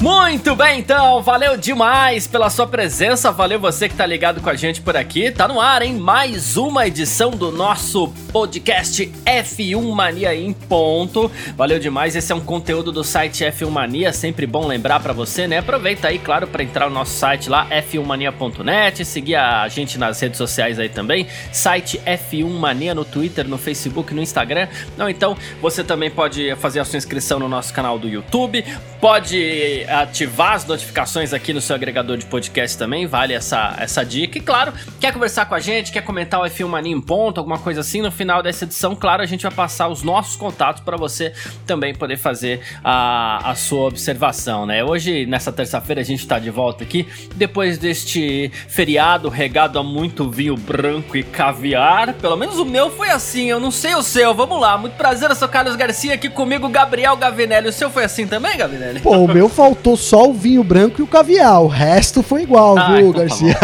Muito 0.00 0.54
bem, 0.54 0.78
então, 0.78 1.20
valeu 1.20 1.56
demais 1.56 2.28
pela 2.28 2.48
sua 2.50 2.68
presença, 2.68 3.32
valeu 3.32 3.58
você 3.58 3.88
que 3.88 3.96
tá 3.96 4.06
ligado 4.06 4.40
com 4.40 4.48
a 4.48 4.54
gente 4.54 4.80
por 4.80 4.96
aqui. 4.96 5.32
Tá 5.32 5.48
no 5.48 5.60
ar, 5.60 5.82
hein? 5.82 5.96
Mais 5.96 6.56
uma 6.56 6.86
edição 6.86 7.32
do 7.32 7.50
nosso 7.50 8.06
podcast 8.32 9.12
F1 9.26 9.92
Mania 9.92 10.32
em 10.36 10.52
ponto. 10.52 11.28
Valeu 11.56 11.80
demais, 11.80 12.14
esse 12.14 12.30
é 12.30 12.34
um 12.34 12.40
conteúdo 12.40 12.92
do 12.92 13.02
site 13.02 13.42
F1 13.42 13.68
Mania, 13.70 14.12
sempre 14.12 14.46
bom 14.46 14.68
lembrar 14.68 15.00
para 15.00 15.12
você, 15.12 15.48
né? 15.48 15.58
Aproveita 15.58 16.06
aí, 16.06 16.20
claro, 16.20 16.46
para 16.46 16.62
entrar 16.62 16.88
no 16.88 16.94
nosso 16.94 17.18
site 17.18 17.50
lá, 17.50 17.66
f1mania.net, 17.68 19.04
seguir 19.04 19.34
a 19.34 19.66
gente 19.66 19.98
nas 19.98 20.20
redes 20.20 20.38
sociais 20.38 20.78
aí 20.78 20.88
também, 20.88 21.26
site 21.50 22.00
F1 22.06 22.48
Mania 22.48 22.94
no 22.94 23.04
Twitter, 23.04 23.48
no 23.48 23.58
Facebook, 23.58 24.14
no 24.14 24.22
Instagram. 24.22 24.68
Não, 24.96 25.08
então, 25.08 25.36
você 25.60 25.82
também 25.82 26.08
pode 26.08 26.54
fazer 26.54 26.78
a 26.78 26.84
sua 26.84 26.98
inscrição 26.98 27.40
no 27.40 27.48
nosso 27.48 27.74
canal 27.74 27.98
do 27.98 28.08
YouTube, 28.08 28.64
pode 29.00 29.87
ativar 29.88 30.52
as 30.52 30.64
notificações 30.64 31.32
aqui 31.32 31.52
no 31.52 31.60
seu 31.60 31.74
agregador 31.74 32.16
de 32.16 32.26
podcast 32.26 32.76
também, 32.76 33.06
vale 33.06 33.34
essa, 33.34 33.74
essa 33.78 34.04
dica. 34.04 34.38
E 34.38 34.40
claro, 34.40 34.72
quer 35.00 35.12
conversar 35.12 35.46
com 35.46 35.54
a 35.54 35.60
gente, 35.60 35.90
quer 35.90 36.02
comentar 36.02 36.40
o 36.40 36.44
F1 36.44 36.68
Mania 36.68 36.92
em 36.92 37.00
ponto, 37.00 37.38
alguma 37.38 37.58
coisa 37.58 37.80
assim, 37.80 38.02
no 38.02 38.10
final 38.10 38.42
dessa 38.42 38.64
edição, 38.64 38.94
claro, 38.94 39.22
a 39.22 39.26
gente 39.26 39.42
vai 39.42 39.52
passar 39.52 39.88
os 39.88 40.02
nossos 40.02 40.36
contatos 40.36 40.82
para 40.82 40.96
você 40.96 41.32
também 41.66 41.94
poder 41.94 42.16
fazer 42.16 42.60
a, 42.84 43.50
a 43.50 43.54
sua 43.54 43.86
observação, 43.86 44.66
né? 44.66 44.84
Hoje, 44.84 45.26
nessa 45.26 45.50
terça-feira, 45.50 46.00
a 46.00 46.04
gente 46.04 46.20
está 46.20 46.38
de 46.38 46.50
volta 46.50 46.84
aqui, 46.84 47.06
depois 47.34 47.78
deste 47.78 48.50
feriado 48.68 49.28
regado 49.28 49.78
a 49.78 49.82
muito 49.82 50.28
vinho 50.28 50.56
branco 50.56 51.16
e 51.16 51.22
caviar, 51.22 52.12
pelo 52.14 52.36
menos 52.36 52.58
o 52.58 52.64
meu 52.64 52.90
foi 52.90 53.10
assim, 53.10 53.46
eu 53.46 53.60
não 53.60 53.70
sei 53.70 53.94
o 53.94 54.02
seu, 54.02 54.34
vamos 54.34 54.60
lá, 54.60 54.76
muito 54.76 54.94
prazer, 54.94 55.30
eu 55.30 55.36
sou 55.36 55.48
Carlos 55.48 55.76
Garcia, 55.76 56.14
aqui 56.14 56.28
comigo 56.28 56.68
Gabriel 56.68 57.16
Gavinelli, 57.16 57.68
o 57.68 57.72
seu 57.72 57.90
foi 57.90 58.04
assim 58.04 58.26
também, 58.26 58.56
Gavinelli? 58.56 59.00
Pô, 59.00 59.16
o 59.16 59.28
meu 59.28 59.48
faltou 59.48 59.77
faltou 59.78 59.96
só 59.96 60.28
o 60.28 60.32
vinho 60.32 60.64
branco 60.64 61.00
e 61.00 61.04
o 61.04 61.06
caviar. 61.06 61.62
O 61.62 61.68
resto 61.68 62.22
foi 62.22 62.42
igual, 62.42 62.76
ah, 62.76 62.96
viu, 62.96 63.10
então 63.10 63.12
tá 63.12 63.18
Garcia? 63.20 63.54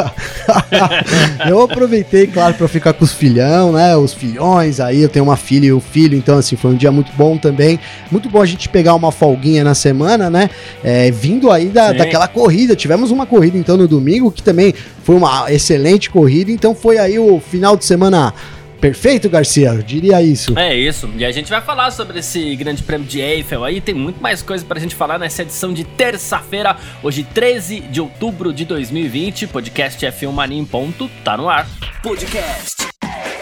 Tá 0.46 1.04
eu 1.50 1.60
aproveitei, 1.60 2.26
claro, 2.28 2.54
para 2.54 2.68
ficar 2.68 2.92
com 2.92 3.04
os 3.04 3.12
filhão, 3.12 3.72
né? 3.72 3.96
Os 3.96 4.14
filhões 4.14 4.78
aí. 4.78 5.02
Eu 5.02 5.08
tenho 5.08 5.24
uma 5.24 5.36
filha 5.36 5.66
e 5.66 5.72
o 5.72 5.78
um 5.78 5.80
filho, 5.80 6.16
então, 6.16 6.38
assim, 6.38 6.54
foi 6.54 6.70
um 6.70 6.76
dia 6.76 6.92
muito 6.92 7.12
bom 7.16 7.36
também. 7.36 7.80
Muito 8.10 8.28
bom 8.28 8.40
a 8.40 8.46
gente 8.46 8.68
pegar 8.68 8.94
uma 8.94 9.10
folguinha 9.10 9.64
na 9.64 9.74
semana, 9.74 10.30
né? 10.30 10.48
É, 10.82 11.10
vindo 11.10 11.50
aí 11.50 11.66
da, 11.66 11.92
daquela 11.92 12.28
corrida. 12.28 12.76
Tivemos 12.76 13.10
uma 13.10 13.26
corrida, 13.26 13.58
então, 13.58 13.76
no 13.76 13.88
domingo, 13.88 14.30
que 14.30 14.42
também 14.42 14.72
foi 15.02 15.16
uma 15.16 15.52
excelente 15.52 16.08
corrida. 16.10 16.52
Então, 16.52 16.74
foi 16.74 16.98
aí 16.98 17.18
o 17.18 17.40
final 17.40 17.76
de 17.76 17.84
semana 17.84 18.32
Perfeito, 18.80 19.28
Garcia, 19.28 19.68
eu 19.70 19.82
diria 19.82 20.20
isso. 20.22 20.58
É 20.58 20.74
isso. 20.74 21.10
E 21.16 21.24
a 21.24 21.32
gente 21.32 21.48
vai 21.48 21.60
falar 21.60 21.90
sobre 21.90 22.18
esse 22.18 22.54
grande 22.56 22.82
prêmio 22.82 23.06
de 23.06 23.20
Eiffel 23.20 23.64
aí. 23.64 23.80
Tem 23.80 23.94
muito 23.94 24.20
mais 24.20 24.42
coisa 24.42 24.64
pra 24.64 24.78
gente 24.78 24.94
falar 24.94 25.18
nessa 25.18 25.42
edição 25.42 25.72
de 25.72 25.84
terça-feira, 25.84 26.76
hoje 27.02 27.22
13 27.22 27.80
de 27.80 28.00
outubro 28.00 28.52
de 28.52 28.64
2020. 28.64 29.46
Podcast 29.46 30.04
F1 30.04 30.32
Mania 30.32 30.58
em 30.58 30.64
ponto, 30.64 31.10
tá 31.24 31.36
no 31.36 31.48
ar. 31.48 31.66
Podcast 32.02 32.84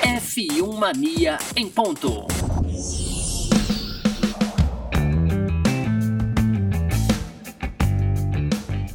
F1 0.02 0.74
Mania 0.78 1.39
em 1.56 1.69
ponto. 1.69 2.27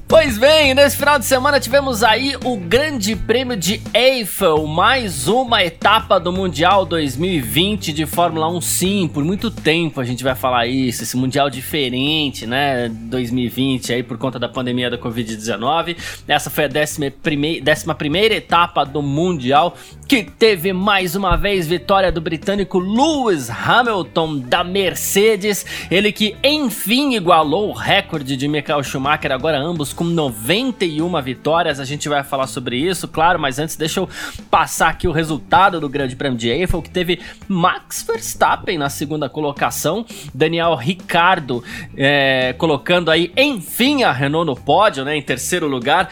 Pois 0.10 0.38
bem, 0.38 0.74
nesse 0.74 0.96
final 0.96 1.20
de 1.20 1.26
semana 1.26 1.60
tivemos 1.60 2.02
aí 2.02 2.38
o 2.46 2.56
Grande 2.56 3.14
Prêmio 3.14 3.58
de 3.58 3.82
Eiffel, 3.94 4.66
mais 4.66 5.28
uma 5.28 5.62
etapa 5.62 6.18
do 6.18 6.32
Mundial 6.32 6.86
2020 6.86 7.92
de 7.92 8.06
Fórmula 8.06 8.48
1. 8.48 8.62
Sim, 8.62 9.10
por 9.14 9.22
muito 9.26 9.52
tempo 9.52 10.00
a 10.00 10.06
gente 10.06 10.24
vai 10.24 10.34
falar 10.34 10.66
isso, 10.66 11.04
esse 11.04 11.18
Mundial 11.18 11.50
diferente, 11.50 12.48
né? 12.48 12.88
2020 12.88 13.92
aí 13.92 14.02
por 14.02 14.18
conta 14.18 14.40
da 14.40 14.48
pandemia 14.48 14.90
da 14.90 14.98
Covid-19. 14.98 15.98
Essa 16.26 16.50
foi 16.50 16.64
a 16.64 16.70
décima 16.70 17.12
primeira, 17.12 17.66
décima 17.66 17.94
primeira 17.94 18.34
etapa 18.34 18.86
do 18.86 19.02
Mundial 19.02 19.76
que 20.08 20.24
teve 20.24 20.72
mais 20.72 21.16
uma 21.16 21.36
vez 21.36 21.68
vitória 21.68 22.10
do 22.14 22.22
britânico 22.22 22.80
Lewis 22.80 23.50
Hamilton 23.50 24.40
da 24.40 24.64
Mercedes, 24.64 25.66
ele 25.92 26.14
que 26.14 26.34
enfim 26.42 27.16
igualou 27.16 27.70
o 27.70 27.74
recorde 27.74 28.38
de 28.38 28.48
Michael 28.48 28.84
Schumacher, 28.84 29.34
agora 29.34 29.60
ambos 29.60 29.92
com 29.98 30.04
91 30.04 31.22
vitórias. 31.22 31.80
A 31.80 31.86
gente 31.86 32.08
vai 32.08 32.24
falar 32.24 32.46
sobre 32.46 32.78
isso, 32.78 33.08
claro, 33.08 33.40
mas 33.40 33.58
antes 33.58 33.76
deixa 33.76 34.00
eu 34.00 34.08
passar 34.50 34.90
aqui 34.90 35.08
o 35.08 35.12
resultado 35.12 35.82
do 35.82 35.90
Grande 35.90 36.16
Prêmio 36.16 36.38
de 36.38 36.50
Eiffel, 36.50 36.82
que 36.84 36.90
teve 36.90 37.20
Max 37.48 38.04
Verstappen 38.04 38.78
na 38.78 38.90
segunda 38.90 39.28
colocação, 39.28 40.06
Daniel 40.34 40.76
Ricardo 40.76 41.64
é, 41.98 42.54
colocando 42.58 43.10
aí 43.10 43.34
enfim 43.36 44.04
a 44.04 44.12
Renault 44.12 44.46
no 44.46 44.56
pódio, 44.56 45.04
né, 45.04 45.18
em 45.18 45.22
terceiro 45.22 45.68
lugar. 45.68 46.10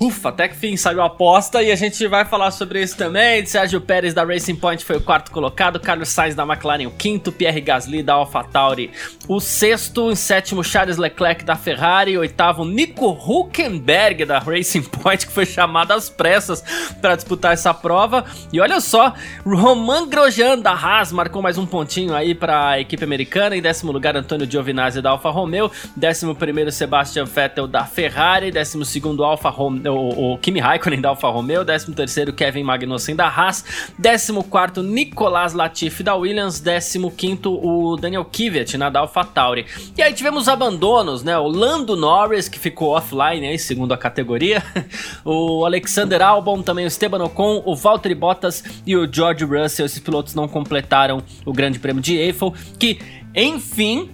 Ufa, 0.00 0.28
até 0.28 0.46
que 0.46 0.54
fim 0.54 0.76
saiu 0.76 1.02
a 1.02 1.06
aposta 1.06 1.60
e 1.60 1.72
a 1.72 1.74
gente 1.74 2.06
vai 2.06 2.24
falar 2.24 2.52
sobre 2.52 2.80
isso 2.80 2.96
também. 2.96 3.44
Sérgio 3.44 3.80
Pérez 3.80 4.14
da 4.14 4.22
Racing 4.22 4.54
Point 4.54 4.84
foi 4.84 4.96
o 4.96 5.00
quarto 5.00 5.32
colocado, 5.32 5.80
Carlos 5.80 6.08
Sainz 6.08 6.36
da 6.36 6.44
McLaren 6.44 6.86
o 6.86 6.92
quinto, 6.92 7.32
Pierre 7.32 7.60
Gasly 7.60 8.00
da 8.00 8.14
AlphaTauri 8.14 8.92
o 9.26 9.40
sexto, 9.40 10.08
em 10.12 10.14
sétimo 10.14 10.62
Charles 10.62 10.98
Leclerc 10.98 11.44
da 11.44 11.56
Ferrari, 11.56 12.16
oitavo 12.16 12.64
Nico 12.64 13.08
Huckenberg 13.10 14.24
da 14.24 14.38
Racing 14.38 14.82
Point 14.82 15.26
que 15.26 15.32
foi 15.32 15.44
chamado 15.44 15.90
às 15.90 16.08
pressas 16.08 16.62
para 17.00 17.16
disputar 17.16 17.52
essa 17.52 17.74
prova. 17.74 18.24
E 18.52 18.60
olha 18.60 18.80
só, 18.80 19.12
Roman 19.44 20.08
Grosjean 20.08 20.60
da 20.60 20.74
Haas 20.74 21.10
marcou 21.10 21.42
mais 21.42 21.58
um 21.58 21.66
pontinho 21.66 22.14
aí 22.14 22.36
para 22.36 22.68
a 22.68 22.80
equipe 22.80 23.02
americana. 23.02 23.56
Em 23.56 23.60
décimo 23.60 23.90
lugar 23.90 24.16
Antônio 24.16 24.48
Giovinazzi 24.48 25.02
da 25.02 25.10
Alfa 25.10 25.30
Romeo, 25.30 25.72
décimo 25.96 26.36
primeiro 26.36 26.70
Sebastian 26.70 27.24
Vettel 27.24 27.66
da 27.66 27.84
Ferrari, 27.84 28.52
décimo 28.52 28.84
segundo 28.84 29.24
Alfa 29.24 29.48
Romeo 29.48 29.87
o, 29.88 30.32
o 30.34 30.38
Kimi 30.38 30.60
Raikkonen 30.60 31.00
da 31.00 31.10
Alfa 31.10 31.28
Romeo, 31.28 31.64
13º 31.64 32.32
Kevin 32.32 32.62
Magnussen 32.62 33.16
da 33.16 33.28
Haas, 33.28 33.64
14º 34.00 34.82
Nicolas 34.82 35.52
Latifi 35.52 36.02
da 36.02 36.14
Williams, 36.14 36.60
15º 36.60 37.46
o 37.46 37.96
Daniel 37.96 38.24
Kvyat 38.24 38.76
na 38.76 38.90
da 38.90 39.00
Alfa 39.00 39.24
Tauri. 39.24 39.66
E 39.96 40.02
aí 40.02 40.12
tivemos 40.12 40.48
abandonos, 40.48 41.22
né? 41.22 41.36
O 41.38 41.46
Lando 41.46 41.96
Norris 41.96 42.48
que 42.48 42.58
ficou 42.58 42.90
offline 42.90 43.46
aí, 43.46 43.58
segundo 43.58 43.92
a 43.92 43.98
categoria, 43.98 44.62
o 45.24 45.64
Alexander 45.64 46.22
Albon, 46.22 46.62
também 46.62 46.84
o 46.84 46.88
Esteban 46.88 47.22
Ocon, 47.24 47.62
o 47.64 47.74
Valtteri 47.74 48.14
Bottas 48.14 48.64
e 48.86 48.96
o 48.96 49.12
George 49.12 49.44
Russell, 49.44 49.86
esses 49.86 49.98
pilotos 49.98 50.34
não 50.34 50.48
completaram 50.48 51.22
o 51.44 51.52
Grande 51.52 51.78
Prêmio 51.78 52.02
de 52.02 52.16
Eiffel, 52.16 52.52
que 52.78 52.98
enfim 53.34 54.10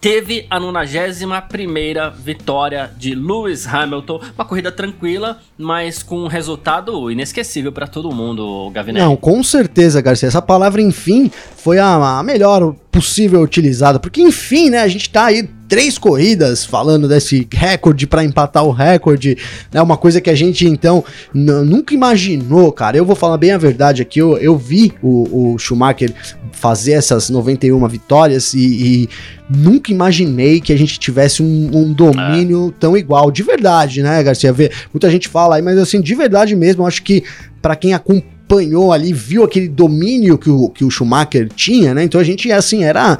teve 0.00 0.46
a 0.48 0.58
91 0.58 2.10
vitória 2.18 2.90
de 2.96 3.14
Lewis 3.14 3.66
Hamilton. 3.66 4.20
Uma 4.34 4.44
corrida 4.44 4.70
tranquila, 4.70 5.40
mas 5.56 6.02
com 6.02 6.20
um 6.20 6.26
resultado 6.26 7.10
inesquecível 7.10 7.72
para 7.72 7.86
todo 7.86 8.14
mundo, 8.14 8.70
Gavinelli. 8.70 9.04
Não, 9.04 9.16
com 9.16 9.42
certeza, 9.42 10.00
Garcia. 10.00 10.28
Essa 10.28 10.42
palavra, 10.42 10.80
enfim, 10.80 11.30
foi 11.56 11.78
a, 11.78 12.18
a 12.18 12.22
melhor 12.22 12.74
possível 12.90 13.40
utilizada, 13.40 13.98
porque 13.98 14.20
enfim, 14.20 14.70
né, 14.70 14.80
a 14.80 14.88
gente 14.88 15.10
tá 15.10 15.26
aí 15.26 15.48
três 15.68 15.98
corridas 15.98 16.64
falando 16.64 17.06
desse 17.06 17.46
recorde 17.52 18.06
para 18.06 18.24
empatar 18.24 18.64
o 18.64 18.72
recorde, 18.72 19.36
né? 19.72 19.80
Uma 19.82 19.96
coisa 19.96 20.20
que 20.20 20.30
a 20.30 20.34
gente 20.34 20.66
então 20.66 21.04
nunca 21.32 21.94
imaginou, 21.94 22.72
cara. 22.72 22.96
Eu 22.96 23.04
vou 23.04 23.14
falar 23.14 23.36
bem 23.36 23.52
a 23.52 23.58
verdade 23.58 24.02
aqui. 24.02 24.18
Eu, 24.18 24.38
eu 24.38 24.56
vi 24.56 24.92
o, 25.02 25.52
o 25.52 25.58
Schumacher 25.58 26.12
fazer 26.52 26.92
essas 26.92 27.30
91 27.30 27.86
vitórias 27.86 28.54
e, 28.54 28.58
e, 29.04 29.08
nunca 29.48 29.92
imaginei 29.92 30.60
que 30.60 30.72
a 30.72 30.76
gente 30.76 30.98
tivesse 30.98 31.42
um, 31.42 31.70
um 31.72 31.92
domínio 31.92 32.72
é. 32.74 32.80
tão 32.80 32.96
igual. 32.96 33.30
De 33.30 33.42
verdade, 33.42 34.02
né, 34.02 34.22
Garcia? 34.22 34.54
Muita 34.92 35.10
gente 35.10 35.28
fala 35.28 35.56
aí, 35.56 35.62
mas 35.62 35.78
assim, 35.78 36.00
de 36.00 36.14
verdade 36.14 36.56
mesmo, 36.56 36.86
acho 36.86 37.02
que 37.02 37.22
para 37.60 37.76
quem 37.76 37.92
acompanhou 37.92 38.92
ali, 38.92 39.12
viu 39.12 39.44
aquele 39.44 39.68
domínio 39.68 40.38
que 40.38 40.50
o, 40.50 40.70
que 40.70 40.84
o 40.84 40.90
Schumacher 40.90 41.48
tinha, 41.54 41.94
né? 41.94 42.02
Então 42.04 42.20
a 42.20 42.24
gente, 42.24 42.50
assim, 42.50 42.82
era 42.84 43.18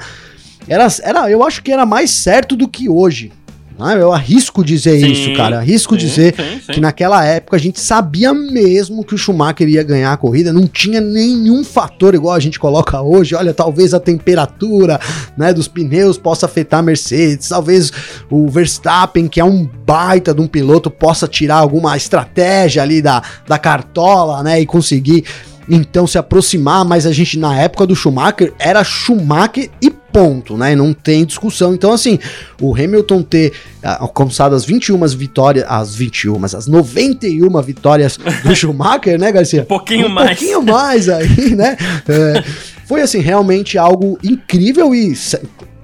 era, 0.69 0.87
era, 1.03 1.31
eu 1.31 1.43
acho 1.43 1.63
que 1.63 1.73
era 1.73 1.87
mais 1.87 2.11
certo 2.11 2.57
do 2.57 2.69
que 2.69 2.89
hoje. 2.89 3.33
Ah, 3.81 3.95
eu 3.95 4.13
arrisco 4.13 4.65
dizer 4.65 4.99
sim, 4.99 5.13
isso, 5.13 5.33
cara. 5.35 5.59
Arrisco 5.59 5.95
sim, 5.95 6.01
dizer 6.01 6.35
sim, 6.35 6.73
que 6.73 6.81
naquela 6.81 7.25
época 7.25 7.57
a 7.57 7.61
gente 7.61 7.79
sabia 7.79 8.35
mesmo 8.35 9.05
que 9.05 9.15
o 9.15 9.19
Schumacher 9.19 9.69
ia 9.69 9.85
ganhar 9.85 10.13
a 10.13 10.17
corrida. 10.17 10.53
Não 10.53 10.67
tinha 10.67 11.01
nenhum 11.01 11.63
fator 11.63 12.13
igual 12.13 12.35
a 12.35 12.41
gente 12.41 12.59
coloca 12.59 13.01
hoje. 13.01 13.37
Olha, 13.37 13.55
talvez 13.55 13.95
a 13.95 14.01
temperatura 14.01 14.99
né, 15.37 15.53
dos 15.53 15.69
pneus 15.69 16.19
possa 16.19 16.47
afetar 16.47 16.81
a 16.81 16.83
Mercedes. 16.83 17.51
Talvez 17.51 17.93
o 18.29 18.49
Verstappen, 18.49 19.29
que 19.29 19.39
é 19.39 19.45
um 19.45 19.65
baita 19.87 20.35
de 20.35 20.41
um 20.41 20.49
piloto, 20.49 20.91
possa 20.91 21.29
tirar 21.29 21.59
alguma 21.59 21.97
estratégia 21.97 22.83
ali 22.83 23.01
da, 23.01 23.23
da 23.47 23.61
cartola 23.61 24.43
né, 24.43 24.61
e 24.61 24.67
conseguir 24.67 25.25
então 25.69 26.05
se 26.05 26.19
aproximar. 26.19 26.85
Mas 26.85 27.07
a 27.07 27.13
gente, 27.13 27.39
na 27.39 27.57
época 27.57 27.87
do 27.87 27.95
Schumacher, 27.95 28.53
era 28.59 28.83
Schumacher 28.83 29.71
e 29.81 29.98
ponto, 30.13 30.57
né? 30.57 30.75
Não 30.75 30.93
tem 30.93 31.25
discussão. 31.25 31.75
Então, 31.75 31.93
assim, 31.93 32.19
o 32.61 32.75
Hamilton 32.75 33.23
ter 33.23 33.53
ah, 33.83 33.99
alcançado 34.01 34.55
as 34.55 34.65
21 34.65 35.07
vitórias, 35.09 35.65
as 35.69 35.95
21, 35.95 36.45
as 36.45 36.67
91 36.67 37.63
vitórias 37.63 38.19
do 38.45 38.55
Schumacher, 38.57 39.19
né, 39.19 39.31
Garcia? 39.33 39.63
Um 39.63 39.67
pouquinho 39.67 40.07
um 40.07 40.11
mais. 40.11 40.31
Um 40.31 40.35
pouquinho 40.35 40.63
mais 40.63 41.09
aí, 41.09 41.55
né? 41.55 41.77
É, 42.09 42.43
foi, 42.87 43.03
assim, 43.03 43.19
realmente 43.19 43.77
algo 43.77 44.19
incrível 44.23 44.95
e 44.95 45.15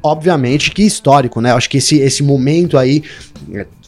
obviamente 0.03 0.71
que 0.71 0.83
histórico, 0.83 1.41
né? 1.41 1.53
Acho 1.53 1.69
que 1.69 1.79
esse, 1.79 1.99
esse 1.99 2.23
momento 2.23 2.79
aí 2.79 3.03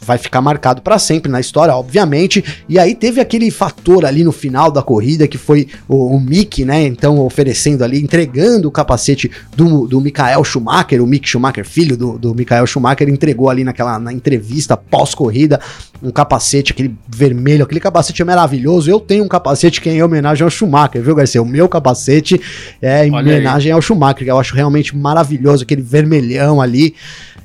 vai 0.01 0.17
ficar 0.17 0.41
marcado 0.41 0.81
para 0.81 0.99
sempre 0.99 1.31
na 1.31 1.39
história, 1.39 1.73
obviamente. 1.73 2.43
E 2.67 2.79
aí 2.79 2.95
teve 2.95 3.19
aquele 3.19 3.49
fator 3.51 4.05
ali 4.05 4.23
no 4.23 4.31
final 4.31 4.71
da 4.71 4.81
corrida 4.81 5.27
que 5.27 5.37
foi 5.37 5.67
o, 5.87 6.15
o 6.15 6.19
Mick, 6.19 6.63
né? 6.63 6.83
Então 6.83 7.19
oferecendo 7.19 7.83
ali, 7.83 8.01
entregando 8.01 8.67
o 8.67 8.71
capacete 8.71 9.29
do, 9.55 9.87
do 9.87 9.99
Michael 9.99 10.43
Schumacher, 10.43 11.01
o 11.03 11.07
Mick 11.07 11.27
Schumacher, 11.27 11.65
filho 11.65 11.97
do, 11.97 12.17
do 12.17 12.35
Michael 12.35 12.67
Schumacher, 12.67 13.09
entregou 13.09 13.49
ali 13.49 13.63
naquela 13.63 13.99
na 13.99 14.13
entrevista 14.13 14.77
pós-corrida 14.77 15.59
um 16.01 16.11
capacete, 16.11 16.71
aquele 16.71 16.95
vermelho, 17.07 17.63
aquele 17.63 17.79
capacete 17.79 18.21
é 18.21 18.25
maravilhoso. 18.25 18.89
Eu 18.89 18.99
tenho 18.99 19.23
um 19.23 19.27
capacete 19.27 19.81
que 19.81 19.89
é 19.89 19.93
em 19.93 20.03
homenagem 20.03 20.43
ao 20.43 20.49
Schumacher, 20.49 21.01
viu, 21.01 21.15
Garcia? 21.15 21.41
O 21.41 21.45
meu 21.45 21.67
capacete 21.67 22.39
é 22.81 23.05
em 23.05 23.11
Olha 23.11 23.31
homenagem 23.31 23.71
aí. 23.71 23.75
ao 23.75 23.81
Schumacher, 23.81 24.23
que 24.23 24.31
eu 24.31 24.39
acho 24.39 24.55
realmente 24.55 24.95
maravilhoso, 24.95 25.63
aquele 25.63 25.81
vermelhão 25.81 26.61
ali 26.61 26.95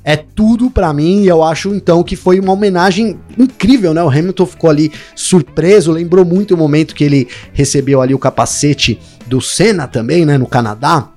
é 0.05 0.17
tudo 0.17 0.71
para 0.71 0.93
mim 0.93 1.23
e 1.23 1.29
eu 1.29 1.43
acho 1.43 1.75
então 1.75 2.03
que 2.03 2.17
foi 2.17 2.41
uma 2.41 2.53
homenagem 2.53 3.19
incrível, 3.39 3.95
né? 3.95 4.03
O 4.03 4.09
Hamilton 4.09 4.47
ficou 4.47 4.71
ali 4.71 4.91
surpreso, 5.15 5.93
lembrou 5.93 6.25
muito 6.25 6.55
o 6.55 6.57
momento 6.57 6.95
que 6.95 7.05
ele 7.05 7.29
recebeu 7.53 8.01
ali 8.01 8.15
o 8.15 8.19
capacete 8.19 8.99
do 9.27 9.41
Senna 9.41 9.87
também, 9.87 10.27
né, 10.27 10.37
no 10.37 10.47
Canadá. 10.47 11.09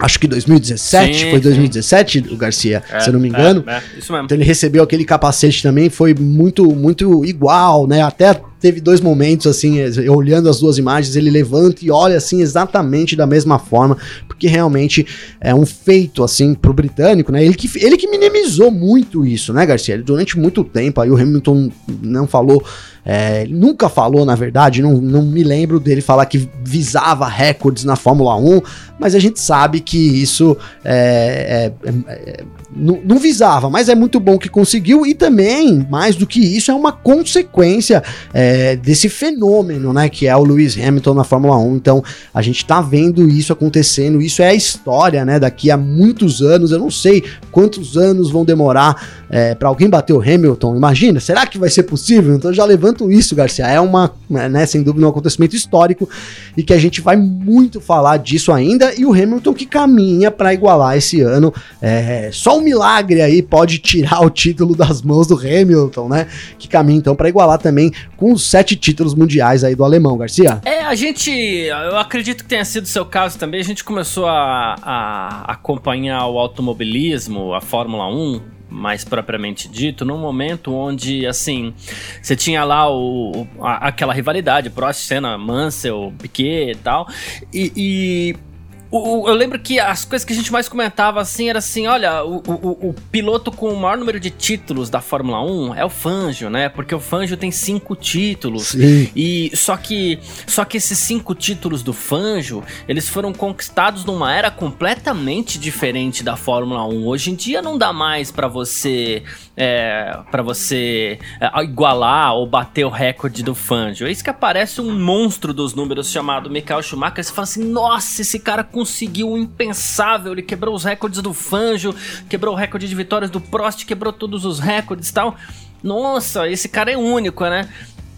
Acho 0.00 0.18
que 0.18 0.26
2017, 0.26 1.18
sim, 1.18 1.30
foi 1.30 1.40
2017, 1.40 2.24
sim. 2.24 2.34
o 2.34 2.36
Garcia, 2.36 2.82
é, 2.90 3.00
se 3.00 3.10
eu 3.10 3.12
não 3.12 3.20
me 3.20 3.28
engano. 3.28 3.62
É, 3.66 3.74
é, 3.74 3.82
isso 3.98 4.12
mesmo. 4.12 4.24
Então 4.24 4.36
ele 4.36 4.44
recebeu 4.44 4.82
aquele 4.82 5.04
capacete 5.04 5.62
também, 5.62 5.90
foi 5.90 6.14
muito, 6.14 6.74
muito 6.74 7.24
igual, 7.24 7.86
né? 7.86 8.00
Até 8.02 8.40
teve 8.58 8.80
dois 8.80 9.00
momentos 9.00 9.46
assim, 9.46 9.78
olhando 10.08 10.48
as 10.48 10.60
duas 10.60 10.78
imagens, 10.78 11.16
ele 11.16 11.30
levanta 11.30 11.84
e 11.84 11.90
olha 11.90 12.16
assim 12.16 12.42
exatamente 12.42 13.16
da 13.16 13.26
mesma 13.26 13.58
forma, 13.58 13.96
porque 14.26 14.46
realmente 14.46 15.06
é 15.40 15.54
um 15.54 15.64
feito 15.66 16.22
assim 16.22 16.54
pro 16.54 16.72
britânico, 16.72 17.32
né? 17.32 17.44
Ele 17.44 17.54
que, 17.54 17.70
ele 17.78 17.96
que 17.96 18.08
minimizou 18.08 18.70
muito 18.70 19.24
isso, 19.26 19.52
né, 19.52 19.64
Garcia? 19.64 19.98
Durante 19.98 20.38
muito 20.38 20.64
tempo 20.64 21.00
aí 21.00 21.10
o 21.10 21.16
Hamilton 21.16 21.70
não 22.02 22.26
falou 22.26 22.62
é, 23.04 23.46
nunca 23.46 23.88
falou, 23.88 24.24
na 24.24 24.34
verdade, 24.34 24.82
não, 24.82 24.92
não 24.94 25.22
me 25.22 25.42
lembro 25.42 25.80
dele 25.80 26.00
falar 26.00 26.26
que 26.26 26.48
visava 26.62 27.26
recordes 27.26 27.84
na 27.84 27.96
Fórmula 27.96 28.36
1, 28.36 28.60
mas 28.98 29.14
a 29.14 29.18
gente 29.18 29.40
sabe 29.40 29.80
que 29.80 30.22
isso 30.22 30.56
é, 30.84 31.72
é, 31.84 31.90
é 32.08 32.44
não, 32.72 33.18
visava, 33.18 33.68
mas 33.68 33.88
é 33.88 33.94
muito 33.94 34.20
bom 34.20 34.38
que 34.38 34.48
conseguiu 34.48 35.04
e 35.04 35.12
também, 35.12 35.86
mais 35.90 36.14
do 36.14 36.26
que 36.26 36.38
isso, 36.38 36.70
é 36.70 36.74
uma 36.74 36.92
consequência 36.92 38.02
é, 38.32 38.76
desse 38.76 39.08
fenômeno, 39.08 39.92
né, 39.92 40.08
que 40.08 40.28
é 40.28 40.36
o 40.36 40.44
Lewis 40.44 40.78
Hamilton 40.78 41.14
na 41.14 41.24
Fórmula 41.24 41.58
1. 41.58 41.76
Então, 41.76 42.02
a 42.32 42.40
gente 42.40 42.64
tá 42.64 42.80
vendo 42.80 43.28
isso 43.28 43.52
acontecendo, 43.52 44.22
isso 44.22 44.40
é 44.40 44.48
a 44.48 44.54
história, 44.54 45.24
né, 45.24 45.40
daqui 45.40 45.70
a 45.70 45.76
muitos 45.76 46.42
anos, 46.42 46.70
eu 46.70 46.78
não 46.78 46.90
sei 46.90 47.24
quantos 47.50 47.96
anos 47.96 48.30
vão 48.30 48.44
demorar 48.44 49.24
é, 49.28 49.54
para 49.54 49.68
alguém 49.68 49.88
bater 49.88 50.12
o 50.12 50.20
Hamilton, 50.20 50.76
imagina, 50.76 51.18
será 51.18 51.46
que 51.46 51.58
vai 51.58 51.70
ser 51.70 51.82
possível? 51.82 52.34
Então, 52.34 52.52
já 52.52 52.64
levanto 52.64 53.10
isso, 53.10 53.34
Garcia, 53.34 53.66
é 53.66 53.80
uma, 53.80 54.12
né, 54.28 54.64
sem 54.64 54.82
dúvida, 54.82 55.06
um 55.06 55.10
acontecimento 55.10 55.56
histórico 55.56 56.08
e 56.56 56.62
que 56.62 56.72
a 56.72 56.78
gente 56.78 57.00
vai 57.00 57.16
muito 57.16 57.80
falar 57.80 58.18
disso 58.18 58.52
ainda 58.52 58.94
e 58.96 59.04
o 59.04 59.12
Hamilton 59.12 59.54
que 59.54 59.66
caminha 59.66 60.30
para 60.30 60.54
igualar 60.54 60.96
esse 60.96 61.20
ano, 61.20 61.52
é, 61.82 62.30
só 62.32 62.59
um 62.60 62.64
milagre 62.64 63.20
aí 63.20 63.42
pode 63.42 63.78
tirar 63.78 64.20
o 64.20 64.30
título 64.30 64.76
das 64.76 65.02
mãos 65.02 65.26
do 65.26 65.34
Hamilton, 65.36 66.08
né? 66.08 66.28
Que 66.58 66.68
caminha 66.68 66.98
então 66.98 67.16
para 67.16 67.28
igualar 67.28 67.58
também 67.58 67.90
com 68.16 68.32
os 68.32 68.48
sete 68.48 68.76
títulos 68.76 69.14
mundiais 69.14 69.64
aí 69.64 69.74
do 69.74 69.84
alemão, 69.84 70.16
Garcia. 70.16 70.60
É, 70.64 70.82
a 70.82 70.94
gente, 70.94 71.30
eu 71.30 71.96
acredito 71.96 72.44
que 72.44 72.48
tenha 72.48 72.64
sido 72.64 72.84
o 72.84 72.88
seu 72.88 73.04
caso 73.04 73.38
também. 73.38 73.60
A 73.60 73.64
gente 73.64 73.82
começou 73.82 74.26
a, 74.26 74.76
a 74.82 75.52
acompanhar 75.52 76.26
o 76.26 76.38
automobilismo, 76.38 77.54
a 77.54 77.60
Fórmula 77.60 78.06
1, 78.08 78.40
mais 78.68 79.04
propriamente 79.04 79.68
dito, 79.68 80.04
num 80.04 80.18
momento 80.18 80.72
onde, 80.72 81.26
assim, 81.26 81.74
você 82.22 82.36
tinha 82.36 82.62
lá 82.62 82.88
o, 82.90 83.46
a, 83.60 83.88
aquela 83.88 84.14
rivalidade, 84.14 84.70
Prost, 84.70 85.02
Senna, 85.02 85.36
Mansell, 85.36 86.12
Piquet 86.20 86.70
e 86.70 86.74
tal, 86.76 87.08
e, 87.52 87.72
e 87.76 88.49
o, 88.90 89.28
eu 89.28 89.34
lembro 89.34 89.58
que 89.58 89.78
as 89.78 90.04
coisas 90.04 90.24
que 90.24 90.32
a 90.32 90.36
gente 90.36 90.50
mais 90.50 90.68
comentava 90.68 91.20
assim 91.20 91.48
era 91.48 91.60
assim: 91.60 91.86
olha, 91.86 92.24
o, 92.24 92.42
o, 92.46 92.88
o, 92.88 92.94
piloto 93.10 93.52
com 93.52 93.72
o 93.72 93.80
maior 93.80 93.96
número 93.96 94.18
de 94.18 94.30
títulos 94.30 94.90
da 94.90 95.00
Fórmula 95.00 95.40
1 95.44 95.74
é 95.76 95.84
o 95.84 95.88
Fangio, 95.88 96.50
né? 96.50 96.68
Porque 96.68 96.94
o 96.94 96.98
Fangio 96.98 97.36
tem 97.36 97.52
cinco 97.52 97.94
títulos. 97.94 98.68
Sim. 98.68 99.08
E 99.14 99.52
só 99.54 99.76
que 99.76 100.18
só 100.46 100.64
que 100.64 100.76
esses 100.76 100.98
cinco 100.98 101.34
títulos 101.34 101.82
do 101.82 101.92
Fangio, 101.92 102.64
eles 102.88 103.08
foram 103.08 103.32
conquistados 103.32 104.04
numa 104.04 104.34
era 104.34 104.50
completamente 104.50 105.58
diferente 105.58 106.24
da 106.24 106.34
Fórmula 106.34 106.84
1. 106.84 107.06
Hoje 107.06 107.30
em 107.30 107.34
dia 107.34 107.62
não 107.62 107.78
dá 107.78 107.92
mais 107.92 108.32
para 108.32 108.48
você 108.48 109.22
é, 109.62 110.18
para 110.30 110.42
você 110.42 111.18
é, 111.38 111.62
igualar 111.62 112.32
ou 112.34 112.46
bater 112.46 112.86
o 112.86 112.88
recorde 112.88 113.42
do 113.42 113.54
Fangio. 113.54 114.08
Isso 114.08 114.24
que 114.24 114.30
aparece 114.30 114.80
um 114.80 114.98
monstro 114.98 115.52
dos 115.52 115.74
números 115.74 116.10
chamado 116.10 116.48
Michael 116.48 116.82
Schumacher. 116.82 117.22
Você 117.22 117.30
fala 117.30 117.44
assim: 117.44 117.64
nossa, 117.64 118.22
esse 118.22 118.38
cara 118.38 118.64
conseguiu 118.64 119.32
o 119.32 119.36
impensável. 119.36 120.32
Ele 120.32 120.40
quebrou 120.40 120.74
os 120.74 120.82
recordes 120.82 121.20
do 121.20 121.34
Fangio, 121.34 121.94
quebrou 122.26 122.54
o 122.54 122.56
recorde 122.56 122.88
de 122.88 122.94
vitórias 122.94 123.30
do 123.30 123.38
Prost, 123.38 123.84
quebrou 123.84 124.14
todos 124.14 124.46
os 124.46 124.58
recordes 124.58 125.10
e 125.10 125.12
tal. 125.12 125.36
Nossa, 125.82 126.48
esse 126.48 126.68
cara 126.68 126.90
é 126.90 126.96
único, 126.96 127.44
né? 127.44 127.68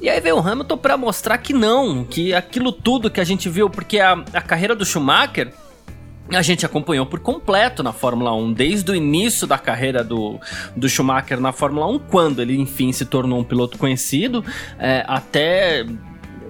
E 0.00 0.08
aí 0.08 0.20
veio 0.20 0.36
o 0.36 0.40
Hamilton 0.40 0.76
para 0.76 0.96
mostrar 0.96 1.38
que 1.38 1.52
não, 1.52 2.04
que 2.04 2.32
aquilo 2.34 2.70
tudo 2.70 3.10
que 3.10 3.20
a 3.20 3.24
gente 3.24 3.48
viu, 3.48 3.68
porque 3.68 3.98
a, 3.98 4.12
a 4.32 4.40
carreira 4.40 4.76
do 4.76 4.84
Schumacher 4.84 5.52
a 6.37 6.43
gente 6.43 6.64
acompanhou 6.64 7.06
por 7.06 7.20
completo 7.20 7.82
na 7.82 7.93
Fórmula 7.93 8.34
1, 8.34 8.52
desde 8.52 8.90
o 8.90 8.94
início 8.94 9.46
da 9.46 9.58
carreira 9.58 10.02
do, 10.02 10.38
do 10.76 10.88
Schumacher 10.88 11.40
na 11.40 11.52
Fórmula 11.52 11.87
1, 11.87 11.99
quando 11.99 12.40
ele 12.40 12.56
enfim 12.56 12.93
se 12.93 13.05
tornou 13.05 13.40
um 13.40 13.44
piloto 13.44 13.79
conhecido, 13.79 14.44
é, 14.79 15.05
até 15.06 15.84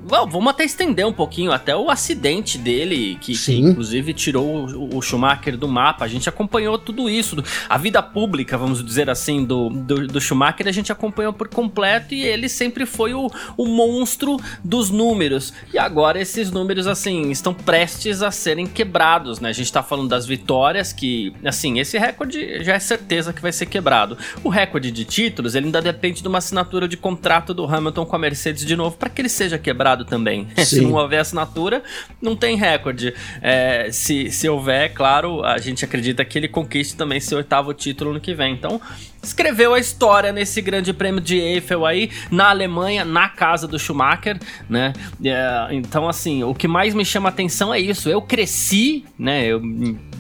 vamos 0.05 0.49
até 0.49 0.65
estender 0.65 1.07
um 1.07 1.13
pouquinho 1.13 1.53
até 1.53 1.77
o 1.77 1.91
acidente 1.91 2.59
dele, 2.59 3.17
que, 3.21 3.37
que 3.37 3.59
inclusive 3.59 4.13
tirou 4.13 4.67
o, 4.67 4.97
o, 4.97 5.03
Schumacher 5.03 5.57
do 5.57 5.69
mapa. 5.69 6.05
A 6.05 6.09
gente 6.09 6.29
acompanhou 6.29 6.79
tudo 6.79 7.09
isso. 7.09 7.37
A 7.69 7.79
vida 7.79 8.03
pública, 8.03 8.59
vamos 8.59 8.85
dizer 8.85 9.09
assim, 9.09 9.45
do, 9.45 9.71
do, 9.71 10.07
do 10.09 10.21
Schumacher, 10.21 10.67
a 10.67 10.73
gente 10.73 10.91
acompanhou 10.91 11.33
por 11.33 11.49
completo 11.49 12.15
e 12.15 12.25
ele 12.25 12.49
sempre 12.49 12.85
foi 12.85 13.15
o, 13.15 13.31
o 13.57 13.67
monstro 13.67 14.39
dos 14.65 14.91
números. 14.91 15.53
E 15.73 15.79
agora 15.79 16.21
esses 16.21 16.51
números, 16.51 16.87
assim, 16.87 17.31
estão 17.31 17.55
prestes 17.55 18.23
a 18.23 18.31
serem 18.31 18.67
quebrados, 18.67 19.41
né? 19.41 19.51
A 19.51 19.53
gente 19.53 19.73
tá 19.73 19.83
falando 19.83 20.09
das 20.09 20.27
vitórias, 20.27 20.93
que, 20.93 21.33
assim, 21.45 21.79
esse 21.79 21.97
recorde 21.97 22.63
já 22.65 22.75
é 22.75 22.79
certeza 22.79 23.33
que 23.33 23.41
vai 23.41 23.53
ser 23.53 23.67
quebrado. 23.67 24.19
O 24.43 24.49
recorde 24.49 24.91
de 24.91 25.05
títulos, 25.05 25.55
ele 25.55 25.67
ainda 25.67 25.81
depende 25.81 26.23
de 26.23 26.29
uma 26.29 26.39
assinatura 26.39 26.89
de 26.89 26.97
contrato 26.97 27.55
do 27.55 27.65
Hamilton 27.65 28.05
com 28.05 28.17
a 28.17 28.19
Mercedes 28.19 28.65
de 28.65 28.75
novo 28.75 28.97
para 28.97 29.09
que 29.09 29.21
ele 29.21 29.29
seja 29.29 29.59
quebrado 29.59 29.92
também. 30.05 30.49
se 30.65 30.81
não 30.81 30.93
houver 30.95 31.21
assinatura, 31.21 31.83
não 32.21 32.35
tem 32.35 32.57
recorde. 32.57 33.15
É, 33.41 33.89
se, 33.93 34.31
se 34.31 34.49
houver, 34.49 34.93
claro, 34.93 35.45
a 35.45 35.59
gente 35.59 35.85
acredita 35.85 36.25
que 36.25 36.39
ele 36.39 36.49
conquiste 36.49 36.97
também 36.97 37.21
seu 37.21 37.39
oitavo 37.39 37.73
título 37.75 38.13
no 38.13 38.21
que 38.21 38.35
vem. 38.35 38.55
Então, 38.55 38.81
escreveu 39.23 39.75
a 39.75 39.79
história 39.79 40.33
nesse 40.33 40.61
grande 40.61 40.93
prêmio 40.93 41.21
de 41.21 41.39
Eiffel 41.39 41.87
aí, 41.87 42.11
na 42.31 42.51
Alemanha, 42.51 43.05
na 43.05 43.29
casa 43.29 43.69
do 43.69 43.79
Schumacher, 43.79 44.39
né? 44.69 44.93
É, 45.25 45.69
então, 45.71 46.09
assim, 46.09 46.43
o 46.43 46.55
que 46.55 46.67
mais 46.67 46.95
me 46.95 47.05
chama 47.05 47.29
atenção 47.29 47.73
é 47.73 47.79
isso. 47.79 48.09
Eu 48.09 48.21
cresci, 48.21 49.05
né? 49.19 49.47
Eu 49.47 49.61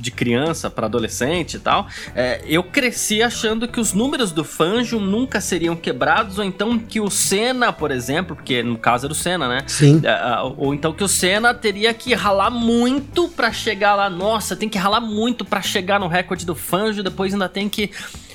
de 0.03 0.11
criança 0.11 0.69
para 0.69 0.87
adolescente 0.87 1.55
e 1.55 1.61
tal, 1.61 1.87
é, 2.15 2.43
eu 2.45 2.65
cresci 2.65 3.23
achando 3.23 3.69
que 3.69 3.79
os 3.79 3.93
números 3.93 4.33
do 4.33 4.43
Fangio 4.43 4.99
nunca 4.99 5.41
seriam 5.41 5.77
quebrados, 5.77 6.39
ou 6.39 6.45
então 6.45 6.77
que 6.77 7.01
o 7.01 7.09
Senna, 7.09 7.73
por 7.73 7.93
exemplo, 7.93 8.35
porque 8.35 8.63
no 8.63 8.77
caso 8.77 9.07
era 9.07 9.13
o 9.13 9.15
Senna, 9.17 9.49
né? 9.49 9.63
Sim. 9.67 10.03
É, 10.05 10.41
ou 10.57 10.75
então 10.75 10.93
que 10.93 11.05
o 11.05 11.09
Senna 11.09 11.55
teria 11.55 11.95
que 11.95 12.13
ralar 12.15 12.51
muito 12.51 13.29
para 13.29 13.53
chegar 13.53 13.95
lá. 13.95 14.11
Nossa, 14.11 14.57
tem 14.57 14.69
que 14.69 14.77
ralar 14.77 15.01
muito 15.01 15.45
para 15.45 15.63
chegar 15.63 16.01
no 16.01 16.09
recorde 16.09 16.45
do 16.45 16.55
Fangio, 16.55 17.05
depois 17.05 17.33
ainda 17.33 17.49
tem 17.49 17.69
que 17.69 17.91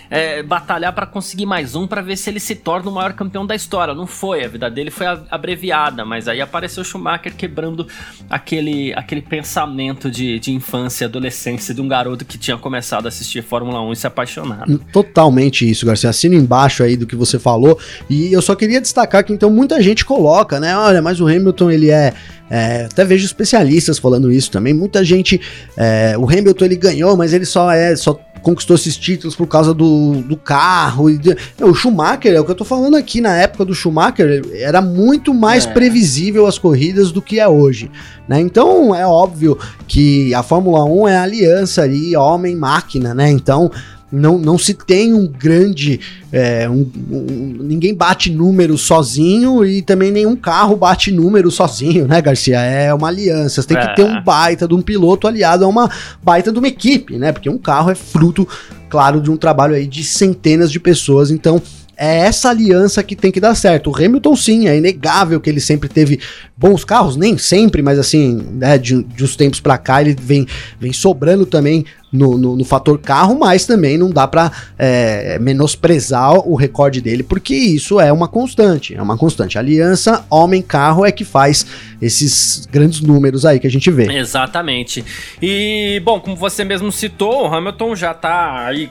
é, 0.10 0.42
batalhar 0.58 0.92
para 0.92 1.06
conseguir 1.06 1.46
mais 1.46 1.76
um 1.76 1.86
para 1.86 2.02
ver 2.02 2.18
se 2.18 2.32
ele 2.32 2.40
se 2.40 2.56
torna 2.56 2.90
o 2.90 2.94
maior 2.94 3.14
campeão 3.14 3.46
da 3.46 3.54
história. 3.54 3.94
Não 3.94 4.08
foi, 4.08 4.44
a 4.44 4.48
vida 4.48 4.70
dele 4.72 4.90
foi 4.90 5.06
abreviada, 5.30 6.04
mas 6.04 6.28
aí 6.28 6.42
apareceu 6.42 6.84
Schumacher 6.84 7.36
quebrando 7.36 7.88
aquele, 8.28 8.92
aquele 8.94 9.22
pensamento 9.22 10.10
de, 10.10 10.40
de 10.40 10.52
infância 10.52 11.04
e 11.04 11.06
adolescência 11.06 11.76
de 11.76 11.82
um 11.82 11.88
garoto 11.88 12.26
que 12.26 12.40
tinha 12.40 12.58
começado 12.58 13.06
a 13.06 13.10
assistir 13.10 13.44
Fórmula 13.44 13.80
1 13.82 13.94
e 13.94 13.96
se 13.96 14.08
apaixonar. 14.08 14.66
Totalmente 14.92 15.70
isso, 15.70 15.86
Garcia. 15.86 16.10
Assino 16.10 16.34
embaixo 16.34 16.82
aí 16.82 16.98
do 16.98 17.06
que 17.06 17.16
você 17.16 17.38
falou. 17.38 17.78
E 18.10 18.34
eu 18.34 18.42
só 18.42 18.56
queria 18.56 18.82
destacar 18.82 19.24
que 19.24 19.32
então 19.32 19.52
muita 19.52 19.80
gente 19.80 20.04
coloca, 20.04 20.60
né? 20.60 20.76
Olha, 20.76 21.04
mas 21.04 21.22
o 21.22 21.28
Hamilton 21.28 21.70
ele 21.70 21.92
é 21.92 22.14
é, 22.50 22.86
até 22.86 23.04
vejo 23.04 23.26
especialistas 23.26 24.00
falando 24.00 24.32
isso 24.32 24.52
também. 24.52 24.74
Muita 24.74 25.04
gente. 25.04 25.40
É, 25.76 26.16
o 26.18 26.30
Hamilton 26.30 26.66
ele 26.66 26.76
ganhou, 26.76 27.16
mas 27.18 27.34
ele 27.34 27.46
só 27.46 27.72
é. 27.72 27.96
Só 27.96 28.20
conquistou 28.42 28.76
esses 28.76 28.96
títulos 28.96 29.36
por 29.36 29.48
causa 29.48 29.74
do, 29.74 30.22
do 30.22 30.38
carro. 30.38 31.10
E 31.10 31.18
de, 31.18 31.36
o 31.62 31.74
Schumacher, 31.74 32.34
é 32.34 32.40
o 32.40 32.46
que 32.46 32.52
eu 32.52 32.56
tô 32.56 32.64
falando 32.64 32.96
aqui, 32.96 33.20
na 33.20 33.36
época 33.36 33.66
do 33.66 33.74
Schumacher, 33.74 34.42
era 34.54 34.82
muito 34.82 35.34
mais 35.34 35.66
é. 35.66 35.72
previsível 35.72 36.46
as 36.46 36.58
corridas 36.58 37.12
do 37.12 37.22
que 37.22 37.40
é 37.40 37.48
hoje. 37.48 37.92
Né? 38.28 38.40
Então 38.40 38.96
é 38.96 39.06
óbvio 39.06 39.58
que 39.88 40.34
a 40.34 40.44
Fórmula 40.44 40.86
1 40.86 41.08
é 41.08 41.18
a 41.18 41.24
aliança 41.24 41.82
ali, 41.82 42.16
homem-máquina, 42.16 43.14
né? 43.14 43.30
Então 43.30 43.72
não, 44.12 44.38
não 44.38 44.58
se 44.58 44.74
tem 44.74 45.14
um 45.14 45.28
grande. 45.28 46.00
É, 46.32 46.70
um, 46.70 46.90
um, 47.12 47.58
ninguém 47.62 47.94
bate 47.94 48.32
número 48.32 48.78
sozinho 48.78 49.66
e 49.66 49.82
também 49.82 50.12
nenhum 50.12 50.36
carro 50.36 50.76
bate 50.76 51.12
número 51.12 51.52
sozinho, 51.52 52.08
né, 52.08 52.22
Garcia? 52.22 52.60
É 52.60 52.94
uma 52.94 53.10
aliança. 53.10 53.62
Você 53.62 53.68
tem 53.68 53.78
é. 53.78 53.88
que 53.88 53.96
ter 53.96 54.04
um 54.04 54.22
baita 54.24 54.68
de 54.68 54.74
um 54.74 54.82
piloto 54.82 55.28
aliado 55.28 55.66
a 55.66 55.68
uma 55.68 55.90
baita 56.24 56.52
de 56.52 56.60
uma 56.60 56.68
equipe, 56.68 57.18
né? 57.18 57.32
Porque 57.32 57.50
um 57.50 57.58
carro 57.58 57.92
é 57.92 57.96
fruto, 57.96 58.48
claro, 58.90 59.20
de 59.20 59.30
um 59.30 59.38
trabalho 59.38 59.76
aí 59.76 59.86
de 59.86 60.04
centenas 60.04 60.72
de 60.72 60.80
pessoas. 60.80 61.30
Então, 61.30 61.62
é 61.98 62.20
essa 62.20 62.52
aliança 62.52 63.02
que 63.02 63.16
tem 63.16 63.32
que 63.32 63.40
dar 63.40 63.56
certo. 63.56 63.90
O 63.90 63.96
Hamilton, 63.96 64.36
sim, 64.36 64.68
é 64.68 64.78
inegável 64.78 65.42
que 65.42 65.50
ele 65.50 65.60
sempre 65.60 65.90
teve 65.90 66.20
bons 66.56 66.86
carros, 66.86 67.18
nem 67.18 67.38
sempre, 67.40 67.82
mas 67.82 67.98
assim, 67.98 68.36
né, 68.54 68.78
de, 68.78 69.04
de 69.04 69.24
uns 69.24 69.36
tempos 69.36 69.60
para 69.60 69.80
cá 69.80 70.00
ele 70.00 70.16
vem, 70.20 70.46
vem 70.80 70.94
sobrando 70.94 71.46
também 71.46 71.86
no, 72.12 72.38
no, 72.38 72.56
no, 72.56 72.64
fator 72.64 72.98
carro, 73.00 73.38
mas 73.38 73.66
também 73.66 73.98
não 73.98 74.10
dá 74.10 74.28
para 74.28 74.52
é, 74.78 75.38
menosprezar 75.40 76.34
o 76.48 76.56
recorde 76.56 77.02
dele, 77.02 77.24
porque 77.24 77.54
isso 77.54 78.00
é 78.00 78.12
uma 78.12 78.28
constante, 78.28 78.96
é 78.96 79.02
uma 79.02 79.18
constante. 79.18 79.58
aliança 79.58 80.26
homem-carro 80.30 81.06
é 81.06 81.12
que 81.12 81.26
faz 81.26 81.66
esses 82.02 82.66
grandes 82.72 83.02
números 83.02 83.46
aí 83.46 83.60
que 83.60 83.68
a 83.68 83.72
gente 83.72 83.92
vê. 83.92 84.12
Exatamente. 84.18 85.04
E, 85.42 86.02
bom, 86.04 86.20
como 86.20 86.36
você 86.36 86.64
mesmo 86.64 86.92
citou, 86.92 87.44
o 87.44 87.54
Hamilton 87.54 87.96
já 87.96 88.14
tá 88.14 88.66
aí 88.66 88.90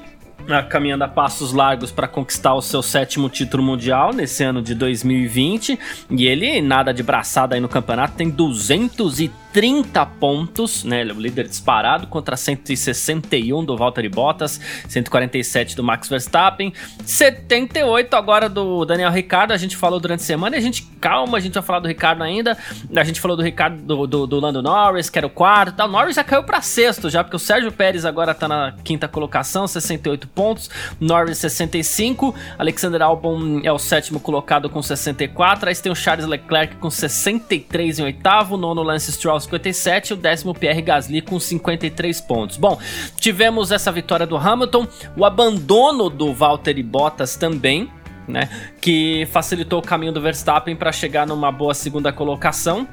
caminhando 0.68 1.04
a 1.04 1.08
passos 1.08 1.52
largos 1.52 1.90
para 1.90 2.06
conquistar 2.06 2.54
o 2.54 2.62
seu 2.62 2.82
sétimo 2.82 3.28
título 3.28 3.62
mundial 3.62 4.12
nesse 4.12 4.44
ano 4.44 4.62
de 4.62 4.74
2020. 4.74 5.78
E 6.10 6.26
ele, 6.26 6.60
nada 6.60 6.92
de 6.92 7.02
braçada 7.02 7.54
aí 7.54 7.60
no 7.60 7.68
campeonato, 7.68 8.16
tem 8.16 8.30
230 8.30 10.06
pontos, 10.06 10.84
né? 10.84 11.00
Ele 11.00 11.10
é 11.10 11.14
o 11.14 11.20
líder 11.20 11.48
disparado 11.48 12.06
contra 12.06 12.36
161 12.36 13.64
do 13.64 13.76
Valtteri 13.76 14.08
Bottas, 14.08 14.60
147 14.88 15.74
do 15.74 15.82
Max 15.82 16.08
Verstappen, 16.08 16.72
78 17.04 18.14
agora 18.14 18.48
do 18.48 18.84
Daniel 18.84 19.10
Ricardo. 19.10 19.52
A 19.52 19.56
gente 19.56 19.76
falou 19.76 19.98
durante 19.98 20.20
a 20.20 20.24
semana 20.24 20.56
e 20.56 20.58
a 20.58 20.62
gente, 20.62 20.82
calma, 21.00 21.38
a 21.38 21.40
gente 21.40 21.54
vai 21.54 21.62
falar 21.62 21.80
do 21.80 21.88
Ricardo 21.88 22.22
ainda. 22.22 22.56
A 22.94 23.04
gente 23.04 23.20
falou 23.20 23.36
do 23.36 23.42
Ricardo, 23.42 23.82
do, 23.82 24.06
do, 24.06 24.26
do 24.26 24.40
Lando 24.40 24.62
Norris, 24.62 25.10
que 25.10 25.18
era 25.18 25.26
o 25.26 25.30
quarto. 25.30 25.82
O 25.82 25.88
Norris 25.88 26.14
já 26.14 26.24
caiu 26.24 26.44
para 26.44 26.60
sexto 26.60 27.10
já, 27.10 27.24
porque 27.24 27.36
o 27.36 27.40
Sérgio 27.40 27.72
Pérez 27.72 28.04
agora 28.04 28.32
tá 28.34 28.46
na 28.46 28.74
quinta 28.84 29.08
colocação, 29.08 29.66
68 29.66 30.28
pontos, 30.36 30.70
Norris 31.00 31.38
65, 31.38 32.34
Alexander 32.58 33.00
Albon 33.00 33.60
é 33.64 33.72
o 33.72 33.78
sétimo 33.78 34.20
colocado 34.20 34.68
com 34.68 34.82
64, 34.82 35.70
aí 35.70 35.74
tem 35.74 35.90
o 35.90 35.96
Charles 35.96 36.26
Leclerc 36.26 36.76
com 36.76 36.90
63 36.90 37.98
em 37.98 38.02
oitavo, 38.02 38.58
nono 38.58 38.82
Lance 38.82 39.10
Stroll 39.10 39.40
57 39.40 40.10
e 40.10 40.12
o 40.12 40.16
décimo 40.16 40.54
Pierre 40.54 40.82
Gasly 40.82 41.22
com 41.22 41.40
53 41.40 42.20
pontos. 42.20 42.58
Bom, 42.58 42.78
tivemos 43.16 43.72
essa 43.72 43.90
vitória 43.90 44.26
do 44.26 44.36
Hamilton, 44.36 44.86
o 45.16 45.24
abandono 45.24 46.10
do 46.10 46.34
Valtteri 46.34 46.82
Bottas 46.82 47.36
também, 47.36 47.90
né, 48.28 48.50
que 48.80 49.26
facilitou 49.32 49.78
o 49.78 49.82
caminho 49.82 50.12
do 50.12 50.20
Verstappen 50.20 50.76
para 50.76 50.92
chegar 50.92 51.26
numa 51.26 51.50
boa 51.50 51.72
segunda 51.72 52.12
colocação. 52.12 52.86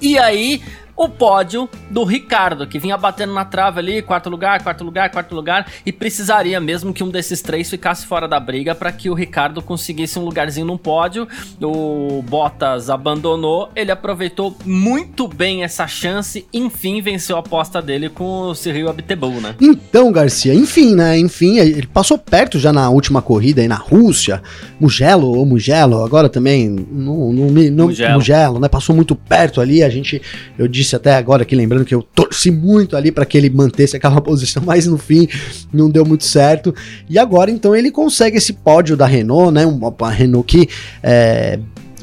E 0.00 0.18
aí, 0.18 0.62
o 0.96 1.08
pódio 1.08 1.68
do 1.90 2.04
Ricardo, 2.04 2.66
que 2.66 2.78
vinha 2.78 2.96
batendo 2.96 3.34
na 3.34 3.44
trave 3.44 3.80
ali, 3.80 4.02
quarto 4.02 4.30
lugar, 4.30 4.62
quarto 4.62 4.84
lugar, 4.84 5.10
quarto 5.10 5.34
lugar, 5.34 5.66
e 5.84 5.92
precisaria 5.92 6.60
mesmo 6.60 6.92
que 6.92 7.02
um 7.02 7.10
desses 7.10 7.42
três 7.42 7.68
ficasse 7.68 8.06
fora 8.06 8.28
da 8.28 8.38
briga 8.38 8.74
para 8.74 8.92
que 8.92 9.10
o 9.10 9.14
Ricardo 9.14 9.60
conseguisse 9.60 10.18
um 10.18 10.22
lugarzinho 10.22 10.66
no 10.66 10.78
pódio. 10.78 11.26
O 11.60 12.22
Bottas 12.22 12.90
abandonou, 12.90 13.70
ele 13.74 13.90
aproveitou 13.90 14.56
muito 14.64 15.26
bem 15.26 15.64
essa 15.64 15.86
chance, 15.86 16.46
enfim, 16.52 17.00
venceu 17.02 17.36
a 17.36 17.40
aposta 17.40 17.82
dele 17.82 18.08
com 18.08 18.48
o 18.48 18.54
Cyril 18.54 18.88
Abiteboul, 18.88 19.40
né? 19.40 19.56
Então, 19.60 20.12
Garcia, 20.12 20.54
enfim, 20.54 20.94
né? 20.94 21.18
Enfim, 21.18 21.58
ele 21.58 21.86
passou 21.86 22.18
perto 22.18 22.58
já 22.58 22.72
na 22.72 22.88
última 22.88 23.20
corrida 23.20 23.60
aí 23.60 23.68
na 23.68 23.74
Rússia, 23.74 24.42
Mugello 24.78 25.36
ou 25.36 25.44
Mugello, 25.44 26.04
agora 26.04 26.28
também, 26.28 26.68
no, 26.68 27.32
no, 27.32 27.50
no 27.50 27.84
Mugello. 27.86 28.14
Mugello, 28.14 28.60
né? 28.60 28.68
Passou 28.68 28.94
muito 28.94 29.14
perto 29.16 29.60
ali, 29.60 29.82
a 29.82 29.88
gente, 29.88 30.22
eu 30.58 30.68
disse 30.68 30.83
disse 30.84 30.96
até 30.96 31.14
agora 31.14 31.42
aqui, 31.42 31.56
lembrando 31.56 31.84
que 31.84 31.94
eu 31.94 32.02
torci 32.02 32.50
muito 32.50 32.96
ali 32.96 33.10
para 33.10 33.24
que 33.24 33.36
ele 33.36 33.50
mantesse 33.50 33.96
aquela 33.96 34.20
posição, 34.22 34.62
mas 34.64 34.86
no 34.86 34.98
fim 34.98 35.28
não 35.72 35.90
deu 35.90 36.04
muito 36.04 36.24
certo. 36.24 36.74
E 37.08 37.18
agora 37.18 37.50
então 37.50 37.74
ele 37.74 37.90
consegue 37.90 38.36
esse 38.36 38.52
pódio 38.52 38.96
da 38.96 39.06
Renault, 39.06 39.52
né? 39.52 39.66
Uma, 39.66 39.88
uma 39.88 40.10
Renault 40.10 40.46
que 40.46 40.68
é, 41.02 41.58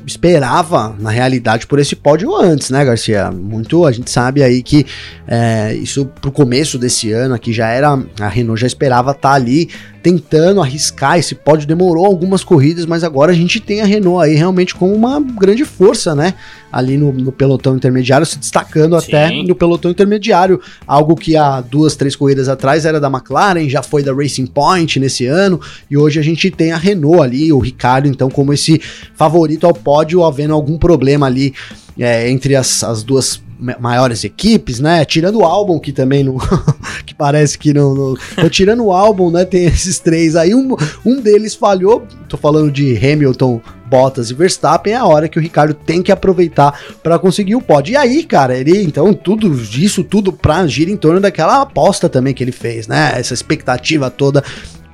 esperava, 0.06 0.96
na 1.00 1.10
realidade, 1.10 1.68
por 1.68 1.80
esse 1.80 1.96
pódio 1.96 2.36
antes, 2.36 2.70
né, 2.70 2.84
Garcia? 2.84 3.32
Muito, 3.32 3.86
a 3.86 3.92
gente 3.92 4.10
sabe 4.10 4.44
aí 4.44 4.62
que 4.62 4.86
é, 5.28 5.74
isso 5.76 6.06
pro 6.20 6.32
começo 6.32 6.78
desse 6.78 7.12
ano 7.12 7.34
aqui 7.34 7.54
já 7.54 7.70
era, 7.70 8.00
a 8.20 8.28
Renault 8.28 8.60
já 8.60 8.68
esperava 8.68 9.12
estar 9.12 9.30
tá 9.30 9.36
ali 9.36 9.70
tentando 10.02 10.62
arriscar 10.62 11.18
esse 11.18 11.36
pódio, 11.36 11.68
demorou 11.68 12.06
algumas 12.06 12.44
corridas, 12.44 12.86
mas 12.86 13.04
agora 13.04 13.32
a 13.32 13.36
gente 13.36 13.60
tem 13.60 13.82
a 13.82 13.86
Renault 13.86 14.24
aí 14.24 14.36
realmente 14.36 14.74
como 14.74 14.94
uma 14.94 15.20
grande 15.20 15.64
força, 15.64 16.16
né? 16.16 16.34
Ali 16.72 16.98
no, 16.98 17.12
no 17.12 17.32
pelotão 17.32 17.76
intermediário, 17.76 18.26
se 18.26 18.40
destacando 18.40 19.00
Sim. 19.00 19.08
até 19.08 19.44
no 19.44 19.54
pelotão 19.56 19.92
intermediário, 19.92 20.60
algo 20.88 21.16
que 21.16 21.36
há 21.36 21.62
duas, 21.62 21.96
três 21.96 22.16
corridas 22.16 22.50
atrás 22.50 22.86
era 22.86 23.00
da 23.00 23.10
McLaren, 23.10 23.70
já 23.70 23.84
foi 23.84 24.02
da 24.02 24.14
Racing 24.14 24.48
Point 24.48 25.00
nesse 25.00 25.26
ano, 25.26 25.60
e 25.90 25.98
hoje 25.98 26.20
a 26.20 26.24
gente 26.24 26.50
tem 26.50 26.72
a 26.72 26.78
Renault 26.78 27.22
ali, 27.22 27.52
o 27.54 27.60
Ricardo, 27.60 28.08
então, 28.08 28.30
como 28.30 28.54
esse 28.54 28.82
favorito 29.16 29.68
ao 29.68 29.74
pódio, 29.74 30.24
havendo 30.24 30.54
algum 30.54 30.78
problema 30.78 31.28
ali 31.28 31.54
é, 32.00 32.30
entre 32.30 32.56
as, 32.56 32.84
as 32.84 33.04
duas 33.04 33.42
maiores 33.80 34.24
equipes, 34.24 34.80
né? 34.80 35.06
Tirando 35.06 35.40
o 35.40 35.46
álbum, 35.46 35.80
que 35.80 35.92
também 35.92 36.24
não. 36.24 36.38
que 37.06 37.14
parece 37.14 37.58
que 37.58 37.74
não. 37.74 37.94
não 37.94 38.18
então, 38.32 38.50
tirando 38.50 38.84
o 38.84 38.92
álbum, 38.92 39.30
né? 39.30 39.46
Tem 39.46 39.66
esses 39.66 40.00
três 40.00 40.36
aí. 40.36 40.56
Um, 40.56 40.76
um 41.06 41.22
deles 41.22 41.54
falhou. 41.54 42.06
Tô 42.28 42.38
falando 42.38 42.72
de 42.72 42.98
Hamilton, 42.98 43.62
Bottas 43.88 44.32
e 44.32 44.34
Verstappen. 44.34 44.94
É 44.94 44.98
a 44.98 45.06
hora 45.06 45.30
que 45.30 45.38
o 45.38 45.42
Ricardo 45.42 45.74
tem 45.74 46.02
que 46.02 46.12
aproveitar 46.12 46.80
para 47.04 47.20
conseguir 47.20 47.56
o 47.56 47.62
pódio. 47.62 47.94
E 47.94 47.98
aí, 47.98 48.24
cara, 48.24 48.58
ele. 48.58 48.82
Então, 48.82 49.14
tudo 49.14 49.54
isso, 49.54 50.04
tudo 50.04 50.34
pra 50.34 50.66
gira 50.66 50.90
em 50.90 50.98
torno 50.98 51.20
daquela 51.20 51.62
aposta 51.62 52.10
também 52.10 52.34
que 52.34 52.44
ele 52.44 52.52
fez, 52.52 52.88
né? 52.88 53.14
Essa 53.16 53.34
expectativa 53.34 54.10
toda 54.10 54.44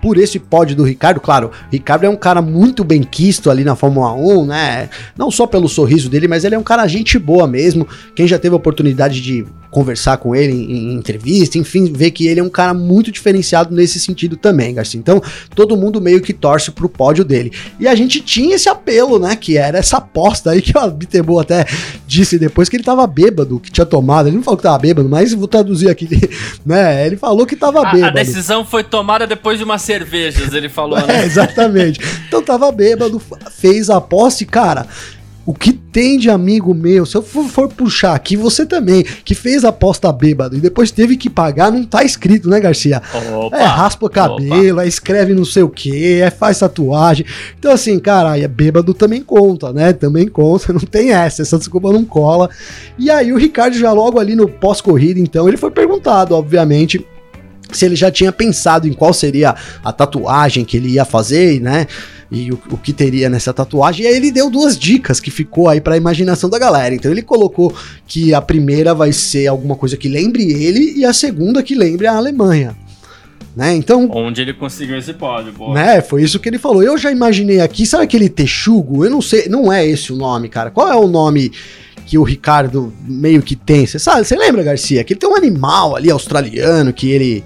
por 0.08 0.18
esse 0.18 0.40
pódio 0.40 0.74
do 0.74 0.86
Ricardo. 0.86 1.20
Claro, 1.20 1.52
Ricardo 1.70 2.06
é 2.06 2.10
um 2.10 2.16
cara 2.16 2.42
muito 2.42 2.82
bem 2.82 3.04
quisto 3.04 3.52
ali 3.52 3.66
na 3.66 3.76
Fórmula 3.76 4.14
1, 4.14 4.46
né? 4.46 4.90
Não 5.18 5.30
só 5.30 5.46
pelo 5.46 5.68
sorriso 5.68 6.10
dele, 6.10 6.30
mas 6.30 6.46
ele 6.46 6.56
é 6.56 6.58
um 6.58 6.64
cara 6.64 6.88
gente 6.88 7.20
boa 7.20 7.46
mesmo. 7.46 7.86
Quem 8.16 8.26
já 8.26 8.40
teve 8.40 8.54
a 8.54 8.58
oportunidade 8.58 9.20
de 9.20 9.46
conversar 9.78 10.18
com 10.18 10.36
ele 10.36 10.54
em, 10.54 10.72
em, 10.72 10.94
entrevista, 10.96 11.56
enfim, 11.60 11.94
ver 11.94 12.10
que 12.10 12.26
ele 12.26 12.40
é 12.40 12.44
um 12.44 12.50
cara 12.50 12.74
muito 12.74 13.12
diferenciado 13.12 13.76
nesse 13.76 14.00
sentido 14.00 14.36
também, 14.36 14.74
Garcia. 14.74 15.00
Então, 15.00 15.22
todo 15.54 15.78
mundo 15.78 16.02
meio 16.02 16.20
que 16.20 16.34
torce 16.34 16.72
pro 16.72 16.90
pódio 16.90 17.24
dele. 17.24 17.52
E 17.80 17.88
a 17.88 17.94
gente 17.94 18.20
tinha 18.20 18.56
esse 18.56 18.68
apelo, 18.68 19.20
né, 19.20 19.36
que 19.36 19.56
era 19.56 19.78
essa 19.78 19.98
aposta 19.98 20.50
aí 20.50 20.64
que 20.64 20.76
o 20.76 20.90
Bitebo 20.90 21.40
até 21.40 21.64
disse 22.08 22.40
depois 22.40 22.68
que 22.68 22.76
ele 22.76 22.84
tava 22.84 23.06
bêbado, 23.06 23.60
que 23.60 23.72
tinha 23.72 23.86
tomado. 23.86 24.28
Ele 24.30 24.38
não 24.38 24.44
falou 24.44 24.58
que 24.58 24.64
tava 24.64 24.80
bêbado, 24.80 25.08
mas 25.08 25.32
vou 25.32 25.48
traduzir 25.48 25.92
aqui, 25.92 26.10
né? 26.66 27.06
Ele 27.06 27.16
falou 27.16 27.46
que 27.46 27.56
tava 27.56 27.88
a, 27.88 27.92
bêbado. 27.92 28.18
A 28.18 28.24
decisão 28.24 28.66
foi 28.66 28.84
tomada 28.84 29.28
depois 29.28 29.60
de 29.60 29.64
umas 29.64 29.84
cervejas, 29.84 30.56
ele 30.56 30.70
falou, 30.70 30.98
né? 31.06 31.22
É, 31.22 31.26
exatamente. 31.26 32.00
Então 32.28 32.42
tava 32.42 32.72
bêbado, 32.72 33.22
fez 33.52 33.92
a 33.92 33.98
aposta 33.98 34.42
e, 34.42 34.48
cara, 34.48 34.88
o 35.48 35.54
que 35.54 35.72
tem 35.72 36.20
de 36.20 36.30
amigo 36.30 36.74
meu, 36.74 37.06
se 37.06 37.16
eu 37.16 37.24
for, 37.24 37.70
puxar 37.70 38.14
aqui, 38.14 38.36
você 38.36 38.66
também, 38.66 39.02
que 39.24 39.34
fez 39.34 39.64
a 39.64 39.70
aposta 39.70 40.12
bêbado 40.12 40.58
e 40.58 40.60
depois 40.60 40.92
teve 40.92 41.16
que 41.16 41.30
pagar, 41.30 41.72
não 41.72 41.86
tá 41.86 42.04
escrito, 42.04 42.50
né, 42.50 42.60
Garcia? 42.60 43.02
Opa, 43.34 43.56
é 43.56 43.64
raspa 43.64 44.10
cabelo, 44.10 44.82
é 44.82 44.88
escreve 44.88 45.34
não 45.34 45.46
sei 45.46 45.64
o 45.64 45.70
que, 45.70 46.20
é 46.20 46.30
faz 46.30 46.60
tatuagem. 46.60 47.26
Então, 47.58 47.72
assim, 47.72 47.98
cara, 47.98 48.38
é 48.38 48.46
bêbado 48.46 48.94
também 48.94 49.22
conta, 49.22 49.72
né? 49.72 49.94
Também 49.94 50.28
conta, 50.28 50.74
não 50.76 50.82
tem 50.82 51.14
essa, 51.14 51.44
essa 51.44 51.58
desculpa 51.58 51.94
não 51.94 52.04
cola. 52.04 52.50
E 53.00 53.10
aí 53.10 53.32
o 53.32 53.38
Ricardo 53.38 53.78
já 53.78 53.94
logo 53.94 54.20
ali 54.20 54.36
no 54.36 54.50
pós-corrida, 54.50 55.18
então, 55.18 55.48
ele 55.48 55.56
foi 55.56 55.72
perguntado, 55.72 56.36
obviamente, 56.36 57.08
se 57.72 57.86
ele 57.86 57.96
já 57.96 58.12
tinha 58.12 58.34
pensado 58.34 58.86
em 58.86 58.92
qual 58.92 59.14
seria 59.14 59.56
a 59.82 59.94
tatuagem 59.94 60.66
que 60.66 60.76
ele 60.76 60.90
ia 60.90 61.06
fazer, 61.06 61.62
né? 61.62 61.88
E 62.30 62.52
o, 62.52 62.60
o 62.72 62.78
que 62.78 62.92
teria 62.92 63.30
nessa 63.30 63.54
tatuagem. 63.54 64.06
E 64.06 64.08
aí 64.08 64.16
ele 64.16 64.32
deu 64.32 64.50
duas 64.50 64.78
dicas 64.78 65.20
que 65.20 65.32
ficou 65.32 65.70
aí 65.70 65.80
pra 65.80 65.96
imaginação 65.96 66.50
da 66.50 66.60
galera. 66.60 66.94
Então 66.94 67.12
ele 67.12 67.22
colocou 67.22 67.74
que 68.06 68.34
a 68.34 68.42
primeira 68.42 68.94
vai 68.94 69.14
ser 69.14 69.48
alguma 69.48 69.76
coisa 69.76 69.96
que 69.96 70.10
lembre 70.10 70.44
ele 70.44 70.94
e 70.98 71.06
a 71.06 71.14
segunda 71.14 71.64
que 71.64 71.74
lembre 71.74 72.06
a 72.06 72.16
Alemanha. 72.16 72.76
Né? 73.56 73.74
Então, 73.76 74.08
Onde 74.12 74.40
ele 74.40 74.54
conseguiu 74.54 74.98
esse 74.98 75.14
pódio, 75.14 75.52
boa. 75.52 75.74
né, 75.74 76.00
foi 76.00 76.22
isso 76.22 76.40
que 76.40 76.48
ele 76.48 76.60
falou. 76.60 76.84
Eu 76.84 76.96
já 76.96 77.12
imaginei 77.12 77.60
aqui, 77.60 77.88
sabe 77.88 78.04
aquele 78.04 78.30
texugo? 78.30 79.04
Eu 79.04 79.10
não 79.10 79.20
sei, 79.20 79.50
não 79.50 79.74
é 79.74 79.84
esse 79.84 80.14
o 80.14 80.16
nome, 80.16 80.48
cara. 80.48 80.70
Qual 80.70 80.88
é 80.88 80.96
o 80.96 81.08
nome 81.08 81.52
que 82.06 82.20
o 82.20 82.24
Ricardo 82.24 82.94
meio 83.04 83.42
que 83.42 83.56
tem? 83.56 83.84
Você 83.88 83.98
sabe, 83.98 84.26
você 84.26 84.36
lembra, 84.36 84.62
Garcia? 84.62 85.04
Que 85.04 85.14
ele 85.14 85.20
tem 85.20 85.28
um 85.28 85.36
animal 85.36 85.96
ali 85.96 86.12
australiano 86.12 86.94
que 86.94 87.10
ele 87.10 87.44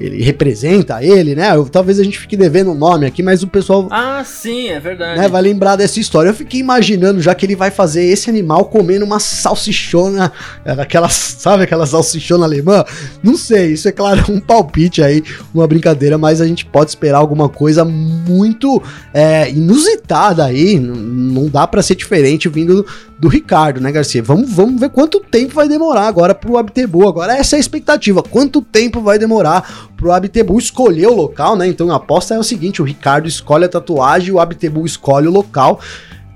ele 0.00 0.22
representa 0.22 1.02
ele, 1.02 1.34
né? 1.34 1.54
Eu- 1.54 1.68
talvez 1.68 1.98
a 1.98 2.04
gente 2.04 2.18
fique 2.18 2.36
devendo 2.36 2.72
o 2.72 2.74
nome 2.74 3.06
aqui, 3.06 3.22
mas 3.22 3.42
o 3.42 3.46
pessoal 3.46 3.88
Ah, 3.90 4.22
sim, 4.24 4.68
é 4.68 4.78
verdade. 4.80 5.20
né, 5.20 5.28
vai 5.28 5.42
lembrar 5.42 5.76
dessa 5.76 5.98
história. 6.00 6.28
Eu 6.30 6.34
fiquei 6.34 6.60
imaginando 6.60 7.20
já 7.20 7.34
que 7.34 7.46
ele 7.46 7.56
vai 7.56 7.70
fazer 7.70 8.04
esse 8.04 8.28
animal 8.30 8.66
comendo 8.66 9.04
uma 9.04 9.18
salsichona, 9.20 10.32
é, 10.64 10.72
aquela, 10.72 11.08
sabe, 11.08 11.64
aquela 11.64 11.86
salsichona 11.86 12.44
alemã? 12.44 12.84
Não 13.22 13.36
sei, 13.36 13.72
isso 13.72 13.88
é 13.88 13.92
claro 13.92 14.24
um 14.32 14.40
palpite 14.40 15.02
aí, 15.02 15.22
uma 15.54 15.66
brincadeira, 15.66 16.18
mas 16.18 16.40
a 16.40 16.46
gente 16.46 16.64
pode 16.66 16.90
esperar 16.90 17.18
alguma 17.18 17.48
coisa 17.48 17.84
muito 17.84 18.82
é, 19.14 19.50
inusitada 19.50 20.44
aí. 20.44 20.78
Não 20.78 21.48
dá 21.48 21.66
pra 21.66 21.82
ser 21.82 21.94
diferente 21.94 22.48
vindo 22.48 22.82
do, 22.82 22.86
do 23.18 23.28
Ricardo, 23.28 23.80
né, 23.80 23.90
Garcia? 23.90 24.22
Vamos, 24.22 24.50
vamos 24.52 24.80
ver 24.80 24.90
quanto 24.90 25.20
tempo 25.20 25.54
vai 25.54 25.68
demorar 25.68 26.06
agora 26.06 26.34
pro 26.34 26.56
Abtebu. 26.58 27.08
Agora 27.08 27.36
essa 27.36 27.56
é 27.56 27.58
a 27.58 27.60
expectativa. 27.60 28.22
Quanto 28.22 28.60
tempo 28.60 29.00
vai 29.00 29.18
demorar 29.18 29.85
pro 29.96 30.12
Abtebu 30.12 30.58
escolher 30.58 31.06
o 31.06 31.14
local, 31.14 31.56
né? 31.56 31.66
Então 31.66 31.90
a 31.90 31.96
aposta 31.96 32.34
é 32.34 32.38
o 32.38 32.42
seguinte: 32.42 32.82
o 32.82 32.84
Ricardo 32.84 33.26
escolhe 33.26 33.64
a 33.64 33.68
tatuagem, 33.68 34.32
o 34.32 34.40
Abtebu 34.40 34.84
escolhe 34.84 35.26
o 35.26 35.32
local. 35.32 35.80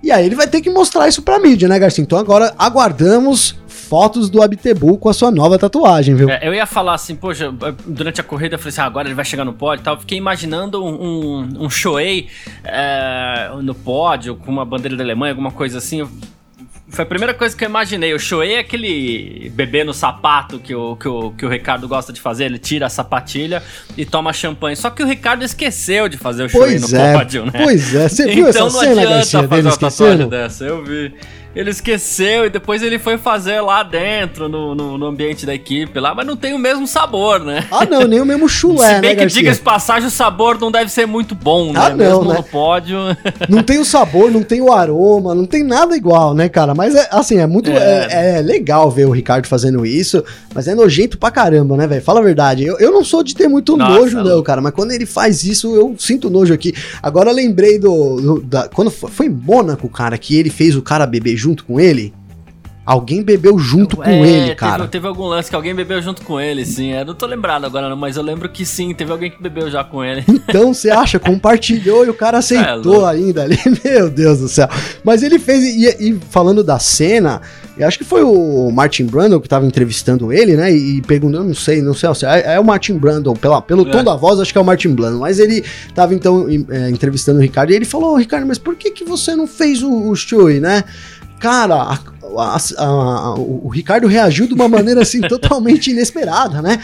E 0.03 0.11
aí 0.11 0.25
ele 0.25 0.35
vai 0.35 0.47
ter 0.47 0.63
que 0.63 0.71
mostrar 0.71 1.09
isso 1.09 1.21
pra 1.21 1.39
mídia, 1.39 1.69
né, 1.69 1.79
Garcia? 1.79 2.03
Então 2.03 2.19
agora 2.19 2.55
aguardamos 2.59 3.55
fotos 3.91 4.31
do 4.31 4.41
Abtebu 4.41 4.97
com 4.97 5.09
a 5.09 5.13
sua 5.13 5.33
nova 5.33 5.59
tatuagem, 5.59 6.15
viu? 6.15 6.31
É, 6.31 6.47
eu 6.47 6.55
ia 6.55 6.65
falar 6.65 6.95
assim, 6.95 7.17
poxa, 7.17 7.53
durante 7.85 8.21
a 8.21 8.25
corrida 8.25 8.55
eu 8.55 8.59
falei 8.59 8.71
assim, 8.71 8.81
ah, 8.81 8.85
agora 8.85 9.09
ele 9.09 9.17
vai 9.17 9.25
chegar 9.25 9.45
no 9.45 9.53
pódio 9.53 9.83
e 9.83 9.85
tal. 9.85 9.95
Eu 9.95 10.01
Fiquei 10.01 10.17
imaginando 10.17 10.83
um, 10.83 10.95
um, 10.95 11.65
um 11.65 11.69
Shoei 11.69 12.29
é, 12.65 13.51
no 13.61 13.75
pódio, 13.75 14.37
com 14.37 14.51
uma 14.51 14.65
bandeira 14.65 14.97
da 14.97 15.03
Alemanha, 15.03 15.33
alguma 15.33 15.51
coisa 15.51 15.79
assim. 15.79 16.09
Foi 16.91 17.05
a 17.05 17.07
primeira 17.07 17.33
coisa 17.33 17.57
que 17.57 17.65
eu 17.65 17.69
imaginei. 17.69 18.13
O 18.13 18.19
Shoei 18.19 18.55
é 18.55 18.59
aquele 18.59 19.51
bebê 19.55 19.85
no 19.85 19.95
sapato 19.95 20.59
que 20.59 20.75
o, 20.75 20.97
que, 20.97 21.09
o, 21.09 21.31
que 21.31 21.47
o 21.47 21.49
Ricardo 21.49 21.87
gosta 21.87 22.13
de 22.13 22.21
fazer. 22.21 22.47
Ele 22.47 22.59
tira 22.59 22.87
a 22.87 22.91
sapatilha 22.91 23.63
e 23.97 24.05
toma 24.05 24.33
champanhe. 24.33 24.77
Só 24.77 24.91
que 24.91 25.03
o 25.03 25.07
Ricardo 25.07 25.45
esqueceu 25.45 26.09
de 26.09 26.17
fazer 26.17 26.45
o 26.45 26.49
Shoei 26.49 26.79
Pois 26.79 26.91
no 26.91 26.99
é, 26.99 27.13
pódio, 27.13 27.47
né? 27.47 27.53
pois 27.63 27.95
é. 27.95 28.09
Você 28.09 28.27
viu 28.27 28.49
então 28.49 28.49
essa 28.49 28.61
não 28.61 28.71
cena, 28.71 28.93
adianta 28.93 29.15
Garcia, 29.15 29.39
fazer 29.41 29.49
dele 29.49 29.63
uma 29.63 29.71
esquecendo? 29.71 30.27
dessa, 30.27 30.65
eu 30.65 30.85
vi. 30.85 31.15
Ele 31.55 31.71
esqueceu 31.71 32.47
e 32.47 32.51
depois 32.51 32.81
ele 32.81 32.97
foi 32.99 33.19
fazer 33.19 33.61
lá 33.61 33.83
dentro, 33.83 34.49
no, 34.49 34.73
no, 34.75 34.97
no 34.97 35.07
ambiente 35.07 35.45
da 35.45 35.53
equipe 35.53 35.99
lá, 35.99 36.15
mas 36.15 36.25
não 36.25 36.37
tem 36.37 36.55
o 36.55 36.59
mesmo 36.59 36.87
sabor, 36.87 37.41
né? 37.41 37.67
Ah, 37.73 37.85
não, 37.85 38.07
nem 38.07 38.21
o 38.21 38.25
mesmo 38.25 38.47
chulé, 38.49 38.87
Se 38.87 38.95
né, 38.95 39.01
bem 39.01 39.11
que 39.17 39.23
Garcia? 39.23 39.43
diga 39.43 39.53
de 39.53 39.61
passagem, 39.61 40.07
o 40.07 40.11
sabor 40.13 40.59
não 40.61 40.71
deve 40.71 40.91
ser 40.91 41.07
muito 41.07 41.35
bom, 41.35 41.73
né? 41.73 41.81
Ah, 41.83 41.91
não, 41.91 41.97
Mesmo 41.97 42.25
né? 42.27 42.35
no 42.37 42.43
pódio. 42.45 42.97
Não 43.49 43.63
tem 43.65 43.79
o 43.81 43.85
sabor, 43.85 44.31
não 44.31 44.43
tem 44.45 44.61
o 44.61 44.73
aroma, 44.73 45.35
não 45.35 45.45
tem 45.45 45.65
nada 45.65 45.97
igual, 45.97 46.35
né, 46.35 46.49
cara? 46.49 46.73
Mas 46.75 46.95
é 46.95 47.09
assim, 47.11 47.39
é 47.39 47.47
muito. 47.47 47.69
É. 47.71 48.07
É, 48.11 48.39
é 48.39 48.43
legal 48.43 48.91
ver 48.91 49.07
o 49.07 49.11
Ricardo 49.11 49.47
fazendo 49.47 49.85
isso, 49.85 50.23
mas 50.55 50.69
é 50.69 50.75
nojento 50.75 51.19
pra 51.19 51.31
caramba, 51.31 51.77
né, 51.77 51.87
velho? 51.87 52.03
Fala 52.03 52.21
a 52.21 52.23
verdade. 52.23 52.65
Eu, 52.65 52.79
eu 52.79 52.93
não 52.93 53.03
sou 53.05 53.23
de 53.25 53.35
ter 53.35 53.49
muito 53.49 53.77
Nossa, 53.77 53.93
nojo, 53.93 54.19
é 54.19 54.23
não, 54.23 54.29
louco. 54.31 54.45
cara, 54.45 54.61
mas 54.61 54.73
quando 54.73 54.93
ele 54.93 55.05
faz 55.07 55.43
isso, 55.45 55.75
eu 55.75 55.95
sinto 55.99 56.31
nojo 56.31 56.55
aqui. 56.55 56.73
Agora 57.03 57.33
lembrei 57.33 57.79
do. 57.79 58.21
do- 58.21 58.41
da, 58.43 58.69
quando 58.69 58.91
foi, 58.91 59.11
foi 59.11 59.27
em 59.27 59.31
Mônaco, 59.31 59.89
cara, 59.89 60.17
que 60.17 60.37
ele 60.37 60.51
fez 60.51 60.77
o 60.77 60.83
cara 60.83 61.07
beber 61.07 61.37
junto 61.41 61.65
com 61.65 61.81
ele. 61.81 62.13
Alguém 62.85 63.23
bebeu 63.23 63.57
junto 63.57 63.99
com 63.99 64.03
É, 64.03 64.19
ele, 64.21 64.41
teve- 64.47 64.55
cara. 64.57 64.89
Teve, 64.89 65.07
algum 65.07 65.25
lance 65.27 65.49
que 65.49 65.55
alguém 65.55 65.73
bebeu 65.73 66.03
junto 66.03 66.23
com 66.23 66.41
ele, 66.41 66.65
sim. 66.65 66.91
Eu 66.93 67.05
não 67.05 67.15
tô 67.15 67.25
lembrado 67.25 67.65
agora, 67.65 67.89
não, 67.89 67.97
mas 67.97 68.17
eu 68.17 68.23
lembro 68.23 68.49
que 68.49 68.67
sim, 68.67 68.93
teve 68.95 69.13
alguém 69.13 69.31
que 69.31 69.41
bebeu 69.41 69.71
já 69.71 69.85
com 69.85 70.03
ele. 70.03 70.25
Então, 70.27 70.75
você 70.75 70.91
acha, 70.91 71.17
compartilhou 71.21 72.05
e 72.05 72.11
o 72.11 72.15
cara 72.15 72.39
É 72.39 72.41
aceitou 72.41 72.93
louco. 72.95 73.07
ainda 73.07 73.43
ali. 73.45 73.57
Meu 73.85 74.11
Deus 74.11 74.41
do 74.41 74.49
céu. 74.49 74.67
Mas 75.05 75.23
ele 75.23 75.39
fez, 75.39 75.63
e, 75.63 76.09
e 76.09 76.19
falando 76.31 76.65
da 76.65 76.81
cena, 76.81 77.41
eu 77.79 77.87
acho 77.87 77.97
que 77.97 78.03
foi 78.03 78.25
o 78.25 78.71
Martin 78.73 79.05
Brundle 79.05 79.41
que 79.41 79.49
tava 79.49 79.67
entrevistando 79.67 80.33
ele, 80.33 80.57
né? 80.57 80.73
E 80.73 81.01
perguntando, 81.03 81.45
não 81.45 81.55
sei, 81.55 81.83
não 81.83 81.95
sei, 81.95 82.09
é, 82.25 82.55
é 82.55 82.59
o 82.61 82.65
Martin 82.65 82.95
Brundle, 82.99 83.37
pela, 83.37 83.63
pelo 83.63 83.87
É. 83.87 83.91
tom 83.93 84.03
da 84.03 84.17
voz, 84.17 84.41
acho 84.41 84.51
que 84.51 84.59
é 84.59 84.61
o 84.61 84.65
Martin 84.65 84.95
Brundle. 84.95 85.21
Mas 85.21 85.39
ele 85.39 85.63
tava 85.95 86.13
então 86.13 86.47
é, 86.69 86.91
entrevistando 86.91 87.39
o 87.39 87.43
Ricardo 87.43 87.71
e 87.71 87.77
ele 87.77 87.85
falou: 87.85 88.15
"Ô, 88.15 88.17
Ricardo, 88.17 88.47
mas 88.49 88.59
por 88.59 88.75
que, 88.75 88.91
que 88.91 89.05
você 89.05 89.37
não 89.37 89.47
fez 89.47 89.81
o, 89.83 89.91
o 90.11 90.15
né? 90.61 90.83
Cara, 91.41 91.75
a- 91.75 91.99
a- 92.39 92.59
a- 92.79 93.35
o 93.35 93.69
Ricardo 93.69 94.07
reagiu 94.07 94.47
de 94.47 94.55
uma 94.55 94.69
maneira 94.69 95.03
assim 95.03 95.21
totalmente 95.27 95.91
inesperada, 95.91 96.63
né? 96.63 96.79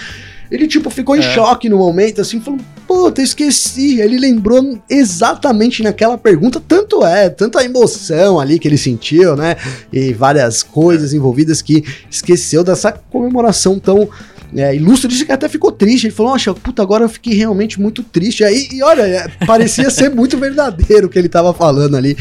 Ele, 0.50 0.68
tipo, 0.68 0.88
ficou 0.90 1.16
em 1.16 1.20
É. 1.20 1.34
choque 1.34 1.68
no 1.68 1.76
momento, 1.76 2.20
assim, 2.20 2.40
falou, 2.40 2.60
puta, 2.86 3.20
esqueci. 3.20 4.00
Ele 4.00 4.16
lembrou 4.16 4.78
exatamente 4.88 5.82
naquela 5.82 6.16
pergunta, 6.16 6.62
tanto 6.66 7.04
é, 7.04 7.28
tanta 7.28 7.64
emoção 7.64 8.38
ali 8.38 8.56
que 8.58 8.68
ele 8.68 8.78
sentiu, 8.78 9.34
né? 9.34 9.56
E 9.92 10.12
várias 10.12 10.62
coisas 10.62 11.12
envolvidas 11.12 11.60
que 11.60 11.84
esqueceu 12.08 12.62
dessa 12.62 12.92
comemoração 12.92 13.76
tão 13.78 14.08
é, 14.54 14.74
ilustre. 14.76 15.08
Disse 15.08 15.24
que 15.24 15.32
até 15.32 15.48
ficou 15.48 15.72
triste. 15.72 16.06
Ele 16.06 16.14
falou, 16.14 16.32
nossa, 16.32 16.52
puta, 16.54 16.82
agora 16.82 17.04
eu 17.04 17.08
fiquei 17.08 17.34
realmente 17.34 17.80
muito 17.80 18.02
triste. 18.02 18.44
Aí, 18.44 18.68
e 18.72 18.82
olha, 18.82 19.02
é, 19.02 19.28
parecia 19.46 19.88
ser 19.90 20.10
muito 20.10 20.36
verdadeiro 20.38 21.06
o 21.06 21.10
que 21.10 21.18
ele 21.18 21.28
tava 21.28 21.52
falando 21.54 21.96
ali. 21.96 22.16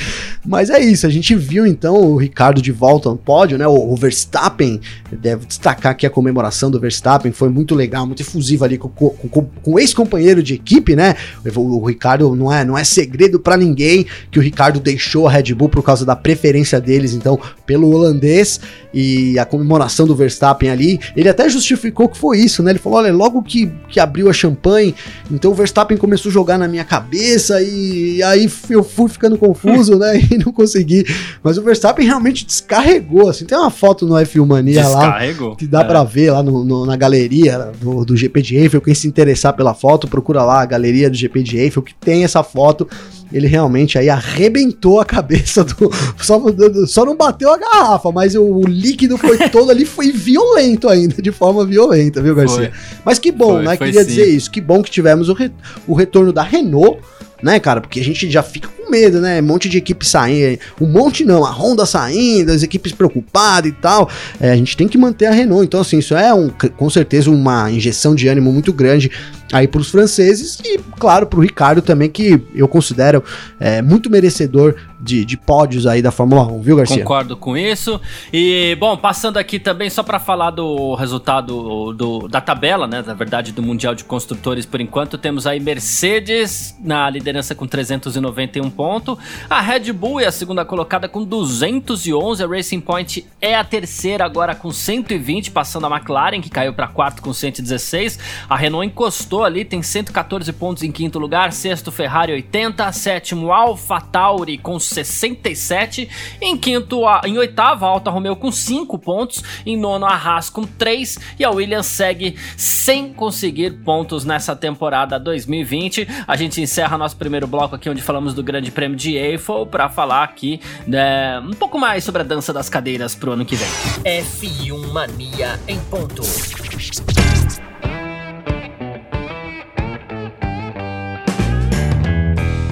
Mas 0.45 0.69
é 0.69 0.79
isso, 0.79 1.07
a 1.07 1.09
gente 1.09 1.33
viu 1.35 1.65
então 1.65 1.95
o 1.95 2.17
Ricardo 2.17 2.61
de 2.61 2.71
volta 2.71 3.09
no 3.09 3.17
pódio, 3.17 3.57
né? 3.57 3.67
O, 3.67 3.73
o 3.93 3.95
Verstappen, 3.95 4.79
deve 5.11 5.45
destacar 5.45 5.91
aqui 5.91 6.05
a 6.05 6.09
comemoração 6.09 6.69
do 6.69 6.79
Verstappen, 6.79 7.31
foi 7.31 7.49
muito 7.49 7.73
legal, 7.73 8.05
muito 8.05 8.21
efusiva 8.21 8.65
ali 8.65 8.77
com, 8.77 8.87
com- 8.89 9.09
com- 9.09 9.45
com 9.63 9.73
o 9.73 9.79
ex-companheiro 9.79 10.43
de 10.43 10.53
equipe, 10.53 10.95
né? 10.95 11.15
O, 11.55 11.81
o 11.81 11.85
Ricardo 11.85 12.35
não 12.35 12.51
é, 12.53 12.63
não 12.63 12.77
é 12.77 12.83
segredo 12.83 13.39
pra 13.39 13.57
ninguém 13.57 14.05
que 14.31 14.37
o 14.37 14.41
Ricardo 14.41 14.79
deixou 14.79 15.27
a 15.27 15.31
Red 15.31 15.53
Bull 15.55 15.69
por 15.69 15.81
causa 15.83 16.05
da 16.05 16.15
preferência 16.15 16.79
deles, 16.79 17.13
então, 17.13 17.39
pelo 17.65 17.89
holandês 17.89 18.59
e 18.93 19.37
a 19.39 19.45
comemoração 19.45 20.05
do 20.05 20.15
Verstappen 20.15 20.69
ali, 20.69 20.99
ele 21.15 21.27
até 21.27 21.49
justificou 21.49 22.07
foi 22.15 22.39
isso, 22.39 22.63
né? 22.63 22.71
Ele 22.71 22.79
falou: 22.79 22.99
olha, 22.99 23.13
logo 23.13 23.41
que, 23.43 23.71
que 23.89 23.99
abriu 23.99 24.29
a 24.29 24.33
champanhe, 24.33 24.95
então 25.31 25.51
o 25.51 25.53
Verstappen 25.53 25.97
começou 25.97 26.29
a 26.29 26.33
jogar 26.33 26.57
na 26.57 26.67
minha 26.67 26.83
cabeça 26.83 27.61
e 27.61 28.21
aí 28.23 28.49
eu 28.69 28.83
fui 28.83 29.07
ficando 29.09 29.37
confuso, 29.37 29.97
né? 29.99 30.19
E 30.31 30.37
não 30.37 30.51
consegui. 30.51 31.05
Mas 31.43 31.57
o 31.57 31.61
Verstappen 31.61 32.05
realmente 32.05 32.45
descarregou, 32.45 33.29
assim. 33.29 33.45
Tem 33.45 33.57
uma 33.57 33.69
foto 33.69 34.05
no 34.05 34.15
F1 34.15 34.45
Mania 34.45 34.87
lá 34.87 35.19
que 35.57 35.67
dá 35.67 35.81
É. 35.81 35.83
pra 35.83 36.03
ver 36.03 36.31
lá 36.31 36.41
no- 36.43 36.63
no- 36.63 36.85
na 36.85 36.95
galeria 36.95 37.71
do, 37.81 38.03
do 38.05 38.15
GP 38.17 38.41
de 38.41 38.55
Eiffel. 38.55 38.81
Quem 38.81 38.93
se 38.95 39.07
interessar 39.07 39.53
pela 39.53 39.73
foto, 39.73 40.07
procura 40.07 40.43
lá 40.43 40.61
a 40.61 40.65
galeria 40.65 41.09
do 41.09 41.15
GP 41.15 41.43
de 41.43 41.57
Eiffel, 41.57 41.83
que 41.83 41.93
tem 41.93 42.23
essa 42.23 42.43
foto. 42.43 42.87
Ele 43.35 43.47
realmente 43.47 43.97
aí 43.97 44.09
arrebentou 44.09 44.99
a 45.01 45.05
cabeça 45.05 45.63
do. 45.63 45.91
Só, 46.17 46.41
só 46.87 47.05
não 47.05 47.15
bateu 47.15 47.51
a 47.51 47.57
garrafa, 47.57 48.11
mas 48.11 48.33
o, 48.35 48.61
líquido 48.61 49.17
foi 49.17 49.37
todo 49.49 49.69
ali, 49.69 49.85
foi 49.85 50.11
violento 50.11 50.87
ainda, 50.87 51.21
de 51.21 51.31
forma 51.31 51.65
violenta, 51.65 52.21
viu, 52.21 52.33
Garcia? 52.33 52.71
Mas 53.03 53.19
que 53.19 53.31
bom, 53.31 53.55
Foi, 53.55 53.63
né? 53.63 53.77
foi 53.77 53.87
Queria 53.87 54.01
sim. 54.03 54.07
dizer 54.07 54.25
isso. 54.25 54.49
Que 54.49 54.61
bom 54.61 54.81
que 54.81 54.89
tivemos 54.89 55.27
o, 55.29 55.33
re- 55.33 55.51
o 55.85 55.93
retorno 55.93 56.31
da 56.31 56.41
Renault. 56.41 56.99
Né, 57.45 57.59
cara? 57.59 57.79
Porque 57.79 57.99
a 57.99 58.03
gente 58.03 58.27
já 58.27 58.41
fica 58.41 58.67
com 58.67 58.89
medo, 58.89 59.21
né? 59.21 59.39
Um 59.39 59.45
monte 59.45 59.69
de 59.69 59.77
equipe 59.77 60.03
saindo. 60.03 60.59
Um 60.81 60.87
monte 60.87 61.23
não, 61.23 61.45
a 61.45 61.51
Honda 61.51 61.85
saindo, 61.85 62.51
as 62.51 62.63
equipes 62.63 62.91
preocupadas 62.91 63.69
e 63.69 63.75
tal. 63.75 64.09
É, 64.41 64.49
a 64.49 64.55
gente 64.55 64.75
tem 64.75 64.87
que 64.87 64.97
manter 64.97 65.27
a 65.27 65.31
Renault. 65.31 65.63
Então, 65.63 65.79
assim, 65.79 65.99
isso 65.99 66.15
é 66.15 66.33
um, 66.33 66.49
com 66.49 66.89
certeza 66.89 67.29
uma 67.29 67.69
injeção 67.69 68.15
de 68.15 68.27
ânimo 68.27 68.51
muito 68.51 68.73
grande 68.73 69.11
aí 69.53 69.67
para 69.67 69.79
os 69.79 69.89
franceses 69.91 70.59
e, 70.65 70.79
claro, 70.99 71.27
para 71.27 71.37
o 71.37 71.41
Ricardo 71.43 71.83
também, 71.83 72.09
que 72.09 72.41
eu 72.55 72.67
considero 72.67 73.23
é, 73.59 73.79
muito 73.79 74.09
merecedor 74.09 74.73
de, 75.05 75.23
de 75.23 75.37
pódios 75.37 75.85
aí 75.85 76.01
da 76.01 76.11
Fórmula 76.11 76.43
1, 76.51 76.61
viu, 76.61 76.75
Garcia? 76.77 76.97
Concordo 77.03 77.37
com 77.37 77.55
isso. 77.55 78.01
E, 78.33 78.75
bom, 78.79 78.97
passando 78.97 79.37
aqui 79.37 79.59
também 79.59 79.89
só 79.89 80.01
para 80.03 80.19
falar 80.19 80.49
do 80.51 80.95
resultado 80.95 81.93
do- 81.93 82.27
da 82.27 82.41
tabela, 82.41 82.87
né? 82.87 83.03
Na 83.05 83.13
verdade, 83.13 83.51
do 83.51 83.61
Mundial 83.61 83.93
de 83.93 84.03
Construtores 84.03 84.65
por 84.65 84.81
enquanto, 84.81 85.17
temos 85.17 85.45
aí 85.45 85.59
Mercedes 85.59 86.75
na 86.79 87.09
liderança 87.09 87.53
com 87.55 87.67
391 87.67 88.69
pontos. 88.69 89.17
A 89.49 89.61
Red 89.61 89.93
Bull 89.93 90.19
é 90.19 90.25
a 90.25 90.31
segunda 90.31 90.65
colocada 90.65 91.07
com 91.07 91.23
211. 91.23 92.43
A 92.43 92.47
Racing 92.47 92.79
Point 92.81 93.25
é 93.39 93.55
a 93.55 93.63
terceira 93.63 94.25
agora 94.25 94.55
com 94.55 94.71
120, 94.71 95.51
passando 95.51 95.85
a 95.85 95.89
McLaren, 95.95 96.41
que 96.41 96.49
caiu 96.49 96.73
para 96.73 96.87
quarto 96.87 97.21
com 97.21 97.31
116. 97.31 98.17
A 98.49 98.55
Renault 98.55 98.87
encostou 98.87 99.43
ali, 99.43 99.63
tem 99.63 99.81
114 99.83 100.51
pontos 100.53 100.83
em 100.83 100.91
quinto 100.91 101.19
lugar. 101.19 101.53
Sexto, 101.53 101.91
Ferrari 101.91 102.33
80. 102.33 102.91
Sétimo, 102.91 103.51
Alpha 103.53 104.01
Tauri 104.01 104.57
com 104.57 104.79
67. 104.95 106.09
Em 106.41 106.57
quinto, 106.57 107.07
a, 107.07 107.21
em 107.25 107.37
oitavo, 107.37 107.85
a 107.85 107.89
Alta 107.89 108.09
Romeo 108.09 108.35
com 108.35 108.51
5 108.51 108.97
pontos. 108.97 109.43
Em 109.65 109.77
nono, 109.77 110.05
a 110.05 110.15
Haas 110.15 110.49
com 110.49 110.63
3. 110.63 111.19
E 111.39 111.43
a 111.43 111.51
Williams 111.51 111.85
segue 111.85 112.35
sem 112.57 113.13
conseguir 113.13 113.71
pontos 113.83 114.25
nessa 114.25 114.55
temporada 114.55 115.19
2020. 115.19 116.07
A 116.27 116.35
gente 116.35 116.61
encerra 116.61 116.97
nosso 116.97 117.17
primeiro 117.17 117.47
bloco 117.47 117.75
aqui, 117.75 117.89
onde 117.89 118.01
falamos 118.01 118.33
do 118.33 118.43
Grande 118.43 118.71
Prêmio 118.71 118.97
de 118.97 119.15
Eiffel, 119.15 119.65
para 119.65 119.89
falar 119.89 120.23
aqui 120.23 120.59
né, 120.87 121.39
um 121.39 121.53
pouco 121.53 121.77
mais 121.77 122.03
sobre 122.03 122.21
a 122.21 122.25
dança 122.25 122.51
das 122.51 122.69
cadeiras 122.69 123.15
pro 123.15 123.31
ano 123.33 123.45
que 123.45 123.55
vem. 123.55 123.67
F1 124.03 124.91
Mania 124.91 125.59
em 125.67 125.79
ponto. 125.79 126.23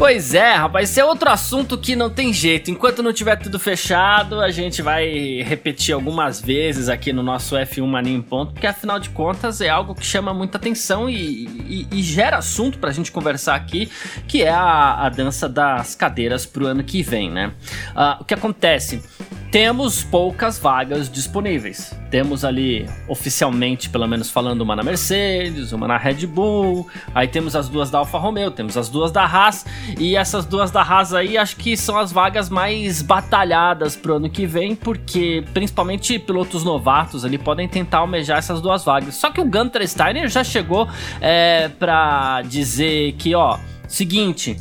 Pois 0.04 0.34
é, 0.34 0.56
rapaz, 0.56 0.89
esse 0.89 1.00
é 1.00 1.06
outro 1.06 1.30
assunto 1.30 1.78
que 1.78 1.96
não 1.96 2.10
tem 2.10 2.34
jeito. 2.34 2.70
Enquanto 2.70 3.02
não 3.02 3.13
tiver 3.13 3.38
tudo 3.38 3.58
fechado, 3.58 4.42
a 4.42 4.52
gente 4.52 4.82
vai 4.82 5.42
repetir 5.42 5.96
algumas 5.96 6.42
vezes 6.42 6.89
aqui 6.89 7.13
no 7.13 7.24
nosso 7.24 7.56
F1 7.56 7.88
Mania 7.88 8.13
em 8.13 8.22
Ponto, 8.22 8.52
porque 8.52 8.68
afinal 8.68 9.00
de 9.00 9.10
contas 9.12 9.62
é 9.62 9.70
algo 9.70 9.96
que 9.96 10.06
chama 10.06 10.34
muita 10.34 10.58
atenção 10.58 11.10
e, 11.10 11.46
e, 11.46 11.88
e 11.89 12.04
gera 12.04 12.39
assunto 12.39 12.80
pra 12.80 12.92
gente 12.92 13.13
conversar 13.13 13.56
aqui, 13.56 13.89
que 14.28 14.44
é 14.44 14.50
a, 14.50 15.06
a 15.06 15.08
dança 15.08 15.48
das 15.48 15.96
cadeiras 15.96 16.46
pro 16.46 16.68
ano 16.68 16.84
que 16.84 17.02
vem, 17.02 17.32
né? 17.32 17.54
Uh, 17.96 18.24
o 18.24 18.26
que 18.26 18.34
acontece? 18.34 19.02
Temos 19.54 20.04
poucas 20.04 20.58
vagas 20.58 21.08
disponíveis. 21.08 21.94
Temos 22.10 22.44
ali, 22.44 22.89
oficialmente, 23.08 23.88
pelo 23.88 24.08
menos 24.08 24.32
falando, 24.32 24.62
uma 24.62 24.76
na 24.76 24.82
Mercedes, 24.82 25.72
uma 25.72 25.88
na 25.88 25.96
Red 25.96 26.26
Bull, 26.26 26.88
aí 27.13 27.28
temos 27.28 27.56
as 27.56 27.70
duas 27.70 27.92
da 27.92 28.00
Alfa 28.00 28.18
Romeo, 28.18 28.50
temos 28.50 28.76
as 28.76 28.89
duas 28.89 29.12
da 29.12 29.24
Haas, 29.24 29.63
e 30.00 30.16
essas 30.16 30.48
duas 30.48 30.72
da 30.72 30.82
Haas 30.82 31.13
aí 31.13 31.38
acho 31.38 31.56
que 31.56 31.78
são 31.78 32.00
as 32.00 32.12
vagas 32.12 32.50
mais 32.50 33.04
batalhadas 33.04 33.96
pro 33.96 34.16
ano 34.16 34.28
que 34.28 34.48
vem, 34.48 34.76
porque 34.76 35.44
principalmente 35.54 36.18
pilotos 36.18 36.63
novatos 36.63 37.24
ali 37.24 37.38
podem 37.38 37.68
tentar 37.68 38.00
almejar 38.00 38.39
essas 38.39 38.60
duas 38.60 38.84
vagas. 38.84 39.13
Só 39.13 39.30
que 39.30 39.39
o 39.39 39.46
Gunter 39.46 39.88
Steiner 39.88 40.30
já 40.30 40.44
chegou 40.44 40.89
é, 41.22 41.70
para 41.78 42.42
dizer 42.42 43.13
que, 43.20 43.36
ó, 43.36 43.60
seguinte, 43.88 44.58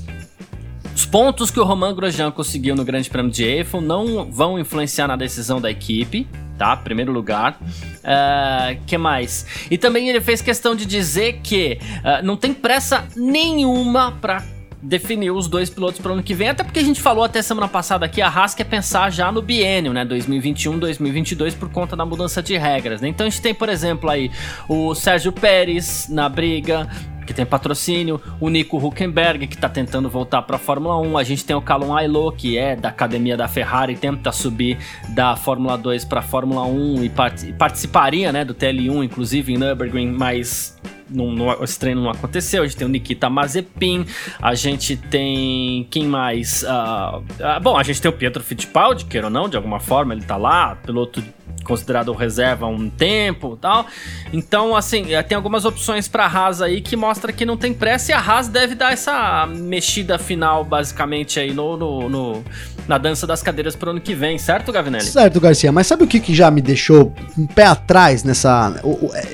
os 0.95 1.07
pontos 1.07 1.51
que 1.51 1.59
o 1.59 1.65
Romain 1.65 1.95
Grosjean 1.95 2.31
conseguiu 2.31 2.75
no 2.75 2.85
Grande 2.85 3.09
Prêmio 3.09 3.31
de 3.31 3.45
Eiffel 3.45 3.81
não 3.81 4.31
vão 4.31 4.59
influenciar 4.59 5.09
na 5.09 5.17
decisão 5.17 5.61
da 5.61 5.71
equipe, 5.71 6.27
tá? 6.59 6.77
Primeiro 6.77 7.13
lugar. 7.13 7.59
Uh, 7.63 8.81
que 8.87 8.99
mais? 8.99 9.67
E 9.71 9.79
também 9.79 10.09
ele 10.09 10.21
fez 10.21 10.43
questão 10.43 10.75
de 10.75 10.85
dizer 10.85 11.41
que 11.43 11.79
uh, 11.99 12.25
não 12.25 12.37
tem 12.37 12.53
pressa 12.53 13.07
nenhuma 13.17 14.13
para 14.13 14.45
definir 14.83 15.31
os 15.31 15.47
dois 15.47 15.71
pilotos 15.71 16.01
para 16.01 16.11
o 16.11 16.15
ano 16.15 16.23
que 16.23 16.35
vem, 16.35 16.49
até 16.49 16.65
porque 16.65 16.81
a 16.81 16.85
gente 16.85 17.01
falou 17.01 17.23
até 17.23 17.41
semana 17.41 17.69
passada 17.69 18.05
aqui, 18.05 18.21
a 18.21 18.27
Haas 18.27 18.53
quer 18.53 18.65
pensar 18.65 19.11
já 19.11 19.31
no 19.31 19.41
biênio, 19.41 19.93
né, 19.93 20.05
2021, 20.05 20.79
2022, 20.79 21.55
por 21.55 21.69
conta 21.71 21.95
da 21.95 22.05
mudança 22.05 22.43
de 22.43 22.57
regras, 22.57 23.01
né? 23.01 23.09
Então 23.09 23.25
a 23.27 23.31
gente 23.31 23.41
tem, 23.41 23.55
por 23.55 23.69
exemplo, 23.69 24.11
aí 24.11 24.31
o 24.69 24.93
Sérgio 24.95 25.31
Pérez 25.31 26.09
na 26.09 26.29
briga, 26.29 26.89
que 27.27 27.35
tem 27.35 27.45
patrocínio, 27.45 28.21
o 28.41 28.49
Nico 28.49 28.77
Huckenberg, 28.79 29.47
que 29.47 29.55
está 29.55 29.69
tentando 29.69 30.09
voltar 30.09 30.43
para 30.43 30.57
a 30.57 30.59
Fórmula 30.59 30.99
1, 31.01 31.19
a 31.19 31.25
gente 31.25 31.45
tem 31.45 31.57
o 31.57 31.63
Callum 31.63 31.97
Ailot, 31.97 32.37
que 32.37 32.59
é 32.59 32.77
da 32.77 32.89
academia 32.89 33.37
da 33.37 33.49
Ferrari, 33.49 33.97
tenta 33.97 34.33
subir 34.33 34.79
da 35.11 35.37
Fórmula 35.37 35.77
2 35.77 36.05
para 36.05 36.21
a 36.21 36.23
Fórmula 36.23 36.65
1 36.65 37.05
e 37.05 37.09
part 37.09 37.53
participaria 37.55 38.33
né, 38.33 38.45
do 38.45 38.55
TL1, 38.55 39.05
inclusive 39.05 39.53
em 39.53 39.59
Nürburgring, 39.59 40.13
mas 40.13 40.79
não, 41.13 41.31
não, 41.31 41.63
esse 41.63 41.79
treino 41.79 42.03
não 42.03 42.11
aconteceu. 42.11 42.63
A 42.63 42.67
gente 42.67 42.77
tem 42.77 42.87
o 42.87 42.91
Nikita 42.91 43.29
Mazepin, 43.29 44.07
a 44.41 44.55
gente 44.55 44.97
tem. 44.97 45.87
Quem 45.91 46.07
mais? 46.07 46.63
Uh, 46.63 47.19
uh, 47.19 47.61
bom, 47.63 47.77
a 47.77 47.83
gente 47.83 48.01
tem 48.01 48.11
o 48.11 48.15
Pietro 48.15 48.43
Fittipaldi, 48.43 49.05
queira 49.05 49.27
ou 49.27 49.33
não, 49.33 49.49
de 49.49 49.57
alguma 49.57 49.79
forma, 49.79 50.15
ele 50.15 50.23
tá 50.23 50.37
lá, 50.37 50.77
piloto 50.77 51.23
considerado 51.65 52.13
reserva 52.13 52.67
um 52.67 52.89
tempo 52.89 53.57
tal. 53.61 53.87
Então, 54.33 54.75
assim, 54.75 55.15
é, 55.15 55.23
tem 55.23 55.37
algumas 55.37 55.65
opções 55.65 56.09
para 56.09 56.27
Haas 56.27 56.61
aí 56.61 56.81
que 56.81 56.97
mostra 56.97 57.33
que 57.33 57.45
não 57.45 57.57
tem 57.57 57.73
pressa 57.73 58.13
e 58.13 58.15
a 58.15 58.19
Haas 58.19 58.49
deve 58.49 58.75
dar 58.75 58.93
essa 58.93 59.47
mexida 59.47 60.19
final, 60.19 60.65
basicamente, 60.65 61.39
aí 61.39 61.53
no, 61.53 61.77
no, 61.77 62.09
no 62.09 62.45
na 62.87 62.99
dança 62.99 63.27
das 63.27 63.43
cadeiras 63.43 63.77
pro 63.77 63.91
ano 63.91 64.01
que 64.01 64.15
vem, 64.15 64.39
certo, 64.39 64.73
Gavinelli? 64.73 65.05
Certo, 65.05 65.41
Garcia, 65.41 65.71
mas 65.71 65.87
sabe 65.87 66.05
o 66.05 66.07
que, 66.07 66.19
que 66.19 66.35
já 66.35 66.51
me 66.51 66.61
deixou 66.61 67.15
um 67.39 67.47
pé 67.47 67.67
atrás 67.67 68.25
nessa. 68.25 68.75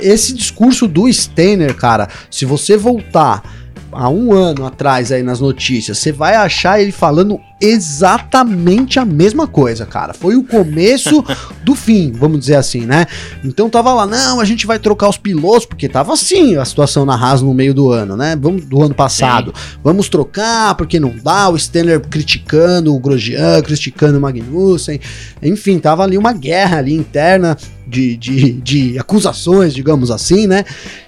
Esse 0.01 0.35
discurso 0.35 0.87
do 0.87 1.11
Steiner, 1.13 1.75
cara, 1.75 2.09
se 2.31 2.45
você 2.45 2.77
voltar 2.77 3.43
há 3.91 4.09
um 4.09 4.33
ano 4.33 4.67
atrás 4.67 5.11
aí 5.11 5.23
nas 5.23 5.41
notícias, 5.41 5.99
você 5.99 6.13
vai 6.13 6.35
achar 6.35 6.81
ele 6.81 6.93
falando 6.93 7.41
exatamente 7.61 8.99
a 8.99 9.05
mesma 9.05 9.47
coisa, 9.47 9.85
cara. 9.85 10.15
Foi 10.15 10.37
o 10.37 10.45
começo 10.45 11.25
do 11.65 11.75
fim, 11.75 12.13
vamos 12.13 12.41
dizer 12.41 12.55
assim, 12.55 12.83
né? 12.83 13.07
Então 13.45 13.69
tava 13.69 13.93
lá, 13.93 14.07
não, 14.07 14.41
a 14.41 14.45
gente 14.45 14.67
vai 14.67 14.79
trocar 14.79 15.09
os 15.09 15.17
pilotos, 15.17 15.67
porque 15.67 15.89
tava 15.89 16.13
assim 16.13 16.57
a 16.57 16.65
situação 16.65 17.05
na 17.05 17.15
Haas 17.15 17.43
no 17.43 17.53
meio 17.53 17.75
do 17.75 17.91
ano, 17.91 18.17
né? 18.17 18.37
Vamos, 18.41 18.65
do 18.65 18.83
ano 18.83 18.95
passado. 18.95 19.53
Sim. 19.55 19.79
Vamos 19.83 20.09
trocar, 20.09 20.75
porque 20.77 21.01
não 21.01 21.15
dá, 21.23 21.49
o 21.49 21.59
Stenner 21.59 22.01
criticando 22.01 22.95
o 22.95 23.01
Grosjean, 23.01 23.61
criticando 23.63 24.19
o 24.19 24.21
Magnussen. 24.21 25.01
Enfim, 25.43 25.79
tava 25.79 26.05
ali 26.05 26.17
uma 26.17 26.33
guerra 26.33 26.79
ali 26.79 26.95
interna 26.95 27.57
de, 27.89 28.17
de, 28.17 28.53
de 28.53 28.99
acusações, 28.99 29.73
digamos 29.75 30.11
assim, 30.11 30.47
né? 30.47 30.65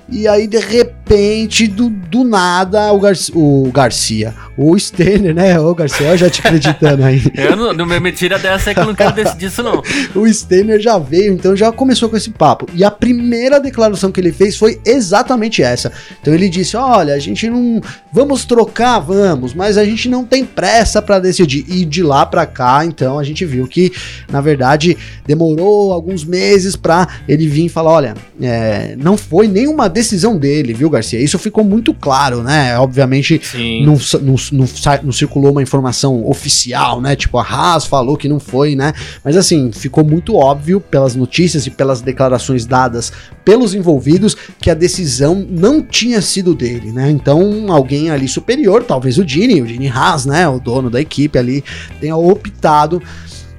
E 0.09 0.27
aí, 0.27 0.49
de 0.49 0.59
repente, 0.59 1.69
do, 1.69 1.89
do 1.89 2.25
nada, 2.25 2.93
o, 2.93 2.99
Gar 2.99 3.15
o 3.35 3.71
Garcia, 3.73 4.35
o 4.57 4.77
Stenner, 4.77 5.35
né? 5.35 5.61
O 5.61 5.73
Garcia, 5.75 6.09
eu 6.09 6.17
já 6.17 6.29
acreditando 6.41 7.05
aí. 7.05 7.23
eu 7.35 7.57
não, 7.57 7.73
não 7.73 7.87
me 7.87 8.13
tira 8.13 8.39
dessa 8.39 8.71
é 8.71 8.75
que 8.75 8.81
eu 8.81 8.87
não 8.87 8.95
quero 8.95 9.13
decidir 9.13 9.47
isso, 9.47 9.63
não. 9.63 9.83
o 10.15 10.27
Stenner 10.33 10.81
já 10.81 10.99
veio, 10.99 11.33
então 11.33 11.55
já 11.57 11.71
começou 11.71 12.09
com 12.09 12.17
esse 12.17 12.31
papo. 12.31 12.67
E 12.75 12.85
a 12.85 12.91
primeira 12.91 13.61
declaração 13.61 14.11
que 14.11 14.21
ele 14.21 14.33
fez 14.33 14.57
foi 14.57 14.81
exatamente 14.85 15.63
essa. 15.63 15.93
Então 16.21 16.35
ele 16.35 16.49
disse: 16.49 16.77
Olha, 16.77 17.15
a 17.15 17.19
gente 17.19 17.49
não. 17.49 17.81
Vamos 18.13 18.45
trocar, 18.45 18.99
vamos, 18.99 19.55
mas 19.55 19.79
a 19.79 19.85
gente 19.85 20.09
não 20.09 20.25
tem 20.25 20.45
pressa 20.45 21.01
para 21.01 21.19
decidir. 21.19 21.65
E 21.69 21.85
de 21.85 22.03
lá 22.03 22.27
para 22.27 22.47
cá, 22.47 22.85
então, 22.85 23.19
a 23.19 23.25
gente 23.25 23.45
viu 23.45 23.67
que, 23.67 23.93
na 24.31 24.41
verdade, 24.41 24.97
demorou 25.27 25.93
alguns 25.93 26.25
meses 26.25 26.77
para 26.77 27.07
ele 27.29 27.47
vir 27.47 27.67
e 27.67 27.69
falar: 27.69 27.93
Olha, 27.93 28.15
é, 28.41 28.97
não 28.99 29.17
foi 29.17 29.47
nenhuma 29.47 29.89
decisão 29.89 30.37
dele, 30.37 30.73
viu, 30.73 30.91
Garcia? 30.91 31.21
Isso 31.21 31.39
ficou 31.39 31.65
muito 31.65 31.93
claro, 31.95 32.43
né? 32.43 32.79
Obviamente, 32.79 33.41
não, 33.85 33.99
não, 34.21 34.37
não, 34.53 34.69
não 35.05 35.13
circulou 35.13 35.53
uma 35.53 35.63
informação 35.63 36.23
oficial, 36.31 37.01
né? 37.01 37.17
Tipo, 37.17 37.39
a 37.39 37.43
Haas 37.43 37.87
falou 37.87 38.17
que 38.17 38.29
não 38.29 38.41
foi, 38.41 38.75
né? 38.75 38.93
Mas 39.25 39.37
assim, 39.37 39.71
ficou 39.73 40.05
muito 40.05 40.37
óbvio 40.37 40.81
pelas 40.81 41.15
notícias 41.15 41.67
e 41.67 41.71
pelas 41.71 42.01
declarações 42.01 42.65
dadas 42.65 43.13
pelos 43.45 43.75
envolvidos 43.75 44.37
que 44.61 44.71
a 44.71 44.75
decisão 44.75 45.47
não 45.49 45.83
tinha 45.83 46.21
sido 46.23 46.55
dele, 46.55 46.93
né? 46.93 47.11
Então, 47.11 47.67
alguém 47.73 48.11
ali 48.11 48.29
superior, 48.29 48.85
talvez 48.85 49.19
o 49.19 49.25
Dini, 49.25 49.61
o 49.61 49.67
Dini 49.67 49.89
Haas, 49.89 50.25
né? 50.25 50.49
O 50.49 50.61
dono 50.61 50.89
da 50.89 51.01
equipe 51.01 51.39
ali, 51.39 51.65
tenha 52.01 52.17
optado 52.17 53.03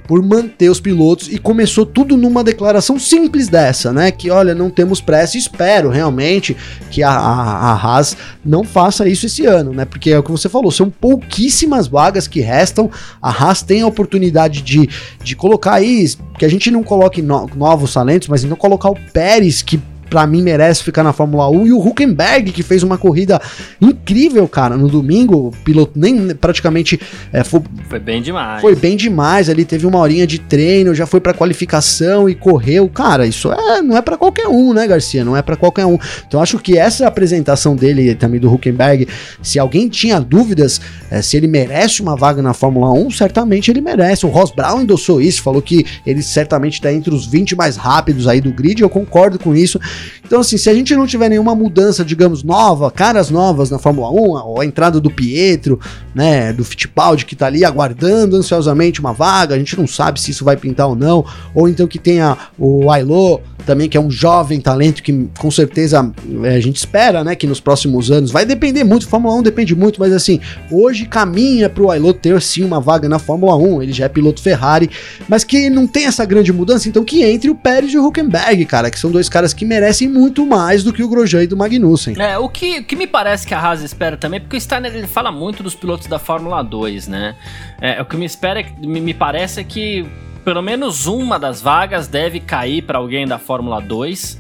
por 0.08 0.22
manter 0.22 0.70
os 0.70 0.80
pilotos 0.80 1.28
e 1.32 1.38
começou 1.38 1.86
tudo 1.86 2.18
numa 2.18 2.44
declaração 2.44 3.00
simples 3.00 3.48
dessa, 3.48 3.94
né? 3.94 4.12
Que 4.12 4.30
olha, 4.30 4.54
não 4.54 4.70
temos 4.70 5.00
pressa 5.00 5.38
espero 5.38 5.90
realmente 5.90 6.56
que 6.90 7.04
a, 7.04 7.12
a, 7.12 7.72
a 7.72 7.74
Haas 7.74 8.18
não 8.44 8.64
faça 8.64 9.08
isso 9.08 9.26
esse 9.26 9.46
ano, 9.46 9.74
né? 9.74 9.86
Porque 9.86 10.12
é 10.12 10.20
o 10.20 10.24
que 10.24 10.32
você 10.32 10.50
falou, 10.50 10.72
são 10.72 10.90
pouquíssimas 10.90 11.88
vagas 11.88 12.28
que 12.28 12.42
restam. 12.42 12.90
A 13.22 13.30
Haas 13.30 13.62
tem 13.62 13.82
a 13.82 13.88
oportunidade 13.88 14.62
de, 14.62 14.90
de 15.24 15.36
colocar 15.36 15.74
aí, 15.74 16.06
que 16.38 16.46
a 16.46 16.50
gente 16.50 16.72
não 16.72 16.84
coloque 16.84 17.22
no, 17.22 17.50
novos 17.56 17.94
talentos, 17.94 18.28
mas 18.28 18.44
não 18.44 18.56
colocar 18.56 18.90
o 18.90 18.96
Pérez, 19.14 19.62
que 19.62 19.80
para 20.12 20.28
mim 20.28 20.42
merece 20.42 20.84
ficar 20.84 21.04
na 21.04 21.14
Fórmula 21.14 21.50
1 21.50 21.68
e 21.68 21.72
o 21.72 21.80
Huckenberg 21.80 22.52
que 22.52 22.62
fez 22.62 22.84
uma 22.84 22.98
corrida 22.98 23.42
incrível, 23.80 24.46
cara, 24.46 24.76
no 24.76 24.90
domingo, 24.90 25.48
o 25.48 25.52
piloto 25.64 25.94
nem 25.96 26.36
praticamente 26.36 27.00
é, 27.32 27.46
foi, 27.46 27.62
foi, 27.88 27.98
bem 27.98 28.22
demais. 28.22 28.60
Foi 28.60 28.76
bem 28.76 28.98
demais, 28.98 29.50
ali 29.50 29.64
teve 29.64 29.88
uma 29.88 30.00
horinha 30.00 30.28
de 30.28 30.38
treino, 30.38 30.94
já 30.94 31.06
foi 31.06 31.22
para 31.22 31.34
qualificação 31.34 32.30
e 32.30 32.36
correu. 32.36 32.90
Cara, 32.90 33.26
isso 33.26 33.50
é 33.54 33.82
não 33.82 33.96
é 33.96 34.02
para 34.02 34.18
qualquer 34.18 34.50
um, 34.50 34.74
né, 34.74 34.86
Garcia? 34.86 35.24
Não 35.24 35.38
é 35.38 35.42
para 35.42 35.56
qualquer 35.56 35.86
um. 35.86 35.98
Então 36.28 36.42
acho 36.42 36.60
que 36.60 36.78
essa 36.78 37.08
apresentação 37.08 37.74
dele 37.74 38.14
também 38.14 38.40
do 38.40 38.54
Huckenberg, 38.54 39.08
se 39.42 39.58
alguém 39.58 39.88
tinha 39.88 40.20
dúvidas 40.20 40.82
é, 41.10 41.22
se 41.22 41.38
ele 41.38 41.48
merece 41.48 42.02
uma 42.02 42.18
vaga 42.18 42.42
na 42.42 42.54
Fórmula 42.54 42.92
1, 42.92 43.12
certamente 43.12 43.72
ele 43.72 43.80
merece. 43.80 44.26
O 44.26 44.30
Ross 44.30 44.52
Brown 44.52 44.82
endossou 44.82 45.22
isso, 45.22 45.42
falou 45.42 45.62
que 45.62 45.86
ele 46.06 46.22
certamente 46.22 46.74
está 46.74 46.92
entre 46.92 47.14
os 47.14 47.26
20 47.26 47.56
mais 47.56 47.78
rápidos 47.78 48.28
aí 48.28 48.42
do 48.42 48.52
grid, 48.52 48.82
eu 48.82 48.90
concordo 48.90 49.40
com 49.40 49.56
isso. 49.56 49.80
Então, 50.26 50.42
assim, 50.42 50.58
se 50.58 50.70
a 50.70 50.74
gente 50.74 50.96
não 50.96 51.06
tiver 51.06 51.30
nenhuma 51.30 51.56
mudança, 51.56 52.04
digamos, 52.06 52.44
nova, 52.44 52.90
caras 52.92 53.30
novas 53.30 53.70
na 53.70 53.80
Fórmula 53.80 54.10
1, 54.10 54.16
ou 54.48 54.62
a 54.62 54.66
entrada 54.66 55.00
do 55.00 55.10
Pietro, 55.10 55.80
né, 56.14 56.54
do 56.54 56.64
Fittipaldi, 56.64 57.26
que 57.26 57.36
tá 57.36 57.48
ali 57.48 57.64
aguardando 57.66 58.36
ansiosamente 58.36 59.00
uma 59.00 59.14
vaga, 59.14 59.56
a 59.56 59.58
gente 59.58 59.78
não 59.78 59.88
sabe 59.88 60.20
se 60.20 60.32
isso 60.32 60.46
vai 60.46 60.58
pintar 60.58 60.88
ou 60.88 60.96
não, 60.96 61.26
ou 61.54 61.68
então 61.68 61.88
que 61.88 62.00
tenha 62.00 62.38
o 62.58 62.92
Ailô, 62.92 63.42
também 63.66 63.88
que 63.88 63.98
é 63.98 64.02
um 64.02 64.10
jovem 64.10 64.60
talento 64.60 65.04
que 65.04 65.30
com 65.38 65.52
certeza 65.52 66.12
é, 66.44 66.56
a 66.56 66.60
gente 66.60 66.78
espera, 66.78 67.24
né, 67.24 67.36
que 67.36 67.48
nos 67.48 67.60
próximos 67.60 68.12
anos 68.12 68.32
vai 68.32 68.46
depender 68.46 68.84
muito, 68.84 69.08
Fórmula 69.08 69.36
1 69.36 69.44
depende 69.44 69.76
muito, 69.76 70.00
mas 70.00 70.12
assim, 70.14 70.40
hoje 70.72 71.06
caminha 71.06 71.70
pro 71.70 71.90
Ailô 71.90 72.14
ter 72.14 72.42
sim 72.42 72.64
uma 72.64 72.80
vaga 72.80 73.08
na 73.08 73.20
Fórmula 73.20 73.56
1, 73.56 73.84
ele 73.84 73.94
já 73.94 74.06
é 74.06 74.10
piloto 74.10 74.42
Ferrari, 74.42 74.90
mas 75.28 75.44
que 75.44 75.70
não 75.70 75.88
tem 75.88 76.06
essa 76.06 76.26
grande 76.26 76.52
mudança, 76.52 76.90
então 76.90 77.04
que 77.04 77.24
entre 77.24 77.50
o 77.50 77.56
Pérez 77.56 77.94
e 77.94 77.98
o 77.98 78.06
Huckenberg, 78.06 78.66
cara, 78.66 78.90
que 78.90 79.00
são 79.00 79.12
dois 79.12 79.30
caras 79.30 79.54
que 79.54 79.66
merecem 79.66 79.91
muito 80.08 80.46
mais 80.46 80.84
do 80.84 80.94
que 80.94 81.04
o 81.04 81.08
Grosjean 81.08 81.44
e 81.44 81.48
do 81.48 81.58
Magnussen. 81.58 82.16
É, 82.20 82.38
o 82.38 82.48
que, 82.50 82.84
que 82.84 82.96
me 82.96 83.08
parece 83.08 83.46
que 83.46 83.54
a 83.54 83.60
Haas 83.60 83.82
espera 83.82 84.18
também, 84.18 84.40
porque 84.40 84.58
o 84.58 84.62
Steiner 84.62 84.94
ele 84.94 85.08
fala 85.08 85.32
muito 85.32 85.64
dos 85.64 85.76
pilotos 85.76 86.08
da 86.08 86.20
Fórmula 86.20 86.62
2, 86.64 87.08
né? 87.08 87.36
É, 87.80 88.02
o 88.02 88.06
que 88.06 88.16
me 88.16 88.26
espera, 88.26 88.64
me, 88.80 89.02
me 89.02 89.14
parece 89.14 89.60
é 89.60 89.64
que 89.64 90.06
pelo 90.44 90.62
menos 90.62 91.06
uma 91.06 91.38
das 91.38 91.62
vagas 91.62 92.08
deve 92.08 92.40
cair 92.40 92.82
para 92.82 92.98
alguém 92.98 93.28
da 93.28 93.38
Fórmula 93.38 93.80
2. 93.80 94.40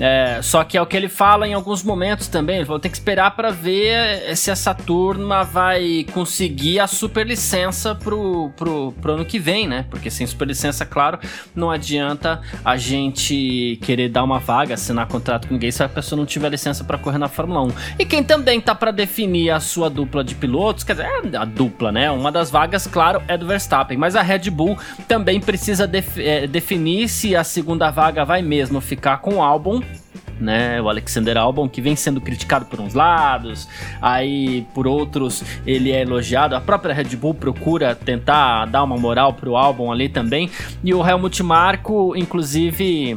É, 0.00 0.40
só 0.42 0.62
que 0.64 0.76
é 0.76 0.82
o 0.82 0.86
que 0.86 0.96
ele 0.96 1.08
fala 1.08 1.46
em 1.46 1.54
alguns 1.54 1.82
momentos 1.82 2.28
também. 2.28 2.56
Ele 2.56 2.64
falou: 2.64 2.80
tem 2.80 2.90
que 2.90 2.96
esperar 2.96 3.34
para 3.34 3.50
ver 3.50 4.36
se 4.36 4.50
essa 4.50 4.74
turma 4.74 5.42
vai 5.42 6.06
conseguir 6.12 6.80
a 6.80 6.86
superlicença 6.86 7.94
pro, 7.94 8.50
pro, 8.56 8.92
pro 8.92 9.14
ano 9.14 9.24
que 9.24 9.38
vem, 9.38 9.66
né? 9.66 9.84
Porque 9.90 10.10
sem 10.10 10.26
superlicença, 10.26 10.86
claro, 10.86 11.18
não 11.54 11.70
adianta 11.70 12.40
a 12.64 12.76
gente 12.76 13.78
querer 13.82 14.08
dar 14.08 14.24
uma 14.24 14.38
vaga, 14.38 14.74
assinar 14.74 15.06
contrato 15.06 15.48
com 15.48 15.54
ninguém 15.54 15.70
se 15.70 15.82
a 15.82 15.88
pessoa 15.88 16.18
não 16.18 16.26
tiver 16.26 16.48
licença 16.48 16.84
para 16.84 16.98
correr 16.98 17.18
na 17.18 17.28
Fórmula 17.28 17.62
1. 17.62 17.72
E 17.98 18.04
quem 18.04 18.22
também 18.22 18.60
tá 18.60 18.74
para 18.74 18.90
definir 18.90 19.50
a 19.50 19.60
sua 19.60 19.90
dupla 19.90 20.22
de 20.22 20.34
pilotos, 20.34 20.84
quer 20.84 20.92
dizer, 20.92 21.06
é 21.06 21.36
a 21.36 21.44
dupla, 21.44 21.90
né? 21.90 22.10
Uma 22.10 22.30
das 22.30 22.50
vagas, 22.50 22.86
claro, 22.86 23.22
é 23.26 23.36
do 23.36 23.46
Verstappen, 23.46 23.98
mas 23.98 24.14
a 24.14 24.22
Red 24.22 24.50
Bull 24.50 24.78
também 25.06 25.40
precisa 25.40 25.86
def 25.86 26.18
é, 26.18 26.46
definir 26.46 27.08
se 27.08 27.34
a 27.34 27.42
segunda 27.42 27.90
vaga 27.90 28.24
vai 28.24 28.42
mesmo 28.42 28.80
ficar 28.80 29.18
com 29.18 29.36
o 29.36 29.42
álbum 29.42 29.80
né? 30.40 30.80
O 30.80 30.88
Alexander 30.88 31.36
Albon, 31.36 31.68
que 31.68 31.80
vem 31.80 31.96
sendo 31.96 32.20
criticado 32.20 32.66
por 32.66 32.80
uns 32.80 32.94
lados, 32.94 33.68
aí 34.00 34.66
por 34.74 34.86
outros 34.86 35.42
ele 35.66 35.90
é 35.92 36.02
elogiado. 36.02 36.54
A 36.54 36.60
própria 36.60 36.94
Red 36.94 37.16
Bull 37.16 37.34
procura 37.34 37.94
tentar 37.94 38.66
dar 38.66 38.82
uma 38.84 38.96
moral 38.96 39.32
pro 39.34 39.56
Albon 39.56 39.92
ali 39.92 40.08
também. 40.08 40.50
E 40.82 40.94
o 40.94 41.06
Helmut 41.06 41.42
Marko, 41.42 42.14
inclusive, 42.16 43.16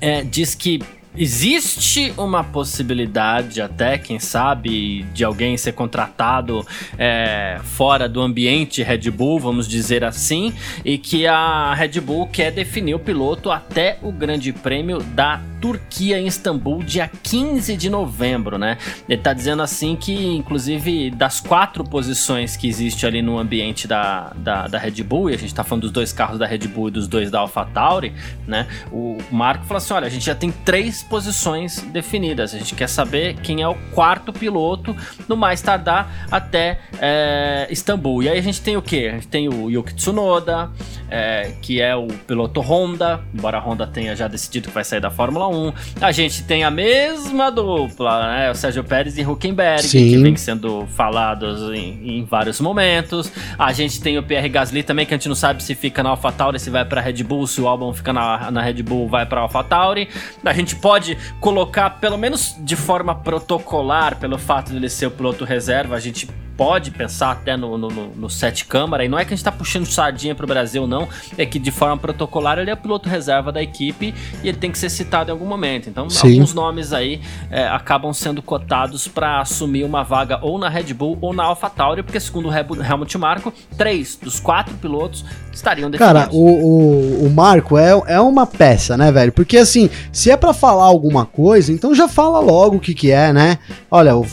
é, 0.00 0.22
diz 0.22 0.54
que 0.54 0.80
Existe 1.16 2.14
uma 2.16 2.44
possibilidade, 2.44 3.60
até, 3.60 3.98
quem 3.98 4.20
sabe, 4.20 5.02
de 5.12 5.24
alguém 5.24 5.56
ser 5.56 5.72
contratado 5.72 6.64
é, 6.96 7.58
fora 7.64 8.08
do 8.08 8.20
ambiente 8.20 8.80
Red 8.80 9.10
Bull, 9.10 9.40
vamos 9.40 9.66
dizer 9.66 10.04
assim, 10.04 10.54
e 10.84 10.96
que 10.96 11.26
a 11.26 11.74
Red 11.74 12.00
Bull 12.00 12.28
quer 12.28 12.52
definir 12.52 12.94
o 12.94 12.98
piloto 12.98 13.50
até 13.50 13.98
o 14.02 14.12
Grande 14.12 14.52
Prêmio 14.52 15.02
da 15.02 15.42
Turquia 15.60 16.18
em 16.18 16.26
Istambul, 16.26 16.82
dia 16.82 17.10
15 17.22 17.76
de 17.76 17.90
novembro, 17.90 18.58
né? 18.58 18.78
Ele 19.08 19.20
tá 19.20 19.32
dizendo 19.32 19.62
assim 19.62 19.94
que, 19.94 20.36
inclusive, 20.36 21.10
das 21.10 21.40
quatro 21.40 21.84
posições 21.84 22.56
que 22.56 22.68
existe 22.68 23.06
ali 23.06 23.20
no 23.20 23.38
ambiente 23.38 23.86
da, 23.86 24.32
da, 24.36 24.66
da 24.66 24.78
Red 24.78 25.02
Bull, 25.02 25.30
e 25.30 25.34
a 25.34 25.38
gente 25.38 25.54
tá 25.54 25.62
falando 25.62 25.82
dos 25.82 25.92
dois 25.92 26.12
carros 26.12 26.38
da 26.38 26.46
Red 26.46 26.66
Bull 26.68 26.88
e 26.88 26.90
dos 26.90 27.06
dois 27.06 27.30
da 27.30 27.40
AlphaTauri, 27.40 28.12
né? 28.46 28.66
O 28.90 29.18
Marco 29.30 29.64
falou 29.64 29.78
assim: 29.78 29.92
olha, 29.92 30.06
a 30.06 30.10
gente 30.10 30.24
já 30.24 30.34
tem 30.34 30.50
três 30.50 31.02
posições 31.02 31.80
definidas, 31.92 32.54
a 32.54 32.58
gente 32.58 32.74
quer 32.74 32.88
saber 32.88 33.34
quem 33.42 33.62
é 33.62 33.68
o 33.68 33.74
quarto 33.92 34.32
piloto, 34.32 34.96
no 35.28 35.36
mais 35.36 35.60
tardar 35.60 36.26
até 36.30 36.80
é, 36.98 37.66
Istambul. 37.70 38.22
E 38.22 38.28
aí 38.28 38.38
a 38.38 38.42
gente 38.42 38.60
tem 38.60 38.76
o 38.76 38.82
que? 38.82 39.08
A 39.08 39.12
gente 39.12 39.28
tem 39.28 39.48
o 39.48 39.70
Yuki 39.70 39.94
Tsunoda, 39.94 40.70
é, 41.10 41.52
que 41.60 41.80
é 41.80 41.94
o 41.94 42.06
piloto 42.06 42.60
Honda, 42.60 43.22
embora 43.34 43.58
a 43.58 43.60
Honda 43.60 43.86
tenha 43.86 44.14
já 44.16 44.28
decidido 44.28 44.68
que 44.68 44.74
vai 44.74 44.84
sair 44.84 45.00
da 45.00 45.10
Fórmula 45.10 45.49
1. 45.50 45.72
A 46.00 46.12
gente 46.12 46.42
tem 46.44 46.64
a 46.64 46.70
mesma 46.70 47.50
dupla, 47.50 48.26
né? 48.28 48.50
O 48.50 48.54
Sérgio 48.54 48.84
Pérez 48.84 49.18
e 49.18 49.22
Huckenberg, 49.22 49.82
Sim. 49.82 50.10
que 50.10 50.18
vem 50.18 50.36
sendo 50.36 50.86
falados 50.94 51.62
em, 51.72 52.18
em, 52.18 52.24
vários 52.24 52.60
momentos. 52.60 53.32
A 53.58 53.72
gente 53.72 54.00
tem 54.00 54.18
o 54.18 54.22
Pierre 54.22 54.48
Gasly 54.48 54.82
também, 54.82 55.06
que 55.06 55.14
a 55.14 55.16
gente 55.16 55.28
não 55.28 55.34
sabe 55.34 55.62
se 55.62 55.74
fica 55.74 56.02
na 56.02 56.10
AlphaTauri, 56.10 56.58
se 56.58 56.70
vai 56.70 56.84
para 56.84 57.00
Red 57.00 57.22
Bull, 57.24 57.46
se 57.46 57.60
o 57.60 57.68
álbum 57.68 57.92
fica 57.92 58.12
na, 58.12 58.50
na 58.50 58.62
Red 58.62 58.82
Bull, 58.82 59.08
vai 59.08 59.26
para 59.26 59.40
AlphaTauri. 59.40 60.08
A 60.44 60.52
gente 60.52 60.76
pode 60.76 61.16
colocar, 61.40 61.90
pelo 62.00 62.16
menos 62.16 62.56
de 62.58 62.76
forma 62.76 63.14
protocolar, 63.14 64.16
pelo 64.16 64.38
fato 64.38 64.70
de 64.70 64.76
ele 64.76 64.88
ser 64.88 65.06
o 65.06 65.10
piloto 65.10 65.44
reserva, 65.44 65.96
a 65.96 66.00
gente 66.00 66.28
pode 66.60 66.90
pensar 66.90 67.30
até 67.30 67.56
no, 67.56 67.78
no, 67.78 67.88
no 67.88 68.28
sete 68.28 68.66
câmara, 68.66 69.02
e 69.02 69.08
não 69.08 69.18
é 69.18 69.24
que 69.24 69.32
a 69.32 69.34
gente 69.34 69.42
tá 69.42 69.50
puxando 69.50 69.86
sardinha 69.86 70.34
pro 70.34 70.46
Brasil, 70.46 70.86
não, 70.86 71.08
é 71.38 71.46
que 71.46 71.58
de 71.58 71.70
forma 71.70 71.96
protocolar 71.96 72.58
ele 72.58 72.70
é 72.70 72.76
piloto 72.76 73.08
reserva 73.08 73.50
da 73.50 73.62
equipe 73.62 74.14
e 74.44 74.48
ele 74.48 74.58
tem 74.58 74.70
que 74.70 74.78
ser 74.78 74.90
citado 74.90 75.30
em 75.30 75.32
algum 75.32 75.46
momento. 75.46 75.88
Então, 75.88 76.10
Sim. 76.10 76.32
alguns 76.32 76.52
nomes 76.52 76.92
aí 76.92 77.22
é, 77.50 77.66
acabam 77.66 78.12
sendo 78.12 78.42
cotados 78.42 79.08
para 79.08 79.40
assumir 79.40 79.84
uma 79.84 80.02
vaga 80.02 80.38
ou 80.42 80.58
na 80.58 80.68
Red 80.68 80.92
Bull 80.92 81.16
ou 81.22 81.32
na 81.32 81.44
AlphaTauri, 81.44 82.02
porque 82.02 82.20
segundo 82.20 82.50
o 82.50 82.52
Helmut 82.52 83.16
Marko, 83.16 83.54
três 83.78 84.16
dos 84.16 84.38
quatro 84.38 84.74
pilotos 84.74 85.24
estariam 85.50 85.90
definidos. 85.90 86.24
Cara, 86.24 86.30
o, 86.30 87.22
o, 87.22 87.26
o 87.26 87.30
Marco 87.30 87.78
é, 87.78 87.90
é 88.06 88.20
uma 88.20 88.46
peça, 88.46 88.98
né, 88.98 89.10
velho? 89.10 89.32
Porque 89.32 89.56
assim, 89.56 89.88
se 90.12 90.30
é 90.30 90.36
para 90.36 90.52
falar 90.52 90.84
alguma 90.84 91.24
coisa, 91.24 91.72
então 91.72 91.94
já 91.94 92.06
fala 92.06 92.38
logo 92.38 92.76
o 92.76 92.80
que 92.80 92.92
que 92.92 93.10
é, 93.10 93.32
né? 93.32 93.58
Olha, 93.90 94.14
o 94.14 94.26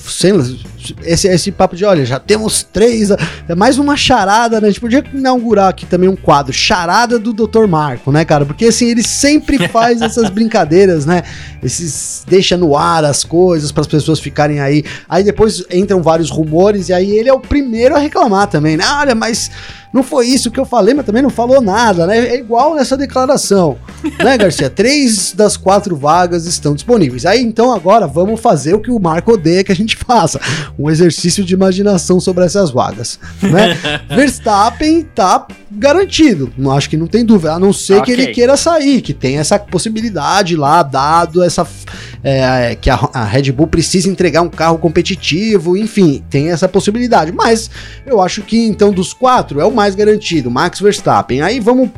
esse, 1.04 1.28
esse 1.28 1.52
papo 1.52 1.76
de, 1.76 1.86
olha, 1.86 2.06
já 2.06 2.17
temos 2.20 2.64
três. 2.64 3.12
É 3.48 3.56
mais 3.56 3.78
uma 3.78 3.96
charada, 3.96 4.60
né? 4.60 4.68
A 4.68 4.72
gente 4.72 4.82
podia 4.82 5.04
inaugurar 5.14 5.70
aqui 5.70 5.86
também 5.86 6.10
um 6.10 6.16
quadro, 6.16 6.54
charada 6.54 7.20
do 7.20 7.34
Dr. 7.34 7.68
Marco, 7.68 8.12
né, 8.12 8.24
cara? 8.26 8.46
Porque 8.46 8.66
assim, 8.66 8.88
ele 8.88 9.04
sempre 9.04 9.66
faz 9.70 10.02
essas 10.02 10.30
brincadeiras, 10.30 11.06
né? 11.06 11.24
Esses 11.64 12.24
deixa 12.28 12.58
no 12.58 12.76
ar 12.76 13.04
as 13.04 13.24
coisas 13.24 13.72
para 13.72 13.82
as 13.82 13.88
pessoas 13.88 14.20
ficarem 14.20 14.60
aí. 14.60 14.84
Aí 15.08 15.24
depois 15.24 15.64
entram 15.72 16.02
vários 16.02 16.30
rumores 16.30 16.90
e 16.90 16.94
aí 16.94 17.12
ele 17.12 17.30
é 17.30 17.34
o 17.34 17.40
primeiro 17.40 17.96
a 17.96 18.00
reclamar 18.00 18.48
também, 18.48 18.78
né? 18.78 18.86
Olha, 18.88 19.16
mas 19.16 19.50
não 19.94 20.04
foi 20.04 20.28
isso 20.28 20.52
que 20.52 20.60
eu 20.60 20.66
falei, 20.66 20.94
mas 20.94 21.06
também 21.06 21.24
não 21.24 21.30
falou 21.30 21.62
nada, 21.62 22.06
né? 22.06 22.28
É 22.28 22.36
igual 22.36 22.76
nessa 22.76 22.98
declaração, 22.98 23.78
né, 24.24 24.36
Garcia? 24.38 24.70
Três 24.70 25.34
das 25.34 25.56
quatro 25.56 25.96
vagas 25.96 26.46
estão 26.46 26.76
disponíveis. 26.76 27.26
Aí 27.26 27.42
então 27.42 27.74
agora 27.74 28.06
vamos 28.06 28.40
fazer 28.40 28.76
o 28.76 28.80
que 28.80 28.92
o 28.92 29.00
Marco 29.00 29.32
odeia 29.34 29.64
que 29.64 29.72
a 29.72 29.76
gente 29.76 29.96
faça: 29.96 30.40
um 30.78 30.90
exercício 30.90 31.44
de 31.44 31.54
imaginação 31.54 31.97
sobre 32.20 32.46
essas 32.46 32.72
vagas, 32.72 33.20
né? 33.42 33.78
Verstappen 34.10 35.04
tá 35.04 35.48
garantido, 35.72 36.52
não 36.58 36.72
acho 36.72 36.90
que 36.90 36.98
não 36.98 37.08
tem 37.08 37.26
dúvida, 37.26 37.54
a 37.54 37.60
não 37.60 37.72
ser 37.74 38.00
okay. 38.00 38.16
que 38.16 38.22
ele 38.22 38.34
queira 38.34 38.58
sair, 38.58 39.02
que 39.02 39.14
tem 39.14 39.38
essa 39.38 39.60
possibilidade 39.60 40.56
lá, 40.56 40.82
dado 40.82 41.44
essa 41.44 41.68
é, 42.24 42.76
que 42.76 42.90
a, 42.90 42.96
a, 43.14 43.24
Red 43.24 43.52
Bull 43.52 43.68
precisa 43.68 44.10
entregar 44.10 44.42
um 44.42 44.50
carro 44.50 44.78
competitivo, 44.78 45.78
enfim, 45.78 46.24
tem 46.30 46.50
essa 46.50 46.68
possibilidade. 46.68 47.32
Mas 47.32 47.70
eu 48.06 48.22
acho 48.22 48.42
que 48.42 48.66
então 48.66 48.92
dos 48.92 49.14
quatro 49.14 49.60
é 49.60 49.66
o 49.66 49.72
mais 49.72 49.96
garantido, 49.96 50.50
Max 50.50 50.80
Verstappen. 50.80 51.42
Aí 51.42 51.60
vamos, 51.60 51.90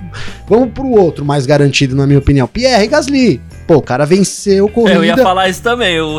vamos 0.47 0.71
pro 0.71 0.89
outro 0.89 1.25
mais 1.25 1.45
garantido, 1.45 1.95
na 1.95 2.05
minha 2.05 2.19
opinião, 2.19 2.47
Pierre 2.47 2.87
Gasly. 2.87 3.41
Pô, 3.69 3.75
o 3.75 3.81
cara 3.83 4.03
venceu 4.03 4.67
corrida. 4.67 4.95
Eu 4.95 5.05
ia 5.05 5.15
falar 5.15 5.47
isso 5.47 5.61
também. 5.61 6.01
O, 6.01 6.17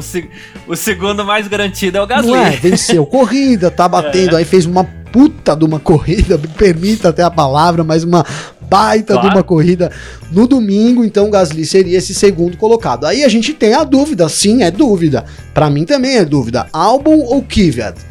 o 0.68 0.76
segundo 0.76 1.24
mais 1.24 1.48
garantido 1.48 1.98
é 1.98 2.00
o 2.00 2.06
Gasly. 2.06 2.30
Não 2.30 2.36
é, 2.36 2.50
venceu 2.50 3.04
corrida, 3.04 3.72
tá 3.72 3.88
batendo, 3.90 4.36
é. 4.36 4.38
aí 4.38 4.44
fez 4.44 4.66
uma 4.66 4.84
puta 4.84 5.56
de 5.56 5.64
uma 5.64 5.80
corrida, 5.80 6.38
me 6.38 6.46
permita 6.46 7.08
até 7.08 7.24
a 7.24 7.30
palavra, 7.30 7.82
mas 7.82 8.04
uma 8.04 8.24
baita 8.60 9.14
claro. 9.14 9.28
de 9.28 9.34
uma 9.34 9.42
corrida 9.42 9.90
no 10.30 10.46
domingo, 10.46 11.04
então 11.04 11.26
o 11.26 11.30
Gasly 11.32 11.66
seria 11.66 11.98
esse 11.98 12.14
segundo 12.14 12.56
colocado. 12.56 13.04
Aí 13.04 13.24
a 13.24 13.28
gente 13.28 13.52
tem 13.52 13.74
a 13.74 13.82
dúvida, 13.82 14.28
sim, 14.28 14.62
é 14.62 14.70
dúvida. 14.70 15.24
Para 15.52 15.68
mim 15.68 15.84
também 15.84 16.18
é 16.18 16.24
dúvida. 16.24 16.68
Albon 16.72 17.18
ou 17.18 17.42
Kvyat? 17.42 18.09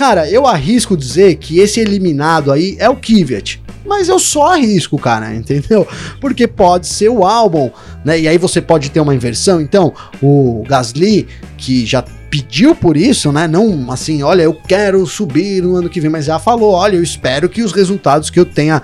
Cara, 0.00 0.26
eu 0.30 0.46
arrisco 0.46 0.96
dizer 0.96 1.34
que 1.34 1.58
esse 1.58 1.78
eliminado 1.78 2.50
aí 2.50 2.74
é 2.78 2.88
o 2.88 2.96
Kvyat. 2.96 3.62
Mas 3.84 4.08
eu 4.08 4.18
só 4.18 4.54
arrisco, 4.54 4.96
cara, 4.96 5.28
entendeu? 5.36 5.86
Porque 6.18 6.48
pode 6.48 6.86
ser 6.86 7.10
o 7.10 7.22
álbum, 7.22 7.70
né? 8.02 8.18
E 8.18 8.26
aí 8.26 8.38
você 8.38 8.62
pode 8.62 8.90
ter 8.90 8.98
uma 8.98 9.14
inversão. 9.14 9.60
Então, 9.60 9.92
o 10.22 10.64
Gasly, 10.66 11.28
que 11.58 11.84
já 11.84 12.02
pediu 12.30 12.74
por 12.74 12.96
isso, 12.96 13.30
né? 13.30 13.46
Não 13.46 13.92
assim, 13.92 14.22
olha, 14.22 14.40
eu 14.40 14.54
quero 14.54 15.06
subir 15.06 15.62
no 15.62 15.76
ano 15.76 15.90
que 15.90 16.00
vem, 16.00 16.08
mas 16.08 16.24
já 16.24 16.38
falou, 16.38 16.72
olha, 16.72 16.96
eu 16.96 17.02
espero 17.02 17.46
que 17.46 17.62
os 17.62 17.72
resultados 17.72 18.30
que 18.30 18.40
eu 18.40 18.46
tenha 18.46 18.80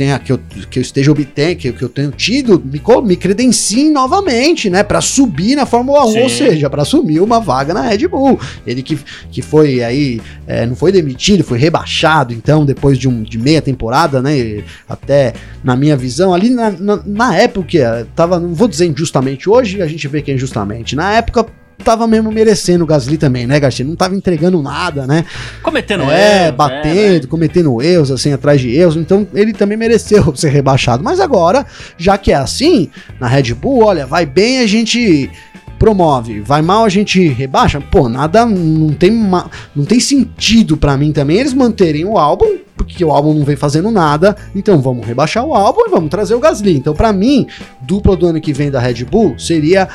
tenha, 0.00 0.18
que 0.18 0.32
eu, 0.32 0.40
que 0.70 0.78
eu 0.78 0.80
esteja 0.80 1.12
obtendo, 1.12 1.56
que, 1.56 1.70
que 1.70 1.82
eu 1.82 1.88
tenho 1.90 2.10
tido, 2.10 2.58
me, 2.58 2.80
me 3.04 3.16
credenciem 3.16 3.90
novamente, 3.92 4.70
né? 4.70 4.82
Para 4.82 5.02
subir 5.02 5.54
na 5.54 5.66
Fórmula 5.66 6.06
1, 6.06 6.12
Sim. 6.12 6.20
ou 6.22 6.28
seja, 6.30 6.70
para 6.70 6.80
assumir 6.80 7.20
uma 7.20 7.38
vaga 7.38 7.74
na 7.74 7.82
Red 7.82 8.08
Bull. 8.08 8.40
Ele 8.66 8.82
que, 8.82 8.98
que 9.30 9.42
foi 9.42 9.84
aí, 9.84 10.18
é, 10.46 10.64
não 10.64 10.74
foi 10.74 10.90
demitido, 10.90 11.44
foi 11.44 11.58
rebaixado, 11.58 12.32
então, 12.32 12.64
depois 12.64 12.96
de, 12.98 13.08
um, 13.08 13.22
de 13.22 13.38
meia 13.38 13.60
temporada, 13.60 14.22
né? 14.22 14.64
Até 14.88 15.34
na 15.62 15.76
minha 15.76 15.98
visão, 15.98 16.32
ali 16.32 16.48
na, 16.48 16.70
na, 16.70 17.02
na 17.04 17.36
época, 17.36 18.08
tava, 18.16 18.40
não 18.40 18.54
vou 18.54 18.68
dizer 18.68 18.86
injustamente, 18.86 19.50
hoje 19.50 19.82
a 19.82 19.86
gente 19.86 20.08
vê 20.08 20.22
que 20.22 20.30
é 20.30 20.34
injustamente. 20.34 20.96
Na 20.96 21.12
época, 21.12 21.44
tava 21.80 22.06
mesmo 22.06 22.30
merecendo 22.30 22.84
o 22.84 22.86
Gasly 22.86 23.18
também, 23.18 23.46
né, 23.46 23.58
Garcia? 23.58 23.84
Não 23.84 23.96
tava 23.96 24.14
entregando 24.14 24.62
nada, 24.62 25.06
né? 25.06 25.24
Cometendo 25.62 26.04
é, 26.04 26.46
erros. 26.46 26.56
batendo, 26.56 27.24
é, 27.24 27.28
cometendo 27.28 27.82
erros, 27.82 28.10
assim, 28.10 28.32
atrás 28.32 28.60
de 28.60 28.70
erros. 28.70 28.96
Então 28.96 29.26
ele 29.34 29.52
também 29.52 29.76
mereceu 29.76 30.34
ser 30.36 30.50
rebaixado. 30.50 31.02
Mas 31.02 31.20
agora, 31.20 31.66
já 31.96 32.16
que 32.16 32.32
é 32.32 32.36
assim, 32.36 32.90
na 33.18 33.26
Red 33.26 33.54
Bull, 33.54 33.84
olha, 33.84 34.06
vai 34.06 34.24
bem 34.24 34.60
a 34.60 34.66
gente 34.66 35.30
promove, 35.80 36.40
vai 36.40 36.60
mal 36.60 36.84
a 36.84 36.90
gente 36.90 37.26
rebaixa. 37.28 37.80
Pô, 37.80 38.06
nada, 38.06 38.44
não 38.44 38.92
tem, 38.92 39.10
não 39.74 39.84
tem 39.86 39.98
sentido 39.98 40.76
para 40.76 40.94
mim 40.94 41.10
também 41.10 41.38
eles 41.38 41.54
manterem 41.54 42.04
o 42.04 42.18
álbum, 42.18 42.58
porque 42.76 43.02
o 43.02 43.10
álbum 43.10 43.32
não 43.32 43.46
vem 43.46 43.56
fazendo 43.56 43.90
nada. 43.90 44.36
Então 44.54 44.78
vamos 44.82 45.06
rebaixar 45.06 45.42
o 45.42 45.54
álbum 45.54 45.80
e 45.86 45.90
vamos 45.90 46.10
trazer 46.10 46.34
o 46.34 46.40
Gasly. 46.40 46.76
Então 46.76 46.94
para 46.94 47.14
mim, 47.14 47.46
dupla 47.80 48.14
do 48.14 48.26
ano 48.26 48.42
que 48.42 48.52
vem 48.52 48.70
da 48.70 48.78
Red 48.78 49.06
Bull 49.06 49.38
seria 49.38 49.88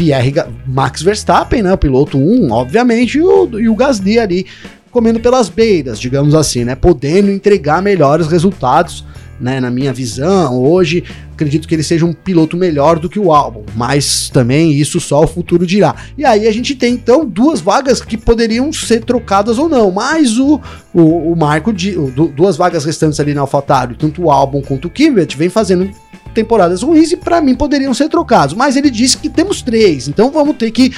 Pierre 0.00 0.32
Max 0.66 1.02
Verstappen, 1.02 1.62
né, 1.62 1.74
o 1.74 1.76
piloto 1.76 2.16
1, 2.16 2.50
obviamente, 2.50 3.18
e 3.18 3.22
o, 3.22 3.60
e 3.60 3.68
o 3.68 3.74
Gasly 3.76 4.18
ali 4.18 4.46
comendo 4.90 5.20
pelas 5.20 5.50
beiras, 5.50 6.00
digamos 6.00 6.34
assim, 6.34 6.64
né, 6.64 6.74
podendo 6.74 7.30
entregar 7.30 7.82
melhores 7.82 8.26
resultados, 8.26 9.04
né, 9.38 9.60
na 9.60 9.70
minha 9.70 9.92
visão. 9.92 10.58
Hoje, 10.58 11.04
acredito 11.34 11.68
que 11.68 11.74
ele 11.74 11.82
seja 11.82 12.06
um 12.06 12.14
piloto 12.14 12.56
melhor 12.56 12.98
do 12.98 13.10
que 13.10 13.18
o 13.18 13.30
álbum, 13.30 13.62
mas 13.76 14.30
também 14.30 14.72
isso 14.72 14.98
só 15.00 15.22
o 15.22 15.26
futuro 15.26 15.66
dirá. 15.66 15.94
E 16.16 16.24
aí 16.24 16.48
a 16.48 16.52
gente 16.52 16.74
tem 16.74 16.94
então 16.94 17.26
duas 17.26 17.60
vagas 17.60 18.00
que 18.00 18.16
poderiam 18.16 18.72
ser 18.72 19.04
trocadas 19.04 19.58
ou 19.58 19.68
não, 19.68 19.90
mas 19.90 20.38
o, 20.38 20.58
o, 20.94 21.32
o 21.32 21.36
Marco, 21.36 21.74
de, 21.74 21.98
o, 21.98 22.10
duas 22.10 22.56
vagas 22.56 22.86
restantes 22.86 23.20
ali 23.20 23.34
na 23.34 23.42
AlphaTauri, 23.42 23.96
tanto 23.96 24.22
o 24.22 24.30
álbum 24.30 24.62
quanto 24.62 24.88
o 24.88 24.90
Kivet, 24.90 25.36
vem 25.36 25.50
fazendo 25.50 25.90
temporadas 26.34 26.82
ruins 26.82 27.12
e 27.12 27.16
para 27.16 27.40
mim 27.40 27.54
poderiam 27.54 27.92
ser 27.94 28.08
trocados. 28.08 28.54
Mas 28.54 28.76
ele 28.76 28.90
disse 28.90 29.16
que 29.16 29.28
temos 29.28 29.62
três, 29.62 30.08
então 30.08 30.30
vamos 30.30 30.56
ter 30.56 30.70
que 30.70 30.92